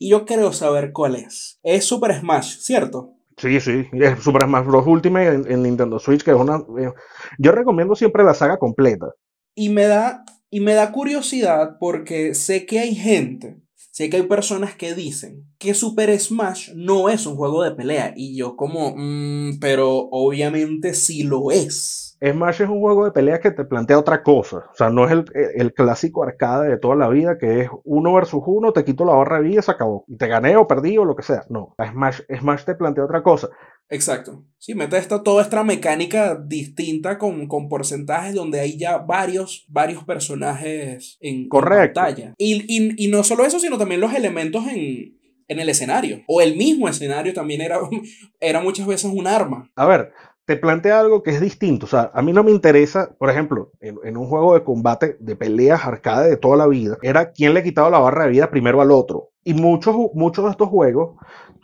Y 0.00 0.10
yo 0.10 0.24
quiero 0.24 0.52
saber 0.52 0.92
cuál 0.92 1.14
es. 1.14 1.60
Es 1.62 1.84
Super 1.84 2.18
Smash, 2.18 2.58
¿cierto? 2.58 3.14
Sí, 3.36 3.60
sí, 3.60 3.86
es 3.92 4.18
Super 4.18 4.42
Smash 4.42 4.66
Bros. 4.66 4.86
Ultimate 4.88 5.28
en, 5.28 5.52
en 5.52 5.62
Nintendo 5.62 6.00
Switch, 6.00 6.24
que 6.24 6.32
es 6.32 6.36
una... 6.36 6.56
eh, 6.56 6.92
Yo 7.38 7.52
recomiendo 7.52 7.94
siempre 7.94 8.24
la 8.24 8.34
saga 8.34 8.58
completa. 8.58 9.12
Y 9.54 9.68
me 9.68 9.84
da, 9.84 10.24
y 10.50 10.58
me 10.58 10.74
da 10.74 10.90
curiosidad 10.90 11.76
porque 11.78 12.34
sé 12.34 12.66
que 12.66 12.80
hay 12.80 12.96
gente, 12.96 13.56
sé 13.98 14.08
que 14.08 14.18
hay 14.18 14.22
personas 14.22 14.76
que 14.76 14.94
dicen 14.94 15.42
que 15.58 15.74
Super 15.74 16.16
Smash 16.16 16.72
no 16.76 17.08
es 17.08 17.26
un 17.26 17.34
juego 17.34 17.64
de 17.64 17.72
pelea. 17.72 18.12
Y 18.14 18.36
yo 18.38 18.54
como, 18.54 18.94
"Mm, 18.96 19.58
pero 19.60 19.90
obviamente 20.12 20.94
sí 20.94 21.24
lo 21.24 21.50
es. 21.50 22.16
Smash 22.24 22.62
es 22.62 22.68
un 22.68 22.78
juego 22.78 23.04
de 23.06 23.10
peleas 23.10 23.40
que 23.40 23.50
te 23.50 23.64
plantea 23.64 23.98
otra 23.98 24.22
cosa. 24.22 24.58
O 24.72 24.74
sea, 24.76 24.90
no 24.90 25.04
es 25.04 25.10
el, 25.10 25.24
el 25.56 25.74
clásico 25.74 26.22
arcade 26.22 26.68
de 26.68 26.78
toda 26.78 26.94
la 26.94 27.08
vida 27.08 27.38
que 27.38 27.62
es 27.62 27.70
uno 27.82 28.12
versus 28.14 28.40
uno, 28.46 28.72
te 28.72 28.84
quito 28.84 29.04
la 29.04 29.14
barra 29.14 29.38
de 29.40 29.48
vida 29.48 29.58
y 29.58 29.62
se 29.64 29.72
acabó. 29.72 30.04
Y 30.06 30.16
te 30.16 30.28
gané 30.28 30.56
o 30.56 30.68
perdí 30.68 30.96
o 30.96 31.04
lo 31.04 31.16
que 31.16 31.24
sea. 31.24 31.42
No, 31.48 31.74
Smash, 31.84 32.20
Smash 32.38 32.64
te 32.66 32.76
plantea 32.76 33.04
otra 33.04 33.24
cosa. 33.24 33.48
Exacto. 33.90 34.44
Sí, 34.58 34.74
mete 34.74 34.98
esta, 34.98 35.22
toda 35.22 35.42
esta 35.42 35.64
mecánica 35.64 36.34
distinta 36.34 37.16
con, 37.16 37.46
con 37.46 37.68
porcentajes 37.68 38.34
donde 38.34 38.60
hay 38.60 38.76
ya 38.76 38.98
varios, 38.98 39.64
varios 39.68 40.04
personajes 40.04 41.16
en, 41.20 41.36
en 41.36 41.48
Correcto. 41.48 42.00
pantalla. 42.00 42.34
Y, 42.36 42.64
y, 42.68 43.04
y 43.04 43.08
no 43.08 43.24
solo 43.24 43.44
eso, 43.46 43.58
sino 43.58 43.78
también 43.78 44.00
los 44.00 44.12
elementos 44.14 44.66
en, 44.66 45.18
en 45.48 45.58
el 45.60 45.68
escenario. 45.68 46.22
O 46.26 46.40
el 46.40 46.56
mismo 46.56 46.88
escenario 46.88 47.32
también 47.32 47.60
era, 47.62 47.78
era 48.40 48.60
muchas 48.60 48.86
veces 48.86 49.10
un 49.12 49.26
arma. 49.26 49.70
A 49.74 49.86
ver, 49.86 50.12
te 50.48 50.56
plantea 50.56 50.98
algo 50.98 51.22
que 51.22 51.30
es 51.30 51.42
distinto. 51.42 51.84
O 51.84 51.88
sea, 51.90 52.10
a 52.14 52.22
mí 52.22 52.32
no 52.32 52.42
me 52.42 52.50
interesa, 52.50 53.14
por 53.18 53.28
ejemplo, 53.28 53.70
en, 53.80 54.16
un 54.16 54.26
juego 54.28 54.54
de 54.54 54.64
combate 54.64 55.18
de 55.20 55.36
peleas 55.36 55.84
arcade 55.84 56.30
de 56.30 56.38
toda 56.38 56.56
la 56.56 56.66
vida, 56.66 56.96
era 57.02 57.32
quién 57.32 57.52
le 57.52 57.62
quitaba 57.62 57.90
la 57.90 57.98
barra 57.98 58.24
de 58.24 58.30
vida 58.30 58.48
primero 58.48 58.80
al 58.80 58.90
otro. 58.90 59.28
Y 59.44 59.52
muchos, 59.52 59.94
muchos 60.14 60.46
de 60.46 60.52
estos 60.52 60.70
juegos, 60.70 61.16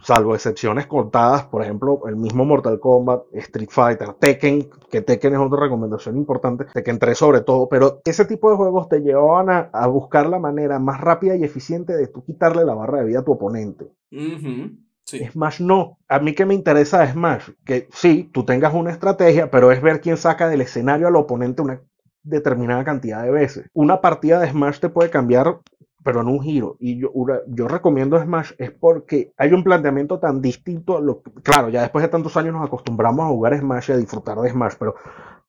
salvo 0.02 0.34
excepciones 0.34 0.86
contadas, 0.86 1.44
por 1.44 1.62
ejemplo, 1.62 2.02
el 2.06 2.16
mismo 2.16 2.44
Mortal 2.44 2.78
Kombat, 2.78 3.22
Street 3.32 3.70
Fighter, 3.70 4.12
Tekken, 4.20 4.68
que 4.90 5.00
Tekken 5.00 5.32
es 5.32 5.40
otra 5.40 5.60
recomendación 5.60 6.18
importante, 6.18 6.66
Tekken 6.66 6.98
3 6.98 7.16
sobre 7.16 7.40
todo, 7.40 7.70
pero 7.70 8.02
ese 8.04 8.26
tipo 8.26 8.50
de 8.50 8.56
juegos 8.58 8.90
te 8.90 9.00
llevaban 9.00 9.48
a, 9.48 9.70
a 9.72 9.86
buscar 9.86 10.26
la 10.26 10.38
manera 10.38 10.78
más 10.78 11.00
rápida 11.00 11.36
y 11.36 11.42
eficiente 11.42 11.96
de 11.96 12.08
tú 12.08 12.22
quitarle 12.22 12.66
la 12.66 12.74
barra 12.74 12.98
de 12.98 13.06
vida 13.06 13.20
a 13.20 13.24
tu 13.24 13.32
oponente. 13.32 13.86
Ujú, 14.12 14.76
Sí. 15.04 15.24
Smash 15.30 15.60
no. 15.60 15.98
A 16.08 16.18
mí 16.18 16.34
que 16.34 16.46
me 16.46 16.54
interesa 16.54 17.00
de 17.00 17.12
Smash, 17.12 17.50
que 17.64 17.88
sí, 17.92 18.30
tú 18.32 18.44
tengas 18.44 18.72
una 18.74 18.90
estrategia, 18.90 19.50
pero 19.50 19.70
es 19.70 19.82
ver 19.82 20.00
quién 20.00 20.16
saca 20.16 20.48
del 20.48 20.62
escenario 20.62 21.08
al 21.08 21.16
oponente 21.16 21.62
una 21.62 21.80
determinada 22.22 22.84
cantidad 22.84 23.22
de 23.22 23.30
veces. 23.30 23.70
Una 23.74 24.00
partida 24.00 24.40
de 24.40 24.50
Smash 24.50 24.80
te 24.80 24.88
puede 24.88 25.10
cambiar, 25.10 25.60
pero 26.02 26.22
en 26.22 26.28
un 26.28 26.40
giro. 26.40 26.76
Y 26.80 26.98
yo, 26.98 27.10
yo 27.48 27.68
recomiendo 27.68 28.18
Smash 28.18 28.52
es 28.58 28.70
porque 28.70 29.32
hay 29.36 29.52
un 29.52 29.62
planteamiento 29.62 30.18
tan 30.18 30.40
distinto. 30.40 31.22
claro, 31.42 31.68
ya 31.68 31.82
después 31.82 32.02
de 32.02 32.08
tantos 32.08 32.36
años 32.38 32.54
nos 32.54 32.66
acostumbramos 32.66 33.26
a 33.26 33.28
jugar 33.28 33.58
Smash 33.58 33.90
y 33.90 33.92
a 33.92 33.96
disfrutar 33.98 34.38
de 34.38 34.50
Smash, 34.50 34.74
pero 34.78 34.94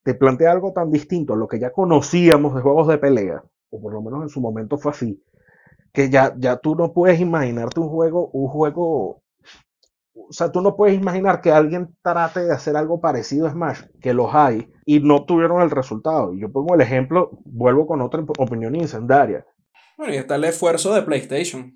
te 0.03 0.13
plantea 0.13 0.51
algo 0.51 0.71
tan 0.73 0.91
distinto 0.91 1.33
a 1.33 1.37
lo 1.37 1.47
que 1.47 1.59
ya 1.59 1.71
conocíamos 1.71 2.53
de 2.55 2.61
juegos 2.61 2.87
de 2.87 2.97
pelea, 2.97 3.43
o 3.71 3.81
por 3.81 3.93
lo 3.93 4.01
menos 4.01 4.21
en 4.21 4.29
su 4.29 4.39
momento 4.39 4.77
fue 4.77 4.91
así, 4.91 5.23
que 5.91 6.09
ya, 6.09 6.35
ya 6.37 6.57
tú 6.57 6.75
no 6.75 6.93
puedes 6.93 7.19
imaginarte 7.19 7.79
un 7.79 7.89
juego, 7.89 8.27
un 8.27 8.47
juego 8.47 9.23
o 10.15 10.31
sea, 10.33 10.51
tú 10.51 10.61
no 10.61 10.75
puedes 10.75 10.97
imaginar 10.97 11.41
que 11.41 11.51
alguien 11.51 11.95
trate 12.01 12.41
de 12.45 12.53
hacer 12.53 12.75
algo 12.77 12.99
parecido 13.01 13.47
a 13.47 13.51
Smash, 13.51 13.81
que 14.01 14.13
los 14.13 14.33
hay, 14.33 14.71
y 14.85 14.99
no 14.99 15.25
tuvieron 15.25 15.61
el 15.61 15.69
resultado. 15.71 16.33
Y 16.33 16.39
yo 16.41 16.51
pongo 16.51 16.73
el 16.75 16.81
ejemplo, 16.81 17.31
vuelvo 17.45 17.85
con 17.85 18.01
otra 18.01 18.21
op- 18.21 18.39
opinión 18.39 18.75
incendiaria. 18.75 19.45
Bueno, 19.97 20.13
y 20.13 20.17
está 20.17 20.35
el 20.35 20.43
esfuerzo 20.45 20.93
de 20.93 21.01
PlayStation. 21.03 21.73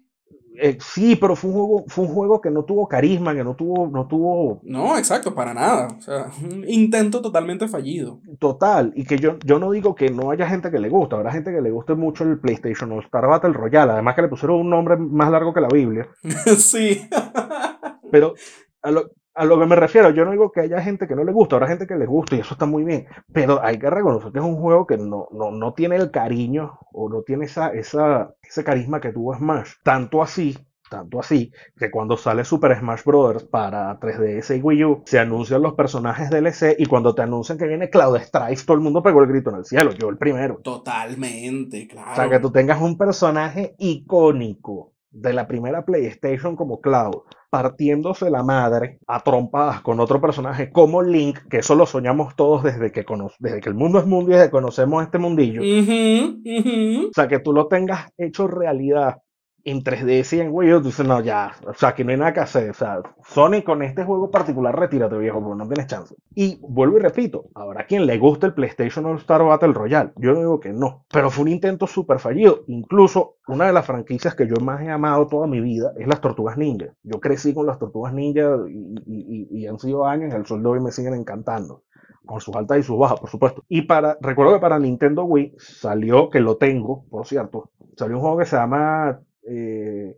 Eh, 0.62 0.78
sí, 0.82 1.16
pero 1.16 1.38
fue 1.38 1.52
un 1.52 1.56
juego, 1.56 1.84
fue 1.88 2.04
un 2.06 2.14
juego 2.14 2.42
que 2.42 2.52
no 2.52 2.66
tuvo 2.66 2.86
carisma, 2.86 3.34
que 3.34 3.46
no 3.46 3.56
tuvo, 3.56 3.88
no 3.88 4.08
tuvo 4.08 4.60
No, 4.64 4.98
exacto, 4.98 5.34
para 5.34 5.54
nada. 5.54 5.88
O 5.98 6.02
sea, 6.02 6.26
un 6.44 6.66
intento 6.68 7.22
totalmente 7.22 7.70
fallido. 7.70 8.20
total. 8.40 8.92
Y 8.96 9.06
que 9.06 9.18
yo, 9.20 9.38
yo 9.46 9.58
no 9.58 9.72
digo 9.72 9.96
que 9.96 10.10
no 10.10 10.32
haya 10.32 10.50
gente 10.50 10.70
que 10.70 10.80
le 10.80 10.90
gusta, 10.90 11.16
habrá 11.16 11.32
gente 11.32 11.54
que 11.54 11.62
le 11.62 11.72
guste 11.72 11.96
mucho 11.96 12.26
el 12.26 12.40
PlayStation 12.42 12.92
All 12.92 13.04
Star 13.06 13.26
Battle 13.28 13.54
Royale, 13.54 13.94
además 13.94 14.16
que 14.16 14.24
le 14.24 14.28
pusieron 14.28 14.60
un 14.60 14.70
nombre 14.70 14.98
más 14.98 15.32
largo 15.32 15.54
que 15.54 15.62
la 15.62 15.70
Biblia. 15.70 16.10
sí. 16.58 17.08
Pero 18.12 18.34
a 18.82 18.92
lo, 18.92 19.12
a 19.40 19.46
lo 19.46 19.60
que 19.60 19.66
me 19.66 19.76
refiero, 19.76 20.10
yo 20.10 20.26
no 20.26 20.32
digo 20.32 20.52
que 20.52 20.62
haya 20.62 20.82
gente 20.82 21.08
que 21.08 21.16
no 21.16 21.24
le 21.24 21.32
gusta, 21.32 21.56
habrá 21.56 21.68
gente 21.70 21.88
que 21.88 21.96
le 21.96 22.06
gusta 22.06 22.36
y 22.36 22.40
eso 22.40 22.56
está 22.56 22.66
muy 22.66 22.84
bien, 22.84 23.08
pero 23.32 23.64
hay 23.64 23.80
que 23.80 23.90
reconocer 23.90 24.32
que 24.32 24.40
es 24.40 24.44
un 24.44 24.58
juego 24.58 24.86
que 24.86 24.98
no, 24.98 25.30
no, 25.32 25.52
no 25.52 25.74
tiene 25.74 25.96
el 25.96 26.12
cariño 26.12 26.78
o 26.92 27.10
no 27.10 27.22
tiene 27.22 27.46
esa, 27.46 27.70
esa, 27.70 28.34
ese 28.42 28.64
carisma 28.64 29.00
que 29.00 29.14
tuvo 29.14 29.34
Smash. 29.34 29.76
Tanto 29.82 30.22
así, 30.22 30.58
tanto 30.90 31.20
así, 31.20 31.54
que 31.78 31.90
cuando 31.90 32.18
sale 32.18 32.44
Super 32.44 32.78
Smash 32.78 33.04
Bros. 33.06 33.46
para 33.46 33.98
3DS 34.00 34.58
y 34.58 34.62
Wii 34.62 34.84
U, 34.84 35.04
se 35.06 35.20
anuncian 35.20 35.62
los 35.62 35.74
personajes 35.74 36.30
DLC 36.30 36.76
y 36.78 36.86
cuando 36.88 37.16
te 37.16 37.22
anuncian 37.22 37.58
que 37.58 37.68
viene 37.68 37.90
Cloud 37.90 38.18
Strife, 38.20 38.66
todo 38.66 38.76
el 38.76 38.84
mundo 38.84 39.02
pegó 39.02 39.22
el 39.22 39.30
grito 39.30 39.52
en 39.52 39.58
el 39.58 39.66
cielo, 39.66 39.92
yo 39.92 40.10
el 40.10 40.18
primero. 40.18 40.60
Totalmente, 40.64 41.88
claro. 41.88 42.12
O 42.12 42.16
sea, 42.16 42.30
que 42.30 42.40
tú 42.40 42.52
tengas 42.52 42.82
un 42.82 42.98
personaje 42.98 43.76
icónico 43.78 44.94
de 45.12 45.34
la 45.34 45.48
primera 45.48 45.86
PlayStation 45.86 46.56
como 46.56 46.82
Cloud, 46.82 47.24
partiéndose 47.50 48.30
la 48.30 48.44
madre 48.44 49.00
a 49.08 49.22
trompadas 49.22 49.82
con 49.82 50.00
otro 50.00 50.22
personaje 50.22 50.72
como 50.72 51.02
Link, 51.02 51.40
que 51.50 51.58
eso 51.58 51.76
lo 51.76 51.86
soñamos 51.86 52.36
todos 52.36 52.64
desde 52.64 52.92
que, 52.92 53.06
desde 53.40 53.60
que 53.60 53.70
el 53.70 53.76
mundo 53.76 54.00
es 54.00 54.06
mundo 54.06 54.32
y 54.32 54.34
desde 54.34 54.48
que 54.48 54.52
conocemos 54.52 55.04
este 55.04 55.18
mundillo. 55.18 55.62
Ujú. 55.62 57.08
O 57.10 57.14
sea, 57.14 57.28
que 57.28 57.40
tú 57.40 57.54
lo 57.54 57.68
tengas 57.68 58.12
hecho 58.18 58.48
realidad 58.48 59.18
en 59.64 59.84
3DS 59.84 60.34
y 60.34 60.40
en 60.42 60.50
Wii 60.52 60.74
U, 60.74 60.82
tú 60.82 60.88
dices, 60.88 61.06
no, 61.06 61.22
ya, 61.22 61.52
o 61.68 61.74
sea, 61.74 61.94
que 61.94 62.04
no 62.04 62.12
hay 62.12 62.18
nada 62.18 62.34
que 62.34 62.40
hacer. 62.40 62.70
O 62.70 62.74
sea, 62.74 63.02
Sony 63.28 63.62
con 63.66 63.84
este 63.84 64.04
juego 64.04 64.32
particular, 64.32 64.78
retírate, 64.78 65.18
viejo, 65.18 65.42
porque 65.42 65.58
no 65.58 65.68
tienes 65.68 65.88
chance. 65.88 66.16
Y 66.36 66.60
vuelvo 66.62 66.98
y 66.98 67.02
repito, 67.02 67.46
habrá 67.56 67.86
quien 67.86 68.06
le 68.06 68.18
guste 68.18 68.48
el 68.48 68.54
PlayStation 68.54 69.06
All 69.06 69.18
Star 69.18 69.44
Battle 69.44 69.74
Royale. 69.74 70.12
Yo 70.18 70.34
no 70.34 70.40
digo 70.40 70.60
que 70.60 70.72
no, 70.74 71.06
pero 71.12 71.30
fue 71.30 71.44
un 71.44 71.50
intento 71.50 71.88
súper 71.88 72.20
fallido. 72.20 72.62
Incluso 72.68 73.36
una 73.48 73.68
de 73.68 73.74
las 73.74 73.86
franquicias 73.86 74.36
que 74.36 74.48
yo 74.48 74.56
más 74.62 74.82
he 74.82 74.90
amado 74.90 75.28
toda 75.28 75.48
mi 75.48 75.60
vida 75.62 75.92
es 75.98 76.08
las 76.08 76.22
Tortugas 76.22 76.58
Ninja. 76.58 76.94
Yo 77.04 77.20
crecí 77.20 77.54
con 77.54 77.66
las 77.66 77.80
Tortugas 77.80 78.14
Ninja 78.14 78.56
y, 78.70 78.96
y- 79.06 79.48
y- 79.52 79.60
y 79.64 79.68
han 79.68 79.80
sido 79.80 80.06
años 80.06 80.34
al 80.34 80.46
sol 80.46 80.64
de 80.64 80.70
hoy 80.70 80.80
me 80.80 80.92
siguen 80.92 81.14
encantando 81.16 81.84
con 82.26 82.40
sus 82.42 82.56
altas 82.56 82.78
y 82.80 82.84
sus 82.84 82.98
bajas, 82.98 83.20
por 83.20 83.30
supuesto. 83.30 83.64
Y 83.68 83.84
para, 83.84 84.18
recuerdo 84.22 84.54
que 84.54 84.60
para 84.60 84.78
Nintendo 84.78 85.24
Wii 85.24 85.56
salió, 85.58 86.30
que 86.30 86.40
lo 86.40 86.58
tengo, 86.58 87.06
por 87.10 87.26
cierto, 87.26 87.72
salió 87.98 88.18
un 88.18 88.22
juego 88.22 88.38
que 88.38 88.46
se 88.46 88.56
llama 88.56 89.20
eh, 89.44 90.16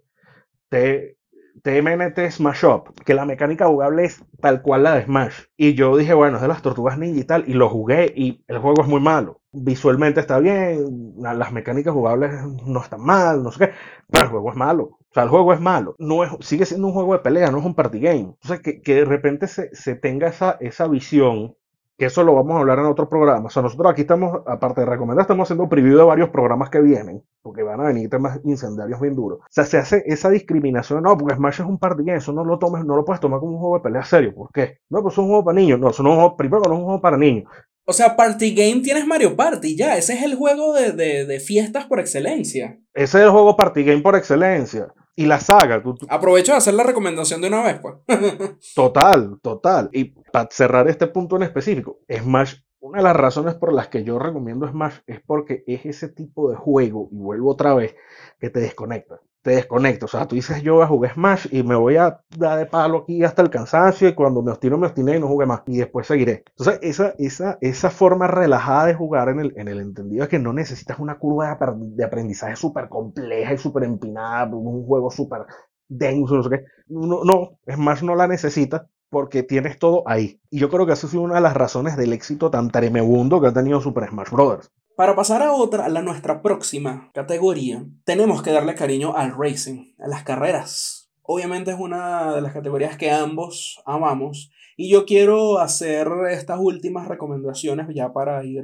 T- 0.70 1.18
TMNT 1.64 2.32
Smash 2.32 2.66
Up, 2.66 2.94
que 3.06 3.14
la 3.14 3.26
mecánica 3.26 3.68
jugable 3.68 4.06
es 4.06 4.24
tal 4.42 4.62
cual 4.62 4.84
la 4.84 4.96
de 4.96 5.04
Smash. 5.06 5.44
Y 5.58 5.74
yo 5.76 5.96
dije, 5.98 6.14
bueno, 6.14 6.38
es 6.38 6.42
de 6.42 6.48
las 6.48 6.62
tortugas 6.62 6.98
ninja 6.98 7.20
y 7.22 7.24
tal, 7.26 7.44
y 7.48 7.54
lo 7.54 7.70
jugué 7.70 8.12
y 8.16 8.44
el 8.48 8.60
juego 8.60 8.82
es 8.82 8.88
muy 8.88 9.02
malo. 9.02 9.42
Visualmente 9.52 10.22
está 10.22 10.40
bien, 10.40 11.14
la- 11.18 11.34
las 11.34 11.52
mecánicas 11.52 11.94
jugables 11.94 12.32
no 12.66 12.82
están 12.82 13.02
mal, 13.02 13.44
no 13.44 13.52
sé 13.52 13.68
qué, 13.68 13.74
pero 14.10 14.26
el 14.26 14.32
juego 14.32 14.50
es 14.52 14.56
malo. 14.58 14.84
O 14.84 15.14
sea, 15.14 15.24
el 15.24 15.30
juego 15.30 15.54
es 15.54 15.60
malo. 15.60 15.96
No 16.00 16.24
es, 16.24 16.32
sigue 16.40 16.66
siendo 16.66 16.88
un 16.88 16.94
juego 16.94 17.14
de 17.14 17.20
pelea, 17.20 17.52
no 17.52 17.60
es 17.60 17.66
un 17.66 17.76
party 17.76 18.00
game. 18.00 18.20
Entonces, 18.42 18.62
que, 18.62 18.82
que 18.82 18.96
de 18.96 19.06
repente 19.06 19.48
se, 19.48 19.76
se 19.76 19.96
tenga 19.96 20.28
esa, 20.30 20.58
esa 20.62 20.88
visión 20.88 21.56
que 22.02 22.08
eso 22.08 22.24
lo 22.24 22.34
vamos 22.34 22.56
a 22.56 22.62
hablar 22.62 22.80
en 22.80 22.86
otro 22.86 23.08
programa. 23.08 23.46
O 23.46 23.50
sea, 23.52 23.62
nosotros 23.62 23.92
aquí 23.92 24.02
estamos, 24.02 24.42
aparte 24.48 24.82
de 24.82 24.88
recomendar, 24.88 25.22
estamos 25.22 25.46
haciendo 25.46 25.70
preview 25.70 26.00
de 26.00 26.04
varios 26.04 26.30
programas 26.30 26.72
que 26.72 26.82
vienen, 26.82 27.22
porque 27.44 27.62
van 27.62 27.80
a 27.80 27.84
venir 27.84 28.10
temas 28.10 28.40
incendiarios 28.44 29.00
bien 29.00 29.16
duros. 29.16 29.38
O 29.42 29.46
sea, 29.52 29.66
se 29.66 29.78
hace 29.78 30.02
esa 30.08 30.32
discriminación, 30.32 31.04
no, 31.04 31.16
porque 31.16 31.36
Smash 31.36 31.62
es 31.62 31.68
un 31.68 31.78
party 31.78 32.04
game, 32.04 32.18
eso 32.18 32.34
no 32.34 32.44
lo 32.44 32.58
tomes, 32.58 32.86
no 32.86 32.96
lo 32.96 33.06
puedes 33.06 33.20
tomar 33.20 33.40
como 33.40 33.52
un 33.52 33.60
juego 33.60 33.78
de 33.78 33.84
pelea 33.84 34.04
serio. 34.04 34.34
¿Por 34.34 34.52
qué? 34.52 34.80
No, 34.90 35.04
pues 35.04 35.14
es 35.14 35.20
un 35.20 35.28
juego 35.28 35.46
para 35.46 35.60
niños. 35.60 35.80
No, 35.80 35.92
eso 35.92 36.02
no 36.02 36.10
es 36.10 36.14
un 36.16 36.22
juego, 36.22 36.38
primero 36.38 36.64
que 36.64 36.70
no 36.70 36.74
es 36.74 36.80
un 36.80 36.86
juego 36.86 37.02
para 37.02 37.18
niños. 37.18 37.52
O 37.86 37.94
sea, 37.94 38.16
Party 38.16 38.56
Game 38.56 38.82
tienes 38.82 39.06
Mario 39.06 39.36
Party, 39.36 39.78
ya. 39.78 39.96
Ese 39.96 40.14
es 40.14 40.24
el 40.24 40.34
juego 40.34 40.74
de, 40.74 40.94
de, 40.94 41.26
de 41.26 41.40
fiestas 41.40 41.86
por 41.86 42.00
excelencia. 42.00 42.80
Ese 42.96 43.20
es 43.20 43.26
el 43.26 43.30
juego 43.30 43.56
Party 43.56 43.84
Game 43.84 44.02
por 44.02 44.16
excelencia. 44.16 44.88
Y 45.16 45.26
la 45.26 45.40
saga, 45.40 45.82
tú- 45.84 45.96
tú- 45.96 46.08
Aprovecho 46.10 46.54
de 46.54 46.58
hacer 46.60 46.74
la 46.74 46.84
recomendación 46.84 47.42
de 47.42 47.48
una 47.50 47.64
vez, 47.64 47.80
pues. 47.82 47.96
total, 48.76 49.40
total. 49.42 49.90
Y 49.92 50.06
para 50.32 50.48
cerrar 50.52 50.88
este 50.88 51.08
punto 51.08 51.36
en 51.36 51.44
específico, 51.44 52.00
Smash, 52.10 52.56
una 52.80 52.98
de 53.00 53.04
las 53.04 53.16
razones 53.16 53.56
por 53.56 53.74
las 53.74 53.90
que 53.90 54.04
yo 54.04 54.18
recomiendo 54.20 54.68
Smash 54.68 54.96
es 55.06 55.20
porque 55.26 55.64
es 55.68 55.86
ese 55.86 56.10
tipo 56.10 56.50
de 56.50 56.56
juego, 56.56 57.10
y 57.12 57.18
vuelvo 57.18 57.52
otra 57.52 57.74
vez, 57.74 57.96
que 58.40 58.50
te 58.50 58.60
desconecta. 58.60 59.20
Te 59.44 59.52
desconecta. 59.52 60.06
O 60.06 60.08
sea, 60.08 60.28
tú 60.28 60.36
dices 60.36 60.62
yo 60.62 60.86
jugar 60.86 61.14
Smash 61.14 61.48
y 61.52 61.64
me 61.64 61.76
voy 61.76 61.96
a 61.98 62.22
dar 62.38 62.60
de 62.60 62.66
palo 62.68 63.00
aquí 63.00 63.24
hasta 63.24 63.42
el 63.42 63.50
cansancio 63.50 64.08
y 64.08 64.14
cuando 64.14 64.44
me 64.44 64.52
obstino 64.52 64.78
me 64.78 64.86
obstiné 64.88 65.18
y 65.18 65.20
no 65.20 65.28
jugué 65.28 65.48
más. 65.48 65.62
Y 65.66 65.78
después 65.78 66.06
seguiré. 66.06 66.44
Entonces, 66.50 66.80
esa, 66.84 67.16
esa, 67.18 67.58
esa 67.62 67.90
forma 67.90 68.28
relajada 68.28 68.86
de 68.88 68.94
jugar 68.94 69.30
en 69.30 69.40
el, 69.40 69.54
en 69.58 69.68
el 69.68 69.80
entendido 69.80 70.24
es 70.24 70.30
que 70.30 70.38
no 70.38 70.54
necesitas 70.54 71.00
una 71.00 71.18
curva 71.18 71.48
de, 71.48 71.54
apre- 71.54 71.96
de 71.96 72.04
aprendizaje 72.04 72.56
súper 72.56 72.88
compleja 72.88 73.54
y 73.54 73.58
súper 73.58 73.84
empinada, 73.84 74.46
un 74.56 74.86
juego 74.86 75.10
súper 75.10 75.42
denso, 75.88 76.36
no 76.36 76.44
sé. 76.44 76.64
No, 76.88 77.24
no, 77.24 77.58
Smash 77.68 78.04
no 78.04 78.16
la 78.16 78.28
necesita 78.28 78.88
porque 79.10 79.42
tienes 79.44 79.80
todo 79.80 80.04
ahí. 80.08 80.40
Y 80.52 80.60
yo 80.60 80.70
creo 80.70 80.86
que 80.86 80.94
esa 80.94 81.08
ha 81.08 81.10
sido 81.10 81.24
una 81.24 81.36
de 81.36 81.42
las 81.42 81.56
razones 81.56 81.98
del 81.98 82.14
éxito 82.14 82.52
tan 82.52 82.70
tremebundo 82.70 83.42
que 83.42 83.48
ha 83.48 83.54
tenido 83.54 83.82
Super 83.82 84.08
Smash 84.10 84.30
Bros. 84.30 84.72
Para 85.02 85.16
pasar 85.16 85.42
a 85.42 85.54
otra, 85.54 85.86
a 85.86 85.90
la 85.90 86.04
nuestra 86.04 86.44
próxima 86.44 87.10
categoría, 87.16 87.84
tenemos 88.04 88.44
que 88.44 88.52
darle 88.52 88.76
cariño 88.76 89.16
al 89.18 89.36
racing, 89.36 89.96
a 89.98 90.08
las 90.08 90.22
carreras. 90.22 91.12
Obviamente 91.24 91.72
es 91.72 91.80
una 91.80 92.36
de 92.36 92.42
las 92.42 92.54
categorías 92.54 92.98
que 92.98 93.10
ambos 93.10 93.82
amamos. 93.88 94.52
Y 94.78 94.92
yo 94.92 95.08
quiero 95.08 95.58
hacer 95.58 96.08
estas 96.30 96.60
últimas 96.62 97.08
recomendaciones 97.08 97.88
ya 97.96 98.14
para 98.14 98.46
ir 98.46 98.64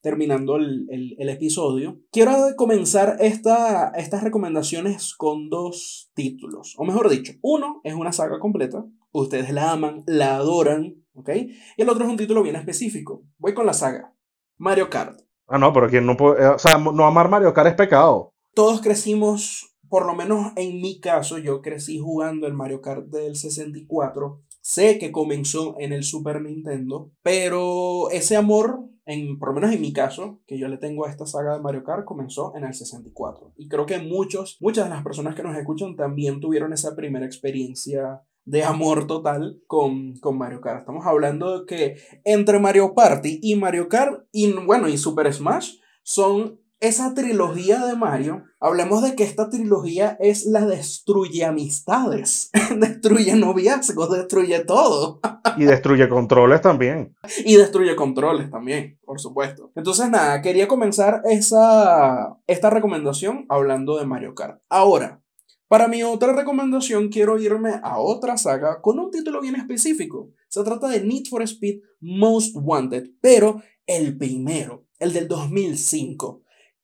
terminando 0.00 0.56
el, 0.56 0.88
el- 0.90 1.28
episodio. 1.28 2.00
Quiero 2.10 2.32
comenzar 2.56 3.18
esta, 3.20 3.92
estas 3.94 4.24
recomendaciones 4.24 5.14
con 5.14 5.48
dos 5.48 6.10
títulos. 6.12 6.74
O 6.76 6.84
mejor 6.84 7.08
dicho, 7.08 7.34
uno 7.40 7.80
es 7.84 7.94
una 7.94 8.10
saga 8.10 8.40
completa. 8.40 8.84
Ustedes 9.12 9.52
la 9.52 9.70
aman, 9.70 10.02
la 10.08 10.34
adoran, 10.34 11.04
¿ok? 11.14 11.30
Y 11.76 11.82
el 11.82 11.88
otro 11.88 12.02
es 12.04 12.10
un 12.10 12.16
título 12.16 12.42
bien 12.42 12.56
específico. 12.56 13.22
Voy 13.36 13.54
con 13.54 13.64
la 13.64 13.74
saga. 13.74 14.12
Mario 14.56 14.90
Kart. 14.90 15.27
Ah, 15.48 15.58
no, 15.58 15.72
pero 15.72 15.88
no 16.02 16.16
puede, 16.16 16.44
eh, 16.44 16.48
o 16.48 16.58
sea, 16.58 16.76
no 16.76 17.06
amar 17.06 17.28
Mario 17.30 17.54
Kart 17.54 17.68
es 17.70 17.74
pecado. 17.74 18.34
todos 18.54 18.82
crecimos, 18.82 19.74
por 19.88 20.04
lo 20.04 20.14
menos 20.14 20.52
en 20.56 20.80
mi 20.80 21.00
caso, 21.00 21.38
yo 21.38 21.62
crecí 21.62 21.98
jugando 21.98 22.46
el 22.46 22.52
Mario 22.52 22.82
Kart 22.82 23.06
del 23.06 23.34
64. 23.34 24.42
Sé 24.60 24.98
que 24.98 25.10
comenzó 25.10 25.76
en 25.78 25.92
el 25.94 26.02
Super 26.02 26.42
Nintendo, 26.42 27.12
pero 27.22 28.10
ese 28.10 28.36
amor, 28.36 28.80
en, 29.06 29.38
por 29.38 29.48
lo 29.48 29.54
menos 29.54 29.74
en 29.74 29.80
mi 29.80 29.94
caso, 29.94 30.40
que 30.46 30.58
yo 30.58 30.68
le 30.68 30.76
tengo 30.76 31.06
a 31.06 31.10
esta 31.10 31.24
saga 31.24 31.54
de 31.54 31.62
Mario 31.62 31.84
Kart, 31.84 32.04
comenzó 32.04 32.54
en 32.54 32.64
el 32.64 32.74
64. 32.74 33.54
Y 33.56 33.68
creo 33.68 33.86
que 33.86 33.98
muchos, 33.98 34.58
muchas 34.60 34.84
de 34.84 34.90
las 34.90 35.02
personas 35.02 35.34
que 35.34 35.42
nos 35.42 35.56
escuchan 35.56 35.96
también 35.96 36.40
tuvieron 36.40 36.74
esa 36.74 36.94
primera 36.94 37.24
experiencia 37.24 38.20
de 38.48 38.64
amor 38.64 39.06
total 39.06 39.60
con, 39.66 40.14
con 40.20 40.38
Mario 40.38 40.62
Kart. 40.62 40.80
Estamos 40.80 41.06
hablando 41.06 41.60
de 41.60 41.66
que 41.66 41.96
entre 42.24 42.58
Mario 42.58 42.94
Party 42.94 43.40
y 43.42 43.56
Mario 43.56 43.88
Kart, 43.88 44.24
y 44.32 44.50
bueno, 44.52 44.88
y 44.88 44.96
Super 44.96 45.32
Smash, 45.32 45.74
son 46.02 46.58
esa 46.80 47.12
trilogía 47.12 47.84
de 47.84 47.94
Mario, 47.94 48.44
hablemos 48.60 49.02
de 49.02 49.14
que 49.16 49.24
esta 49.24 49.50
trilogía 49.50 50.16
es 50.20 50.46
la 50.46 50.64
destruye 50.64 51.44
amistades, 51.44 52.50
destruye 52.78 53.34
noviazgos, 53.34 54.10
destruye 54.10 54.60
todo 54.60 55.20
Y 55.58 55.64
destruye 55.64 56.08
controles 56.08 56.62
también. 56.62 57.16
y 57.44 57.56
destruye 57.56 57.96
controles 57.96 58.50
también, 58.50 58.98
por 59.04 59.20
supuesto. 59.20 59.72
Entonces 59.74 60.08
nada, 60.08 60.40
quería 60.40 60.68
comenzar 60.68 61.20
esa, 61.28 62.38
esta 62.46 62.70
recomendación 62.70 63.44
hablando 63.50 63.98
de 63.98 64.06
Mario 64.06 64.34
Kart. 64.34 64.62
Ahora, 64.70 65.20
para 65.68 65.86
mi 65.88 66.02
otra 66.02 66.32
recomendación 66.32 67.08
quiero 67.08 67.38
irme 67.38 67.80
a 67.82 67.98
otra 67.98 68.36
saga 68.36 68.80
con 68.80 68.98
un 68.98 69.10
título 69.10 69.40
bien 69.40 69.56
específico. 69.56 70.32
Se 70.48 70.64
trata 70.64 70.88
de 70.88 71.04
Need 71.04 71.26
for 71.28 71.42
Speed 71.42 71.80
Most 72.00 72.56
Wanted, 72.58 73.10
pero 73.20 73.62
el 73.86 74.16
primero, 74.16 74.86
el 74.98 75.12
del 75.12 75.28
2005 75.28 76.42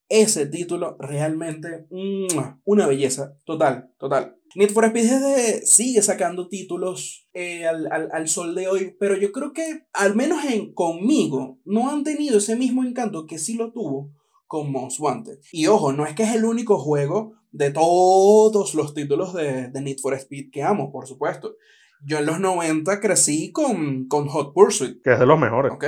ese 0.08 0.46
título 0.46 0.96
realmente 1.00 1.86
¡mua! 1.90 2.60
una 2.64 2.86
belleza 2.86 3.36
total, 3.44 3.90
total. 3.98 4.36
Need 4.54 4.70
for 4.70 4.84
Speed 4.84 5.62
sigue 5.64 6.02
sacando 6.02 6.48
títulos 6.48 7.26
eh, 7.32 7.66
al, 7.66 7.90
al- 7.90 8.10
al 8.12 8.28
sol 8.28 8.54
de 8.54 8.68
hoy, 8.68 8.94
pero 9.00 9.16
yo 9.16 9.32
creo 9.32 9.52
que 9.52 9.86
al 9.94 10.14
menos 10.14 10.44
en, 10.44 10.72
conmigo 10.74 11.58
no 11.64 11.90
han 11.90 12.04
tenido 12.04 12.38
ese 12.38 12.54
mismo 12.54 12.84
encanto 12.84 13.26
que 13.26 13.38
sí 13.38 13.54
lo 13.54 13.72
tuvo 13.72 14.12
con 14.46 14.70
Most 14.70 15.00
Wanted. 15.00 15.38
Y 15.52 15.66
ojo, 15.66 15.92
no 15.92 16.06
es 16.06 16.14
que 16.14 16.22
es 16.24 16.34
el 16.34 16.44
único 16.44 16.78
juego 16.78 17.32
de 17.54 17.70
todos 17.70 18.74
los 18.74 18.94
títulos 18.94 19.32
de, 19.32 19.68
de 19.68 19.80
Need 19.80 19.98
for 20.02 20.12
Speed 20.14 20.50
que 20.52 20.62
amo, 20.62 20.90
por 20.90 21.06
supuesto. 21.06 21.54
Yo 22.04 22.18
en 22.18 22.26
los 22.26 22.40
90 22.40 23.00
crecí 23.00 23.52
con, 23.52 24.08
con 24.08 24.26
Hot 24.28 24.52
Pursuit, 24.52 25.00
Que 25.02 25.12
es 25.12 25.20
de 25.20 25.26
los 25.26 25.38
mejores. 25.38 25.72
¿ok? 25.72 25.84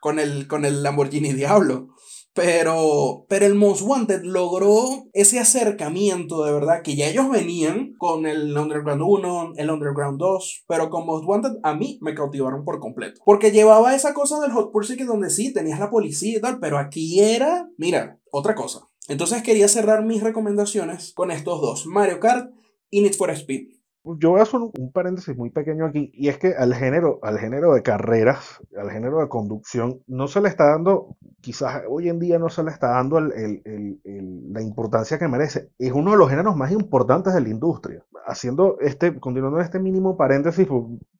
Con 0.00 0.18
el, 0.18 0.46
con 0.46 0.64
el 0.64 0.82
Lamborghini 0.82 1.32
Diablo. 1.32 1.88
Pero, 2.34 3.24
pero 3.30 3.46
el 3.46 3.54
Most 3.54 3.80
Wanted 3.80 4.22
logró 4.24 5.06
ese 5.14 5.38
acercamiento 5.38 6.44
de 6.44 6.52
verdad 6.52 6.82
que 6.82 6.94
ya 6.94 7.08
ellos 7.08 7.30
venían 7.30 7.94
con 7.96 8.26
el 8.26 8.54
Underground 8.54 9.00
1, 9.02 9.52
el 9.56 9.70
Underground 9.70 10.18
2, 10.18 10.64
pero 10.68 10.90
con 10.90 11.06
Most 11.06 11.24
Wanted 11.26 11.52
a 11.62 11.72
mí 11.72 11.98
me 12.02 12.14
cautivaron 12.14 12.62
por 12.62 12.78
completo. 12.78 13.22
Porque 13.24 13.52
llevaba 13.52 13.94
esa 13.94 14.12
cosa 14.12 14.38
del 14.40 14.52
Hot 14.52 14.70
Pursuit 14.70 14.98
que 14.98 15.06
donde 15.06 15.30
sí 15.30 15.54
tenías 15.54 15.80
la 15.80 15.88
policía 15.88 16.36
y 16.36 16.40
tal, 16.42 16.60
pero 16.60 16.76
aquí 16.76 17.20
era, 17.20 17.70
mira, 17.78 18.20
otra 18.30 18.54
cosa. 18.54 18.86
Entonces 19.08 19.42
quería 19.42 19.68
cerrar 19.68 20.04
mis 20.04 20.22
recomendaciones 20.22 21.12
con 21.14 21.30
estos 21.30 21.60
dos, 21.60 21.86
Mario 21.86 22.20
Kart 22.20 22.50
y 22.90 23.02
Need 23.02 23.14
for 23.14 23.30
Speed. 23.30 23.76
Yo 24.18 24.30
voy 24.30 24.40
a 24.40 24.56
un, 24.56 24.92
paréntesis 24.92 25.36
muy 25.36 25.50
pequeño 25.50 25.84
aquí, 25.86 26.12
y 26.14 26.28
es 26.28 26.38
que 26.38 26.54
al 26.56 26.72
género, 26.74 27.18
al 27.22 27.38
género 27.40 27.74
de 27.74 27.82
carreras, 27.82 28.60
al 28.80 28.88
género 28.90 29.18
de 29.18 29.28
conducción, 29.28 30.00
no 30.06 30.28
se 30.28 30.40
le 30.40 30.48
está 30.48 30.70
dando, 30.70 31.16
quizás 31.40 31.82
hoy 31.88 32.08
en 32.08 32.20
día 32.20 32.38
no 32.38 32.48
se 32.48 32.62
le 32.62 32.70
está 32.70 32.90
dando 32.90 33.18
el- 33.18 33.32
el- 33.32 34.00
el- 34.04 34.52
la 34.52 34.62
importancia 34.62 35.18
que 35.18 35.26
merece. 35.26 35.70
Es 35.78 35.90
uno 35.90 36.12
de 36.12 36.18
los 36.18 36.30
géneros 36.30 36.54
más 36.54 36.70
importantes 36.70 37.34
de 37.34 37.40
la 37.40 37.48
industria. 37.48 38.04
Haciendo 38.28 38.78
este, 38.80 39.18
continuando 39.18 39.58
este 39.60 39.80
mínimo 39.80 40.16
paréntesis 40.16 40.68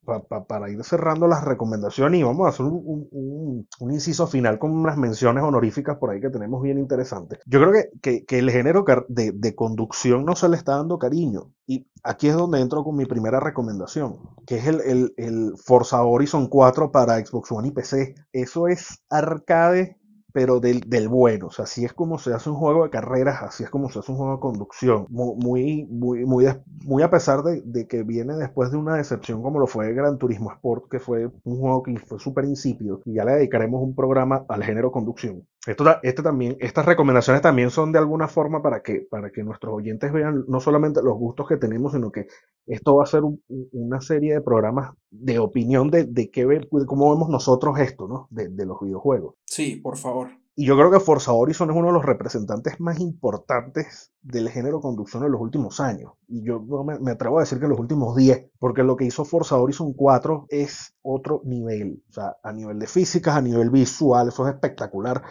pa- 0.07 0.23
pa- 0.27 0.45
para 0.47 0.71
ir 0.71 0.83
cerrando 0.83 1.27
las 1.27 1.45
recomendaciones 1.45 2.19
y 2.19 2.23
vamos 2.23 2.47
a 2.47 2.49
hacer 2.49 2.65
un, 2.65 2.81
un- 2.85 3.09
un- 3.11 3.67
un 3.81 3.91
inciso 3.91 4.27
final 4.27 4.59
con 4.59 4.71
unas 4.71 4.97
menciones 4.97 5.43
honoríficas 5.43 5.97
por 5.97 6.09
ahí 6.11 6.21
que 6.21 6.31
tenemos 6.31 6.63
bien 6.63 6.79
interesantes. 6.79 7.39
Yo 7.45 7.59
creo 7.61 7.73
que, 7.73 7.89
que- 8.01 8.25
que 8.25 8.39
el 8.39 8.49
género 8.51 8.85
de, 9.09 9.33
de 9.33 9.55
conducción 9.55 10.25
no 10.25 10.35
se 10.35 10.49
le 10.49 10.57
está 10.57 10.77
dando 10.77 10.97
cariño. 10.99 11.51
Y 11.67 11.87
aquí 12.03 12.29
es 12.29 12.35
donde 12.35 12.61
entro 12.61 12.83
con 12.83 12.95
mi 12.95 13.05
primera 13.05 13.39
recomendación, 13.41 14.17
que 14.45 14.55
es 14.57 14.67
el, 14.67 14.81
el, 14.81 15.13
el 15.17 15.53
Forza 15.63 16.03
Horizon 16.03 16.47
4 16.47 16.91
para 16.91 17.23
Xbox 17.23 17.51
One 17.51 17.67
y 17.67 17.71
PC. 17.71 18.15
Eso 18.31 18.67
es 18.67 19.03
arcade, 19.09 19.96
pero 20.37 20.59
del, 20.59 20.81
del 20.81 21.07
bueno. 21.07 21.47
O 21.47 21.51
sea, 21.51 21.63
así 21.65 21.83
es 21.83 21.93
como 21.93 22.19
se 22.19 22.31
hace 22.31 22.47
un 22.51 22.57
juego 22.57 22.83
de 22.83 22.91
carreras, 22.91 23.41
así 23.41 23.63
es 23.63 23.71
como 23.71 23.89
se 23.89 23.97
hace 23.99 24.11
un 24.11 24.19
juego 24.19 24.33
de 24.35 24.39
conducción. 24.39 25.07
Mu- 25.09 25.35
Muy, 25.35 25.87
muy, 25.89 26.25
muy, 26.25 26.45
muy 26.85 27.01
a 27.03 27.09
pesar 27.09 27.41
de, 27.41 27.63
de 27.65 27.87
que 27.87 28.03
viene 28.03 28.35
después 28.35 28.69
de 28.71 28.77
una 28.77 28.97
decepción 28.97 29.41
como 29.41 29.59
lo 29.59 29.65
fue 29.65 29.93
Gran 29.93 30.19
Turismo 30.19 30.51
Sport, 30.51 30.89
que 30.91 30.99
fue 30.99 31.25
un 31.43 31.57
juego 31.59 31.81
que 31.81 31.97
fue 31.97 32.19
súper 32.19 32.45
insípido. 32.45 33.01
Y 33.05 33.15
ya 33.15 33.25
le 33.25 33.31
dedicaremos 33.33 33.81
un 33.81 33.95
programa 33.95 34.45
al 34.47 34.63
género 34.63 34.91
conducción. 34.91 35.47
Esto, 35.65 35.83
este 36.03 36.21
también, 36.21 36.55
estas 36.59 36.85
recomendaciones 36.85 37.41
también 37.41 37.71
son 37.71 37.91
de 37.91 37.99
alguna 37.99 38.27
forma 38.27 38.61
para 38.61 38.81
que, 38.83 39.07
para 39.09 39.31
que 39.31 39.43
nuestros 39.43 39.73
oyentes 39.73 40.13
vean 40.13 40.45
no 40.47 40.59
solamente 40.59 41.01
los 41.01 41.17
gustos 41.17 41.47
que 41.47 41.57
tenemos, 41.57 41.93
sino 41.93 42.11
que 42.11 42.27
esto 42.67 42.95
va 42.95 43.03
a 43.03 43.07
ser 43.07 43.23
un- 43.23 43.41
un- 43.47 43.69
una 43.71 44.01
serie 44.01 44.33
de 44.33 44.41
programas 44.41 44.93
de 45.09 45.39
opinión 45.39 45.89
de, 45.89 46.03
de, 46.05 46.29
qué 46.29 46.45
ve- 46.45 46.67
de 46.71 46.85
cómo 46.85 47.11
vemos 47.13 47.29
nosotros 47.29 47.79
esto, 47.79 48.07
¿no? 48.07 48.27
De, 48.29 48.49
de 48.49 48.65
los 48.65 48.79
videojuegos. 48.81 49.35
Sí, 49.45 49.77
por 49.77 49.97
favor. 49.97 50.29
Y 50.59 50.65
yo 50.65 50.75
creo 50.75 50.89
que 50.91 50.99
Forza 50.99 51.33
Horizon 51.33 51.69
es 51.69 51.75
uno 51.75 51.87
de 51.87 51.93
los 51.93 52.05
representantes 52.05 52.79
más 52.79 52.99
importantes 52.99 54.11
del 54.27 54.49
género 54.49 54.81
conducción 54.81 55.23
en 55.23 55.31
los 55.31 55.41
últimos 55.41 55.79
años. 55.79 56.13
Y 56.27 56.43
yo 56.43 56.59
me, 56.83 56.99
me 56.99 57.11
atrevo 57.11 57.37
a 57.37 57.41
decir 57.41 57.59
que 57.59 57.67
los 57.67 57.79
últimos 57.79 58.15
10, 58.15 58.49
porque 58.59 58.83
lo 58.83 58.95
que 58.97 59.05
hizo 59.05 59.25
Forza 59.25 59.57
Horizon 59.57 59.93
4 59.93 60.45
es 60.49 60.93
otro 61.01 61.41
nivel. 61.45 62.03
O 62.09 62.13
sea, 62.13 62.35
a 62.43 62.51
nivel 62.53 62.79
de 62.79 62.87
físicas, 62.87 63.35
a 63.37 63.41
nivel 63.41 63.69
visual, 63.69 64.27
eso 64.29 64.47
es 64.47 64.53
espectacular. 64.53 65.23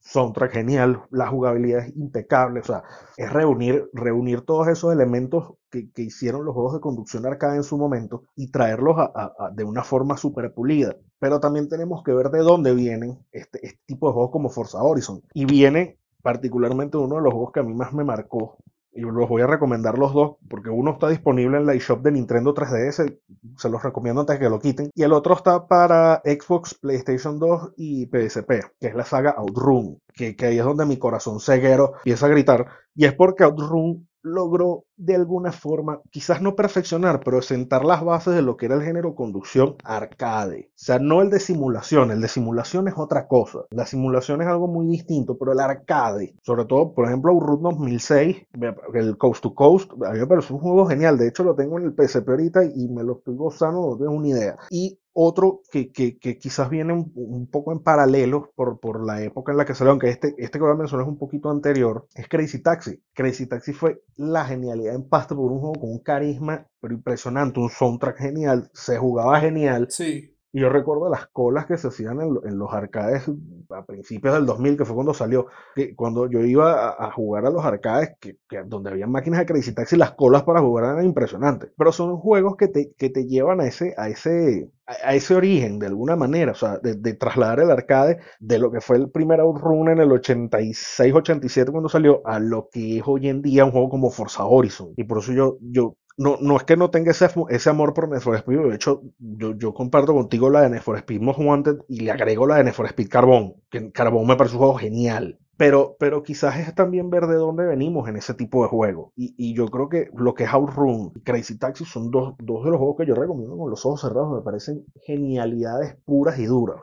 Soundtrack 0.00 0.52
genial, 0.52 1.02
la 1.10 1.28
jugabilidad 1.28 1.86
es 1.86 1.96
impecable. 1.96 2.60
O 2.60 2.64
sea, 2.64 2.82
es 3.16 3.32
reunir, 3.32 3.88
reunir 3.92 4.42
todos 4.42 4.68
esos 4.68 4.92
elementos 4.92 5.54
que, 5.70 5.90
que 5.92 6.02
hicieron 6.02 6.44
los 6.44 6.54
juegos 6.54 6.74
de 6.74 6.80
conducción 6.80 7.26
arcade 7.26 7.56
en 7.56 7.62
su 7.62 7.76
momento 7.78 8.24
y 8.34 8.50
traerlos 8.50 8.96
a- 8.98 9.50
de 9.54 9.64
una 9.64 9.84
forma 9.84 10.16
súper 10.16 10.52
pulida. 10.54 10.96
Pero 11.18 11.38
también 11.40 11.68
tenemos 11.68 12.02
que 12.02 12.12
ver 12.12 12.30
de 12.30 12.40
dónde 12.40 12.74
vienen 12.74 13.18
este, 13.30 13.64
este 13.66 13.80
tipo 13.86 14.08
de 14.08 14.14
juegos 14.14 14.32
como 14.32 14.48
Forza 14.48 14.82
Horizon. 14.82 15.22
Y 15.34 15.44
viene 15.44 15.98
particularmente 16.22 16.96
uno 16.96 17.16
de 17.16 17.22
los 17.22 17.32
juegos 17.32 17.52
que 17.52 17.60
a 17.60 17.64
mí 17.64 17.74
más 17.74 17.92
me 17.92 18.04
marcó 18.04 18.58
y 18.92 19.02
los 19.02 19.28
voy 19.28 19.42
a 19.42 19.46
recomendar 19.46 19.98
los 19.98 20.12
dos 20.12 20.36
porque 20.48 20.70
uno 20.70 20.92
está 20.92 21.08
disponible 21.08 21.58
en 21.58 21.66
la 21.66 21.74
eShop 21.74 22.02
de 22.02 22.12
Nintendo 22.12 22.54
3DS, 22.54 23.18
se 23.56 23.68
los 23.68 23.82
recomiendo 23.82 24.20
antes 24.20 24.38
de 24.38 24.44
que 24.44 24.50
lo 24.50 24.58
quiten, 24.58 24.90
y 24.94 25.02
el 25.02 25.12
otro 25.12 25.34
está 25.34 25.66
para 25.66 26.20
Xbox, 26.24 26.74
PlayStation 26.74 27.38
2 27.38 27.74
y 27.76 28.06
PSP, 28.06 28.48
que 28.80 28.88
es 28.88 28.94
la 28.94 29.04
saga 29.04 29.30
Outrun, 29.30 30.00
que, 30.12 30.34
que 30.34 30.46
ahí 30.46 30.58
es 30.58 30.64
donde 30.64 30.86
mi 30.86 30.98
corazón 30.98 31.40
ceguero 31.40 31.94
empieza 31.98 32.26
a 32.26 32.30
gritar, 32.30 32.66
y 32.94 33.04
es 33.04 33.14
porque 33.14 33.44
Outrun 33.44 34.08
logró 34.22 34.84
de 34.96 35.14
alguna 35.14 35.52
forma, 35.52 36.00
quizás 36.10 36.42
no 36.42 36.54
perfeccionar, 36.54 37.20
pero 37.20 37.40
sentar 37.42 37.84
las 37.84 38.04
bases 38.04 38.34
de 38.34 38.42
lo 38.42 38.56
que 38.56 38.66
era 38.66 38.74
el 38.74 38.82
género 38.82 39.14
conducción 39.14 39.76
arcade. 39.84 40.70
O 40.70 40.72
sea, 40.74 40.98
no 40.98 41.22
el 41.22 41.30
de 41.30 41.40
simulación, 41.40 42.10
el 42.10 42.20
de 42.20 42.28
simulación 42.28 42.88
es 42.88 42.94
otra 42.96 43.26
cosa. 43.26 43.60
La 43.70 43.86
simulación 43.86 44.42
es 44.42 44.48
algo 44.48 44.68
muy 44.68 44.86
distinto, 44.86 45.38
pero 45.38 45.52
el 45.52 45.60
arcade, 45.60 46.34
sobre 46.42 46.66
todo, 46.66 46.92
por 46.92 47.06
ejemplo, 47.06 47.38
Root 47.38 47.62
2006, 47.62 48.46
el 48.94 49.16
Coast 49.16 49.42
to 49.42 49.54
Coast, 49.54 49.90
a 50.04 50.12
mí 50.12 50.18
me 50.18 50.36
un 50.50 50.58
juego 50.58 50.86
genial. 50.86 51.18
De 51.18 51.28
hecho, 51.28 51.44
lo 51.44 51.54
tengo 51.54 51.78
en 51.78 51.84
el 51.84 51.94
PSP 51.94 52.28
ahorita 52.28 52.64
y 52.64 52.88
me 52.88 53.02
lo 53.02 53.18
estoy 53.18 53.36
gozando, 53.36 53.90
no 53.90 53.96
tengo 53.96 54.12
una 54.12 54.28
idea. 54.28 54.56
Y 54.70 54.98
otro 55.12 55.62
que, 55.70 55.90
que, 55.92 56.18
que, 56.18 56.38
quizás 56.38 56.70
viene 56.70 56.92
un, 56.92 57.12
un, 57.14 57.46
poco 57.48 57.72
en 57.72 57.80
paralelo 57.80 58.52
por, 58.54 58.78
por 58.80 59.04
la 59.04 59.22
época 59.22 59.52
en 59.52 59.58
la 59.58 59.64
que 59.64 59.74
salió, 59.74 59.90
aunque 59.90 60.08
este, 60.08 60.34
este 60.38 60.58
que 60.58 60.64
voy 60.64 60.72
a 60.72 60.76
mencionar 60.76 61.06
es 61.06 61.10
un 61.10 61.18
poquito 61.18 61.50
anterior, 61.50 62.06
es 62.14 62.28
Crazy 62.28 62.62
Taxi. 62.62 63.02
Crazy 63.14 63.46
Taxi 63.46 63.72
fue 63.72 64.02
la 64.16 64.44
genialidad 64.44 64.94
en 64.94 65.08
pasta 65.08 65.34
por 65.34 65.50
un 65.50 65.60
juego 65.60 65.74
con 65.74 65.90
un 65.90 65.98
carisma 66.00 66.66
pero 66.80 66.94
impresionante, 66.94 67.60
un 67.60 67.68
soundtrack 67.68 68.18
genial, 68.18 68.70
se 68.72 68.98
jugaba 68.98 69.40
genial. 69.40 69.86
Sí. 69.90 70.34
Y 70.52 70.60
yo 70.60 70.68
recuerdo 70.68 71.08
las 71.08 71.28
colas 71.28 71.66
que 71.66 71.78
se 71.78 71.88
hacían 71.88 72.20
en, 72.20 72.36
en, 72.44 72.58
los 72.58 72.72
arcades 72.72 73.30
a 73.70 73.84
principios 73.84 74.34
del 74.34 74.46
2000, 74.46 74.76
que 74.76 74.84
fue 74.84 74.96
cuando 74.96 75.14
salió, 75.14 75.46
que 75.76 75.94
cuando 75.94 76.28
yo 76.28 76.40
iba 76.40 76.88
a, 76.88 77.06
a 77.06 77.12
jugar 77.12 77.46
a 77.46 77.50
los 77.50 77.64
arcades, 77.64 78.16
que, 78.18 78.38
que, 78.48 78.62
donde 78.64 78.90
había 78.90 79.06
máquinas 79.06 79.40
de 79.40 79.46
Crazy 79.46 79.72
Taxi, 79.72 79.96
las 79.96 80.12
colas 80.12 80.42
para 80.42 80.60
jugar 80.60 80.86
eran 80.86 81.04
impresionantes. 81.04 81.70
Pero 81.76 81.92
son 81.92 82.16
juegos 82.16 82.56
que 82.56 82.66
te, 82.66 82.92
que 82.98 83.10
te 83.10 83.26
llevan 83.26 83.60
a 83.60 83.66
ese, 83.66 83.94
a 83.96 84.08
ese, 84.08 84.68
a 85.02 85.14
ese 85.14 85.34
origen 85.34 85.78
de 85.78 85.86
alguna 85.86 86.16
manera, 86.16 86.52
o 86.52 86.54
sea, 86.54 86.78
de, 86.78 86.94
de, 86.94 87.14
trasladar 87.14 87.60
el 87.60 87.70
arcade 87.70 88.18
de 88.40 88.58
lo 88.58 88.70
que 88.70 88.80
fue 88.80 88.96
el 88.96 89.10
primer 89.10 89.40
Outrun 89.40 89.88
en 89.88 89.98
el 89.98 90.10
86-87 90.10 91.70
cuando 91.70 91.88
salió 91.88 92.22
a 92.26 92.40
lo 92.40 92.68
que 92.70 92.98
es 92.98 93.02
hoy 93.06 93.28
en 93.28 93.42
día 93.42 93.64
un 93.64 93.70
juego 93.70 93.88
como 93.88 94.10
Forza 94.10 94.44
Horizon. 94.44 94.92
Y 94.96 95.04
por 95.04 95.18
eso 95.18 95.32
yo, 95.32 95.58
yo 95.60 95.96
no, 96.16 96.36
no 96.40 96.56
es 96.56 96.64
que 96.64 96.76
no 96.76 96.90
tenga 96.90 97.12
ese, 97.12 97.28
ese 97.48 97.70
amor 97.70 97.94
por 97.94 98.08
Need 98.08 98.20
for 98.20 98.36
Speed, 98.36 98.58
de 98.58 98.74
hecho, 98.74 99.02
yo, 99.18 99.56
yo 99.56 99.72
comparto 99.72 100.12
contigo 100.12 100.50
la 100.50 100.62
de 100.62 100.70
Need 100.70 100.82
for 100.82 100.96
Speed 100.98 101.20
Most 101.20 101.38
Wanted 101.38 101.78
y 101.88 102.00
le 102.00 102.10
agrego 102.10 102.46
la 102.46 102.56
de 102.56 102.64
Need 102.64 102.74
for 102.74 102.86
Speed 102.86 103.08
Carbón, 103.08 103.54
que 103.70 103.90
Carbón 103.92 104.26
me 104.26 104.36
parece 104.36 104.56
un 104.56 104.60
juego 104.60 104.74
genial. 104.74 105.38
Pero, 105.60 105.94
pero 105.98 106.22
quizás 106.22 106.56
es 106.56 106.74
también 106.74 107.10
ver 107.10 107.26
de 107.26 107.34
dónde 107.34 107.66
venimos 107.66 108.08
en 108.08 108.16
ese 108.16 108.32
tipo 108.32 108.62
de 108.62 108.70
juego. 108.70 109.12
Y, 109.14 109.34
y 109.36 109.52
yo 109.54 109.66
creo 109.66 109.90
que 109.90 110.08
lo 110.16 110.32
que 110.32 110.44
es 110.44 110.54
Outrun 110.54 111.12
y 111.14 111.20
Crazy 111.20 111.58
Taxi 111.58 111.84
son 111.84 112.10
dos, 112.10 112.34
dos, 112.38 112.64
de 112.64 112.70
los 112.70 112.78
juegos 112.78 112.96
que 112.96 113.04
yo 113.04 113.14
recomiendo 113.14 113.58
con 113.58 113.68
los 113.68 113.84
ojos 113.84 114.00
cerrados. 114.00 114.32
Me 114.32 114.40
parecen 114.40 114.86
genialidades 115.04 115.98
puras 116.06 116.38
y 116.38 116.46
duras. 116.46 116.80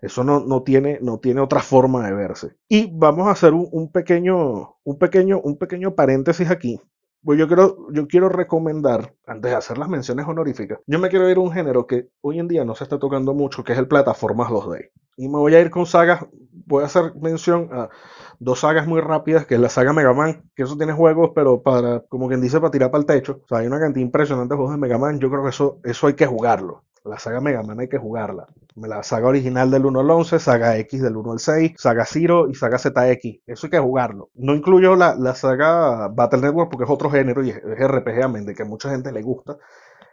Eso 0.00 0.24
no, 0.24 0.40
no, 0.40 0.62
tiene, 0.62 0.98
no 1.02 1.18
tiene 1.18 1.42
otra 1.42 1.60
forma 1.60 2.06
de 2.06 2.14
verse. 2.14 2.56
Y 2.70 2.90
vamos 2.90 3.28
a 3.28 3.32
hacer 3.32 3.52
un, 3.52 3.92
pequeño, 3.92 4.78
un, 4.82 4.98
pequeño, 4.98 5.38
un 5.38 5.58
pequeño 5.58 5.94
paréntesis 5.94 6.50
aquí 6.50 6.80
pues 7.22 7.38
yo 7.38 7.46
quiero, 7.46 7.92
yo 7.92 8.06
quiero 8.08 8.28
recomendar, 8.28 9.14
antes 9.26 9.50
de 9.50 9.56
hacer 9.56 9.78
las 9.78 9.88
menciones 9.88 10.26
honoríficas, 10.26 10.78
yo 10.86 10.98
me 10.98 11.08
quiero 11.08 11.28
ir 11.28 11.36
a 11.36 11.40
un 11.40 11.52
género 11.52 11.86
que 11.86 12.08
hoy 12.20 12.38
en 12.38 12.48
día 12.48 12.64
no 12.64 12.74
se 12.74 12.84
está 12.84 12.98
tocando 12.98 13.34
mucho, 13.34 13.62
que 13.64 13.72
es 13.72 13.78
el 13.78 13.88
plataformas 13.88 14.48
2D. 14.48 14.90
Y 15.16 15.28
me 15.28 15.38
voy 15.38 15.54
a 15.54 15.60
ir 15.60 15.70
con 15.70 15.86
sagas, 15.86 16.26
voy 16.66 16.82
a 16.82 16.86
hacer 16.86 17.14
mención 17.20 17.68
a 17.72 17.90
dos 18.38 18.60
sagas 18.60 18.86
muy 18.86 19.00
rápidas, 19.00 19.46
que 19.46 19.56
es 19.56 19.60
la 19.60 19.68
saga 19.68 19.92
Mega 19.92 20.14
Man, 20.14 20.50
que 20.54 20.62
eso 20.62 20.76
tiene 20.76 20.92
juegos, 20.94 21.32
pero 21.34 21.62
para, 21.62 22.00
como 22.08 22.28
quien 22.28 22.40
dice, 22.40 22.58
para 22.58 22.70
tirar 22.70 22.90
para 22.90 23.00
el 23.00 23.06
techo. 23.06 23.40
O 23.44 23.48
sea, 23.48 23.58
hay 23.58 23.66
una 23.66 23.78
cantidad 23.80 24.04
impresionante 24.04 24.54
de 24.54 24.56
juegos 24.56 24.74
de 24.74 24.80
Mega 24.80 24.98
Man, 24.98 25.20
yo 25.20 25.30
creo 25.30 25.42
que 25.42 25.50
eso, 25.50 25.80
eso 25.84 26.06
hay 26.06 26.14
que 26.14 26.26
jugarlo. 26.26 26.84
La 27.04 27.18
saga 27.18 27.40
Mega 27.40 27.62
Man 27.62 27.80
hay 27.80 27.88
que 27.88 27.98
jugarla. 27.98 28.46
La 28.76 29.02
saga 29.02 29.28
original 29.28 29.70
del 29.70 29.86
1 29.86 30.00
al 30.00 30.10
11, 30.10 30.38
saga 30.38 30.76
X 30.78 31.02
del 31.02 31.16
1 31.16 31.32
al 31.32 31.38
6, 31.38 31.72
saga 31.76 32.04
Zero 32.04 32.48
y 32.48 32.54
saga 32.54 32.78
ZX. 32.78 33.40
Eso 33.46 33.66
hay 33.66 33.70
que 33.70 33.78
jugarlo. 33.78 34.30
No 34.34 34.54
incluyo 34.54 34.96
la, 34.96 35.14
la 35.16 35.34
saga 35.34 36.08
Battle 36.08 36.40
Network 36.40 36.70
porque 36.70 36.84
es 36.84 36.90
otro 36.90 37.10
género 37.10 37.42
y 37.42 37.50
es, 37.50 37.56
es 37.56 37.88
RPG, 37.88 38.22
amén, 38.22 38.46
de 38.46 38.54
que 38.54 38.62
a 38.62 38.66
mucha 38.66 38.90
gente 38.90 39.12
le 39.12 39.22
gusta. 39.22 39.56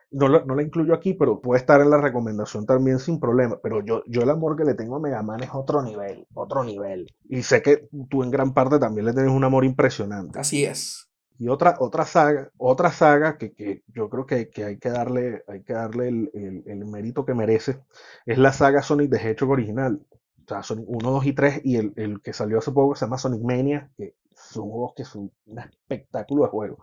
No, 0.09 0.29
no, 0.29 0.55
la 0.55 0.61
incluyo 0.61 0.93
aquí, 0.93 1.13
pero 1.13 1.41
puede 1.41 1.59
estar 1.59 1.81
en 1.81 1.89
la 1.89 1.99
recomendación 1.99 2.65
también 2.65 2.99
sin 2.99 3.19
problema. 3.19 3.59
Pero 3.61 3.83
yo, 3.83 4.03
yo 4.07 4.21
el 4.21 4.29
amor 4.29 4.55
que 4.55 4.63
le 4.63 4.73
tengo 4.73 4.95
a 4.95 4.99
Mega 4.99 5.21
Man 5.21 5.43
es 5.43 5.49
otro 5.53 5.81
nivel, 5.81 6.25
otro 6.33 6.63
nivel. 6.63 7.07
Y 7.27 7.43
sé 7.43 7.61
que 7.61 7.89
tú 8.09 8.23
en 8.23 8.31
gran 8.31 8.53
parte 8.53 8.79
también 8.79 9.05
le 9.05 9.13
tienes 9.13 9.31
un 9.31 9.43
amor 9.43 9.65
impresionante. 9.65 10.39
Así 10.39 10.63
es. 10.63 11.06
Y 11.39 11.49
otra, 11.49 11.75
otra 11.79 12.05
saga, 12.05 12.51
otra 12.57 12.91
saga 12.91 13.37
que, 13.37 13.53
que 13.53 13.83
yo 13.87 14.09
creo 14.09 14.25
que, 14.25 14.49
que, 14.49 14.63
hay 14.63 14.77
que 14.77 14.89
darle, 14.89 15.43
hay 15.47 15.63
que 15.63 15.73
darle 15.73 16.07
el, 16.09 16.31
el, 16.33 16.63
el, 16.65 16.85
mérito 16.85 17.25
que 17.25 17.35
merece 17.35 17.79
es 18.25 18.37
la 18.37 18.51
saga 18.53 18.81
Sonic 18.81 19.11
the 19.11 19.17
Hedgehog 19.17 19.51
original. 19.51 20.01
O 20.45 20.47
sea, 20.47 20.63
Sonic 20.63 20.85
1, 20.87 21.11
2 21.11 21.25
y 21.25 21.33
3 21.33 21.61
y 21.63 21.75
el, 21.75 21.93
el 21.95 22.21
que 22.21 22.33
salió 22.33 22.57
hace 22.57 22.71
poco 22.71 22.95
se 22.95 23.05
llama 23.05 23.17
Sonic 23.17 23.43
Mania, 23.43 23.91
que 23.97 24.15
son 24.33 24.69
juegos 24.69 24.93
que 24.95 25.03
son 25.03 25.31
un 25.45 25.59
espectáculo 25.59 26.43
de 26.43 26.49
juego. 26.49 26.77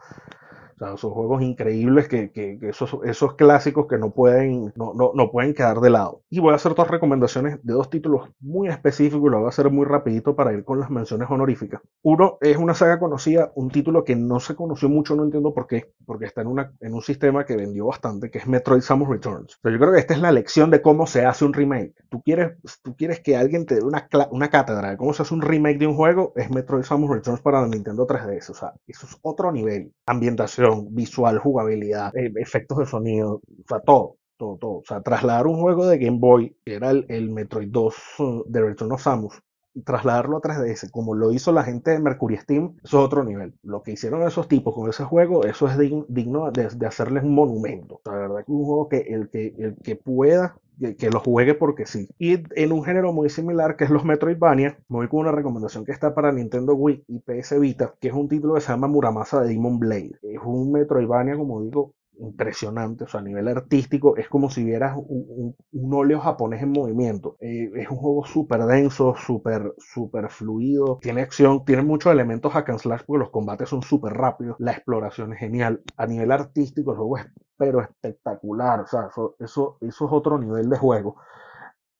O 0.75 0.79
sea, 0.79 0.97
son 0.97 1.11
juegos 1.13 1.43
increíbles 1.43 2.09
que, 2.09 2.31
que, 2.33 2.59
que 2.59 2.71
esos, 2.71 2.97
esos, 3.05 3.35
clásicos 3.35 3.87
que 3.87 3.99
no 3.99 4.11
pueden, 4.11 4.73
no, 4.77 4.93
no, 4.95 5.13
no, 5.15 5.31
pueden 5.31 5.55
quedar 5.55 5.81
de 5.81 5.91
lado. 5.91 6.23
Y 6.31 6.41
voy 6.41 6.53
a 6.53 6.57
hacer 6.57 6.75
dos 6.75 6.89
recomendaciones 6.89 7.59
de 7.63 7.73
dos 7.73 7.91
títulos 7.91 8.31
muy 8.41 8.69
específicos 8.69 9.31
lo 9.31 9.39
voy 9.39 9.47
a 9.47 9.49
hacer 9.49 9.71
muy 9.71 9.85
rapidito 9.87 10.35
para 10.35 10.53
ir 10.53 10.65
con 10.65 10.81
las 10.81 10.91
menciones 10.91 11.31
honoríficas. 11.31 11.81
Uno 12.03 12.39
es 12.41 12.57
una 12.57 12.75
saga 12.75 12.99
conocida, 12.99 13.53
un 13.55 13.71
título 13.71 14.05
que 14.05 14.17
no 14.17 14.41
se 14.41 14.55
conoció 14.55 14.89
mucho, 14.89 15.15
no 15.15 15.25
entiendo 15.25 15.55
por 15.55 15.67
qué, 15.67 15.93
porque 16.05 16.27
está 16.27 16.43
en, 16.43 16.49
una, 16.49 16.73
en 16.81 16.95
un 16.95 17.03
sistema 17.03 17.45
que 17.45 17.57
vendió 17.57 17.87
bastante, 17.87 18.31
que 18.31 18.39
es 18.39 18.47
Metroid 18.47 18.83
Samus 18.83 19.09
Returns. 19.09 19.55
O 19.57 19.61
sea, 19.63 19.73
yo 19.73 19.79
creo 19.79 19.93
que 19.93 19.99
esta 19.99 20.15
es 20.15 20.21
la 20.21 20.33
lección 20.33 20.71
de 20.71 20.83
cómo 20.83 21.07
se 21.07 21.25
hace 21.25 21.45
un 21.45 21.53
remake. 21.53 21.95
Tú 22.09 22.23
quieres, 22.23 22.59
tú 22.83 22.97
quieres 22.97 23.21
que 23.21 23.37
alguien 23.37 23.67
te 23.67 23.77
dé 23.77 23.83
una, 23.83 24.09
una 24.31 24.51
cátedra 24.51 24.91
de 24.91 24.97
cómo 24.97 25.13
se 25.13 25.23
hace 25.23 25.35
un 25.35 25.43
remake 25.43 25.79
de 25.79 25.87
un 25.87 25.95
juego, 25.95 26.33
es 26.37 26.51
Metroid 26.51 26.85
Samus 26.85 27.11
Returns 27.11 27.41
para 27.41 27.67
Nintendo 27.67 28.07
3DS. 28.07 28.51
O 28.51 28.55
sea, 28.55 28.73
eso 28.87 29.07
es 29.07 29.17
otro 29.23 29.53
nivel. 29.53 29.93
Ambientación 30.07 30.64
visual, 30.91 31.39
jugabilidad, 31.39 32.15
eh, 32.17 32.33
efectos 32.37 32.79
de 32.79 32.87
sonido, 32.87 33.35
o 33.35 33.65
sea, 33.69 33.81
todo, 33.81 34.17
todo, 34.37 34.57
todo. 34.59 34.79
O 34.79 34.85
sea, 34.87 35.01
trasladar 35.01 35.47
un 35.47 35.61
juego 35.61 35.87
de 35.87 35.99
Game 35.99 36.19
Boy, 36.19 36.57
que 36.65 36.75
era 36.75 36.91
el, 36.91 37.31
Metroid 37.31 37.69
2 37.71 37.95
uh, 38.19 38.45
de 38.47 38.61
Return 38.61 38.93
of 38.93 39.03
Samus, 39.03 39.41
trasladarlo 39.83 40.37
a 40.37 40.41
3DS, 40.41 40.91
como 40.91 41.15
lo 41.15 41.33
hizo 41.33 41.53
la 41.53 41.65
gente 41.65 41.91
de 41.91 41.99
Mercury 41.99 42.37
Steam, 42.37 42.77
eso 42.85 42.99
es 42.99 43.05
otro 43.07 43.25
nivel. 43.25 43.55
Lo 43.63 43.83
que 43.83 43.93
hicieron 43.93 44.23
esos 44.23 44.49
tipos 44.49 44.75
con 44.75 44.89
ese 44.89 45.05
juego, 45.05 45.45
eso 45.45 45.69
es 45.69 45.79
digno, 45.79 46.07
digno 46.09 46.51
de, 46.51 46.69
de, 46.69 46.87
hacerles 46.87 47.25
un 47.25 47.35
monumento. 47.35 48.01
La 48.05 48.13
verdad 48.13 48.37
que 48.37 48.53
es 48.53 48.59
un 48.59 48.65
juego 48.65 48.89
que 48.89 48.99
el 48.99 49.29
que, 49.31 49.55
el 49.59 49.77
que 49.83 49.97
pueda 49.97 50.57
que, 50.79 50.97
que, 50.97 51.11
lo 51.11 51.21
juegue 51.21 51.55
porque 51.55 51.87
sí. 51.87 52.09
Y 52.19 52.39
en 52.61 52.73
un 52.73 52.85
género 52.85 53.13
muy 53.13 53.29
similar 53.31 53.77
que 53.77 53.85
es 53.85 53.91
los 53.91 54.05
Metroidvania, 54.05 54.79
me 54.89 54.99
voy 54.99 55.09
con 55.09 55.21
una 55.21 55.33
recomendación 55.33 55.85
que 55.85 55.93
está 55.93 56.15
para 56.15 56.33
Nintendo 56.33 56.75
Wii 56.75 57.05
y 57.09 57.19
PS 57.21 57.59
Vita, 57.61 57.95
que 58.01 58.09
es 58.09 58.15
un 58.15 58.29
título 58.29 58.55
que 58.55 58.61
se 58.61 58.69
llama 58.69 58.89
Muramasa 58.89 59.41
de 59.41 59.49
Demon 59.49 59.79
Blade. 59.79 60.19
Es 60.23 60.41
un 60.45 60.73
Metroidvania, 60.73 61.37
como 61.37 61.63
digo, 61.63 61.95
impresionante, 62.19 63.05
o 63.05 63.09
sea, 63.09 63.21
a 63.21 63.23
nivel 63.23 63.49
artístico 63.49 64.17
es 64.17 64.29
como 64.29 64.51
si 64.51 64.65
vieras 64.65 64.97
un, 64.97 65.25
un, 65.29 65.57
un 65.73 65.95
óleo 65.95 66.21
japonés 66.21 66.63
en 66.63 66.73
movimiento. 66.73 67.37
Eh, 67.41 67.71
es 67.77 67.89
un 67.91 67.97
juego 67.97 68.25
súper 68.25 68.65
denso, 68.67 69.15
súper 69.17 69.75
super 69.79 70.31
fluido, 70.31 70.99
tiene 71.03 71.23
acción, 71.23 71.65
tiene 71.65 71.83
muchos 71.83 72.13
elementos 72.13 72.53
hack 72.53 72.71
and 72.71 72.79
slash 72.81 73.03
porque 73.07 73.21
los 73.21 73.31
combates 73.31 73.69
son 73.69 73.83
súper 73.83 74.13
rápidos, 74.15 74.57
la 74.59 74.73
exploración 74.73 75.33
es 75.33 75.39
genial. 75.41 75.83
A 75.97 76.07
nivel 76.07 76.31
artístico 76.33 76.93
el 76.93 76.99
juego 76.99 77.19
es 77.19 77.27
pero 77.57 77.81
espectacular, 77.81 78.81
o 78.81 78.87
sea, 78.87 79.07
eso, 79.11 79.37
eso, 79.39 79.79
eso 79.81 80.07
es 80.07 80.13
otro 80.13 80.39
nivel 80.39 80.69
de 80.69 80.77
juego. 80.77 81.17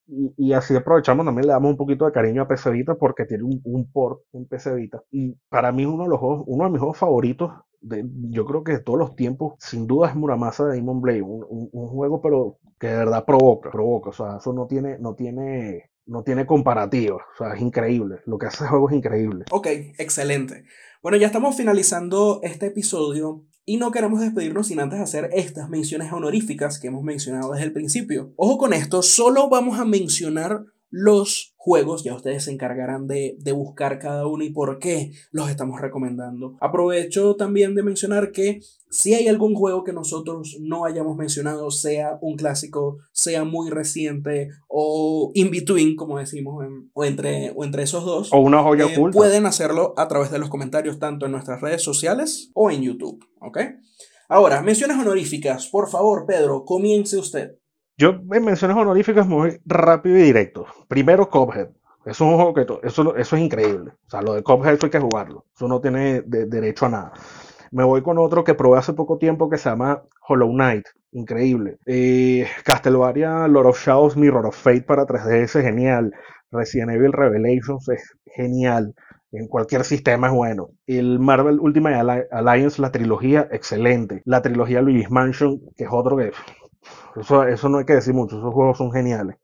Y, 0.07 0.33
y, 0.37 0.53
así 0.53 0.75
aprovechamos, 0.75 1.25
también 1.25 1.47
le 1.47 1.53
damos 1.53 1.71
un 1.71 1.77
poquito 1.77 2.05
de 2.05 2.11
cariño 2.11 2.43
a 2.43 2.47
PC 2.47 2.69
Vita 2.71 2.93
porque 2.95 3.25
tiene 3.25 3.43
un, 3.43 3.59
un 3.63 3.91
port 3.91 4.21
en 4.33 4.45
PC. 4.45 4.89
Y 5.11 5.33
para 5.49 5.71
mí 5.71 5.85
uno 5.85 6.03
de 6.03 6.09
los 6.09 6.19
juegos, 6.19 6.43
uno 6.47 6.65
de 6.65 6.69
mis 6.71 6.79
juegos 6.79 6.97
favoritos 6.97 7.51
yo 8.29 8.45
creo 8.45 8.63
que 8.63 8.79
todos 8.79 8.99
los 8.99 9.15
tiempos, 9.15 9.55
sin 9.59 9.87
duda 9.87 10.09
es 10.09 10.15
Muramasa 10.15 10.65
de 10.65 10.75
Demon 10.75 11.01
Blade, 11.01 11.21
un, 11.21 11.69
un, 11.71 11.87
juego 11.87 12.21
pero 12.21 12.57
que 12.79 12.87
de 12.87 12.97
verdad 12.97 13.25
provoca, 13.25 13.71
provoca, 13.71 14.09
o 14.09 14.13
sea, 14.13 14.37
eso 14.37 14.53
no 14.53 14.67
tiene, 14.67 14.97
no 14.99 15.15
tiene, 15.15 15.91
no 16.05 16.23
tiene 16.23 16.45
comparativa, 16.45 17.15
o 17.15 17.37
sea, 17.37 17.53
es 17.53 17.61
increíble, 17.61 18.17
lo 18.25 18.37
que 18.37 18.47
hace 18.47 18.63
el 18.63 18.69
juego 18.69 18.89
es 18.89 18.95
increíble. 18.95 19.45
Ok, 19.51 19.67
excelente. 19.97 20.65
Bueno, 21.01 21.17
ya 21.17 21.27
estamos 21.27 21.55
finalizando 21.55 22.39
este 22.43 22.67
episodio 22.67 23.45
y 23.65 23.77
no 23.77 23.91
queremos 23.91 24.21
despedirnos 24.21 24.67
sin 24.67 24.79
antes 24.79 24.99
hacer 24.99 25.29
estas 25.33 25.69
menciones 25.69 26.11
honoríficas 26.11 26.79
que 26.79 26.87
hemos 26.87 27.03
mencionado 27.03 27.51
desde 27.51 27.65
el 27.65 27.73
principio. 27.73 28.33
Ojo 28.35 28.57
con 28.57 28.73
esto, 28.73 29.01
solo 29.01 29.49
vamos 29.49 29.79
a 29.79 29.85
mencionar 29.85 30.65
los 30.89 31.54
juegos, 31.65 32.03
ya 32.03 32.13
ustedes 32.13 32.43
se 32.43 32.51
encargarán 32.51 33.07
de, 33.07 33.37
de, 33.39 33.51
buscar 33.53 33.97
cada 33.97 34.27
uno 34.27 34.43
y 34.43 34.51
por 34.51 34.77
qué 34.77 35.13
los 35.31 35.49
estamos 35.49 35.81
recomendando. 35.81 36.55
Aprovecho 36.61 37.35
también 37.37 37.73
de 37.73 37.81
mencionar 37.81 38.31
que 38.31 38.61
si 38.91 39.15
hay 39.15 39.27
algún 39.27 39.55
juego 39.55 39.83
que 39.83 39.91
nosotros 39.91 40.57
no 40.61 40.85
hayamos 40.85 41.17
mencionado, 41.17 41.71
sea 41.71 42.19
un 42.21 42.35
clásico, 42.35 42.99
sea 43.13 43.45
muy 43.45 43.71
reciente 43.71 44.49
o 44.67 45.31
in 45.33 45.49
between, 45.49 45.95
como 45.95 46.19
decimos, 46.19 46.63
o, 46.93 47.03
entre, 47.03 47.51
o 47.55 47.63
entre 47.63 47.81
esos 47.81 48.05
dos, 48.05 48.31
o 48.31 48.37
una 48.37 48.61
joya 48.61 48.85
eh, 48.85 49.09
pueden 49.11 49.47
hacerlo 49.47 49.95
a 49.97 50.07
través 50.07 50.29
de 50.29 50.37
los 50.37 50.49
comentarios 50.49 50.99
tanto 50.99 51.25
en 51.25 51.31
nuestras 51.31 51.61
redes 51.61 51.81
sociales 51.81 52.51
o 52.53 52.69
en 52.69 52.83
YouTube, 52.83 53.25
¿ok? 53.41 53.57
Ahora, 54.29 54.61
menciones 54.61 54.99
honoríficas, 54.99 55.67
por 55.67 55.89
favor, 55.89 56.27
Pedro, 56.27 56.63
comience 56.63 57.17
usted. 57.17 57.55
Yo 57.97 58.09
en 58.09 58.43
menciones 58.43 58.75
honoríficas 58.75 59.25
muy 59.27 59.59
rápido 59.65 60.17
y 60.17 60.23
directo. 60.23 60.65
Primero, 60.87 61.29
Cophead. 61.29 61.69
es 62.05 62.19
un 62.19 62.35
juego 62.35 62.53
que 62.53 62.61
eso, 62.83 63.15
eso 63.15 63.35
es 63.35 63.41
increíble. 63.41 63.91
O 64.05 64.09
sea, 64.09 64.21
lo 64.21 64.33
de 64.33 64.43
Cophead 64.43 64.73
eso 64.73 64.85
hay 64.87 64.91
que 64.91 64.99
jugarlo. 64.99 65.45
Eso 65.55 65.67
no 65.67 65.79
tiene 65.79 66.21
derecho 66.21 66.87
a 66.87 66.89
nada. 66.89 67.13
Me 67.71 67.83
voy 67.83 68.01
con 68.01 68.17
otro 68.17 68.43
que 68.43 68.53
probé 68.53 68.79
hace 68.79 68.93
poco 68.93 69.17
tiempo 69.17 69.49
que 69.49 69.57
se 69.57 69.69
llama 69.69 70.03
Hollow 70.27 70.51
Knight. 70.51 70.85
Increíble. 71.11 71.77
Eh, 71.85 72.45
Castlevania, 72.65 73.47
Lord 73.47 73.67
of 73.67 73.79
Shadows, 73.81 74.17
Mirror 74.17 74.47
of 74.47 74.55
Fate 74.55 74.81
para 74.81 75.05
3DS, 75.05 75.61
genial. 75.61 76.11
Resident 76.51 76.91
Evil 76.91 77.13
Revelations 77.13 77.87
es 77.89 78.13
genial. 78.25 78.93
En 79.31 79.47
cualquier 79.47 79.83
sistema 79.83 80.27
es 80.27 80.33
bueno. 80.33 80.69
El 80.87 81.19
Marvel 81.19 81.59
Ultimate 81.59 82.27
Alliance, 82.31 82.81
la 82.81 82.91
trilogía, 82.91 83.47
excelente. 83.51 84.21
La 84.25 84.41
trilogía 84.41 84.81
Luigi's 84.81 85.11
Mansion, 85.11 85.59
que 85.75 85.85
es 85.85 85.89
otro 85.91 86.17
que 86.17 86.31
eso, 87.15 87.69
no 87.69 87.77
hay 87.79 87.85
que 87.85 87.93
decir 87.95 88.13
mucho, 88.13 88.37
esos 88.37 88.53
juegos 88.53 88.77
son 88.77 88.91
geniales. 88.91 89.37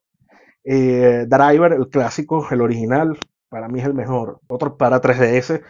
Eh, 0.64 1.26
Driver, 1.28 1.74
el 1.74 1.90
clásico, 1.90 2.48
el 2.52 2.62
original, 2.62 3.18
para 3.50 3.68
mí 3.68 3.80
es 3.80 3.86
el 3.86 3.94
mejor. 3.94 4.40
Otro 4.48 4.78
para 4.78 5.02
3DS, 5.02 5.62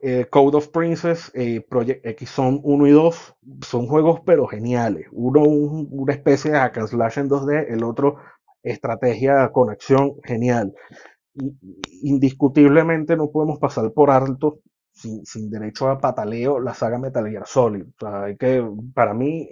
eh, 0.00 0.26
Code 0.30 0.58
of 0.58 0.68
Princess, 0.68 1.30
eh, 1.34 1.60
Project 1.68 2.06
X 2.06 2.30
son 2.30 2.60
1 2.62 2.86
y 2.86 2.90
2, 2.92 3.36
son 3.62 3.86
juegos 3.86 4.20
pero 4.24 4.46
geniales. 4.46 5.06
Uno 5.12 5.42
una 5.42 6.12
especie 6.12 6.52
de 6.52 6.58
hack 6.58 6.86
slash 6.86 7.18
en 7.18 7.28
2D, 7.28 7.66
el 7.68 7.84
otro 7.84 8.16
estrategia 8.62 9.50
con 9.52 9.70
acción, 9.70 10.14
genial. 10.24 10.74
Indiscutiblemente 12.02 13.16
no 13.16 13.30
podemos 13.30 13.58
pasar 13.58 13.92
por 13.92 14.10
alto 14.10 14.60
sin, 14.96 15.24
sin, 15.26 15.50
derecho 15.50 15.88
a 15.88 15.98
pataleo 15.98 16.58
la 16.58 16.72
saga 16.74 16.98
Metal 16.98 17.28
Gear 17.28 17.46
Solid. 17.46 17.82
O 17.82 17.94
sea, 18.00 18.24
hay 18.24 18.36
que, 18.36 18.66
para 18.94 19.12
mí, 19.12 19.46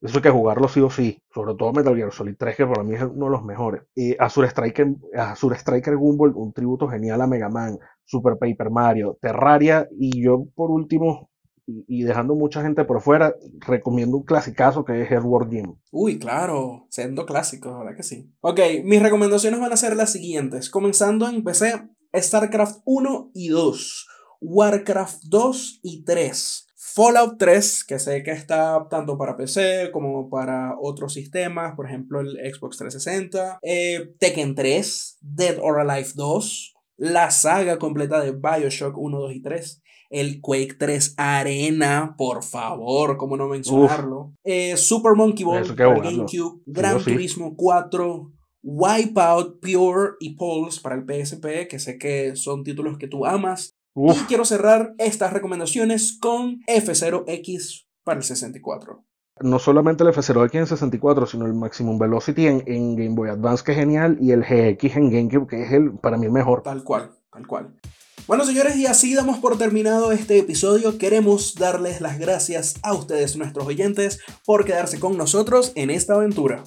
eso 0.00 0.16
hay 0.18 0.22
que 0.22 0.30
jugarlo 0.30 0.68
sí 0.68 0.80
o 0.80 0.90
sí. 0.90 1.22
Sobre 1.32 1.54
todo 1.54 1.72
Metal 1.72 1.94
Gear 1.94 2.12
Solid 2.12 2.34
3, 2.36 2.56
que 2.56 2.66
para 2.66 2.82
mí 2.82 2.94
es 2.94 3.02
uno 3.02 3.26
de 3.26 3.30
los 3.30 3.44
mejores. 3.44 3.82
Y 3.94 4.16
Azure 4.18 4.48
Striker, 4.48 4.88
Azure 5.14 5.56
Striker 5.56 5.96
Gumball, 5.96 6.32
un 6.34 6.52
tributo 6.52 6.88
genial 6.88 7.20
a 7.20 7.26
Mega 7.26 7.50
Man, 7.50 7.78
Super 8.04 8.38
Paper 8.38 8.70
Mario, 8.70 9.18
Terraria, 9.20 9.86
y 9.98 10.22
yo 10.22 10.46
por 10.54 10.70
último, 10.70 11.30
y, 11.66 12.02
dejando 12.04 12.34
mucha 12.34 12.62
gente 12.62 12.86
por 12.86 13.02
fuera, 13.02 13.34
recomiendo 13.60 14.16
un 14.16 14.24
clasicazo 14.24 14.86
que 14.86 15.02
es 15.02 15.10
Edward 15.10 15.50
Game. 15.50 15.74
Uy, 15.90 16.18
claro, 16.18 16.86
siendo 16.88 17.26
clásico, 17.26 17.78
verdad 17.78 17.94
que 17.94 18.02
sí. 18.02 18.32
Ok, 18.40 18.60
mis 18.84 19.02
recomendaciones 19.02 19.60
van 19.60 19.74
a 19.74 19.76
ser 19.76 19.94
las 19.94 20.10
siguientes. 20.10 20.70
Comenzando 20.70 21.28
en 21.28 21.44
PC, 21.44 21.90
StarCraft 22.16 22.80
1 22.86 23.32
y 23.34 23.48
2. 23.48 24.08
Warcraft 24.40 25.24
2 25.24 25.80
y 25.82 26.04
3. 26.04 26.66
Fallout 26.74 27.38
3, 27.38 27.84
que 27.84 27.98
sé 27.98 28.22
que 28.22 28.32
está 28.32 28.88
tanto 28.88 29.18
para 29.18 29.36
PC 29.36 29.90
como 29.92 30.28
para 30.30 30.74
otros 30.80 31.12
sistemas, 31.12 31.74
por 31.76 31.86
ejemplo 31.86 32.20
el 32.20 32.38
Xbox 32.52 32.78
360. 32.78 33.58
Eh, 33.62 34.14
Tekken 34.18 34.54
3, 34.54 35.18
Dead 35.20 35.58
or 35.60 35.80
Alive 35.80 36.10
2, 36.14 36.74
la 36.96 37.30
saga 37.30 37.78
completa 37.78 38.20
de 38.20 38.32
Bioshock 38.32 38.96
1, 38.96 39.20
2 39.20 39.32
y 39.32 39.42
3. 39.42 39.82
El 40.10 40.40
Quake 40.40 40.74
3 40.78 41.14
Arena, 41.18 42.14
por 42.16 42.42
favor, 42.42 43.18
cómo 43.18 43.36
no 43.36 43.46
mencionarlo. 43.48 44.32
Eh, 44.42 44.76
Super 44.76 45.12
Monkey 45.14 45.44
Ball 45.44 45.76
GameCube, 45.76 46.62
Gran 46.64 47.04
Turismo 47.04 47.54
4, 47.54 48.32
Wipeout, 48.62 49.60
Pure 49.60 50.12
y 50.20 50.34
Pulse 50.34 50.80
para 50.80 50.96
el 50.96 51.04
PSP, 51.04 51.68
que 51.68 51.78
sé 51.78 51.98
que 51.98 52.34
son 52.36 52.64
títulos 52.64 52.98
que 52.98 53.06
tú 53.06 53.26
amas. 53.26 53.77
Y 54.06 54.14
quiero 54.26 54.44
cerrar 54.44 54.94
estas 54.98 55.32
recomendaciones 55.32 56.18
con 56.20 56.60
F0X 56.66 57.86
para 58.04 58.18
el 58.18 58.24
64. 58.24 59.04
No 59.40 59.58
solamente 59.58 60.04
el 60.04 60.10
F0X 60.10 60.54
en 60.54 60.66
64, 60.66 61.26
sino 61.26 61.46
el 61.46 61.54
Maximum 61.54 61.98
Velocity 61.98 62.46
en, 62.46 62.62
en, 62.66 62.96
Game 62.96 63.14
Boy 63.14 63.30
Advance, 63.30 63.62
que 63.64 63.72
es 63.72 63.78
genial, 63.78 64.18
y 64.20 64.32
el 64.32 64.42
GX 64.42 64.96
en 64.96 65.10
GameCube, 65.10 65.46
que 65.46 65.62
es 65.62 65.72
el, 65.72 65.92
para 65.98 66.16
mí 66.16 66.26
el 66.26 66.32
mejor. 66.32 66.62
Tal 66.62 66.82
cual, 66.82 67.12
tal 67.32 67.46
cual. 67.46 67.74
Bueno, 68.26 68.44
señores, 68.44 68.76
y 68.76 68.86
así 68.86 69.14
damos 69.14 69.38
por 69.38 69.56
terminado 69.56 70.12
este 70.12 70.38
episodio. 70.38 70.98
Queremos 70.98 71.54
darles 71.54 72.00
las 72.00 72.18
gracias 72.18 72.74
a 72.82 72.92
ustedes, 72.94 73.36
nuestros 73.36 73.66
oyentes, 73.66 74.20
por 74.44 74.64
quedarse 74.64 75.00
con 75.00 75.16
nosotros 75.16 75.72
en 75.76 75.90
esta 75.90 76.14
aventura. 76.14 76.64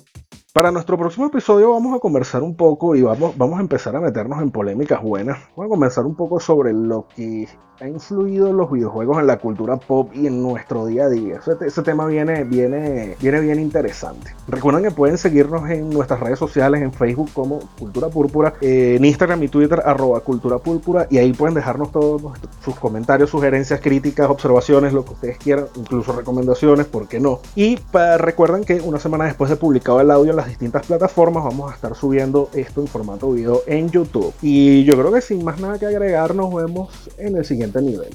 Para 0.53 0.69
nuestro 0.69 0.97
próximo 0.97 1.27
episodio 1.27 1.71
vamos 1.71 1.95
a 1.95 1.99
conversar 1.99 2.43
un 2.43 2.57
poco 2.57 2.93
y 2.93 3.01
vamos, 3.01 3.37
vamos 3.37 3.57
a 3.57 3.61
empezar 3.61 3.95
a 3.95 4.01
meternos 4.01 4.41
en 4.41 4.51
polémicas 4.51 5.01
buenas. 5.01 5.39
Vamos 5.55 5.67
a 5.67 5.69
conversar 5.69 6.05
un 6.05 6.15
poco 6.15 6.41
sobre 6.41 6.73
lo 6.73 7.07
que 7.15 7.47
ha 7.81 7.87
influido 7.87 8.53
los 8.53 8.71
videojuegos 8.71 9.17
en 9.19 9.27
la 9.27 9.37
cultura 9.37 9.77
pop 9.77 10.11
y 10.13 10.27
en 10.27 10.41
nuestro 10.41 10.85
día 10.85 11.05
a 11.05 11.09
día. 11.09 11.39
Ese, 11.65 11.81
tema 11.81 12.05
viene, 12.05 12.43
viene, 12.43 13.15
viene 13.19 13.39
bien 13.39 13.59
interesante. 13.59 14.35
Recuerden 14.47 14.83
que 14.83 14.91
pueden 14.91 15.17
seguirnos 15.17 15.67
en 15.69 15.89
nuestras 15.89 16.19
redes 16.19 16.37
sociales, 16.37 16.81
en 16.81 16.93
Facebook 16.93 17.31
como 17.33 17.59
Cultura 17.79 18.09
Púrpura, 18.09 18.53
en 18.61 19.03
Instagram 19.03 19.41
y 19.43 19.47
Twitter 19.47 19.81
arroba 19.83 20.19
Cultura 20.19 20.59
Púrpura 20.59 21.07
y 21.09 21.17
ahí 21.17 21.33
pueden 21.33 21.55
dejarnos 21.55 21.91
todos 21.91 22.21
sus 22.63 22.75
comentarios, 22.75 23.31
sugerencias, 23.31 23.81
críticas, 23.81 24.29
observaciones, 24.29 24.93
lo 24.93 25.03
que 25.03 25.13
ustedes 25.13 25.37
quieran, 25.39 25.65
incluso 25.75 26.13
recomendaciones, 26.13 26.85
¿por 26.85 27.07
qué 27.07 27.19
no? 27.19 27.39
Y 27.55 27.79
recuerden 28.17 28.63
que 28.63 28.79
una 28.81 28.99
semana 28.99 29.25
después 29.25 29.49
de 29.49 29.55
publicado 29.55 30.01
el 30.01 30.11
audio 30.11 30.31
en 30.31 30.37
las 30.41 30.49
distintas 30.49 30.87
plataformas 30.87 31.43
vamos 31.43 31.71
a 31.71 31.75
estar 31.75 31.95
subiendo 31.95 32.49
esto 32.55 32.81
en 32.81 32.87
formato 32.87 33.31
video 33.31 33.61
en 33.67 33.91
YouTube. 33.91 34.33
Y 34.41 34.83
yo 34.85 34.97
creo 34.97 35.11
que 35.11 35.21
sin 35.21 35.43
más 35.43 35.59
nada 35.59 35.77
que 35.77 35.85
agregar 35.85 36.33
nos 36.33 36.51
vemos 36.51 36.89
en 37.19 37.37
el 37.37 37.45
siguiente 37.45 37.79
nivel. 37.79 38.09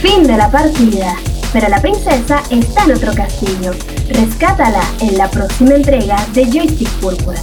Fin 0.00 0.26
de 0.26 0.36
la 0.38 0.50
partida. 0.50 1.16
Pero 1.52 1.68
la 1.68 1.82
princesa 1.82 2.42
está 2.50 2.84
en 2.84 2.92
otro 2.92 3.12
castillo. 3.14 3.72
Rescátala 4.08 4.82
en 5.00 5.18
la 5.18 5.30
próxima 5.30 5.74
entrega 5.74 6.16
de 6.32 6.46
Joystick 6.46 6.90
Púrpura. 7.00 7.40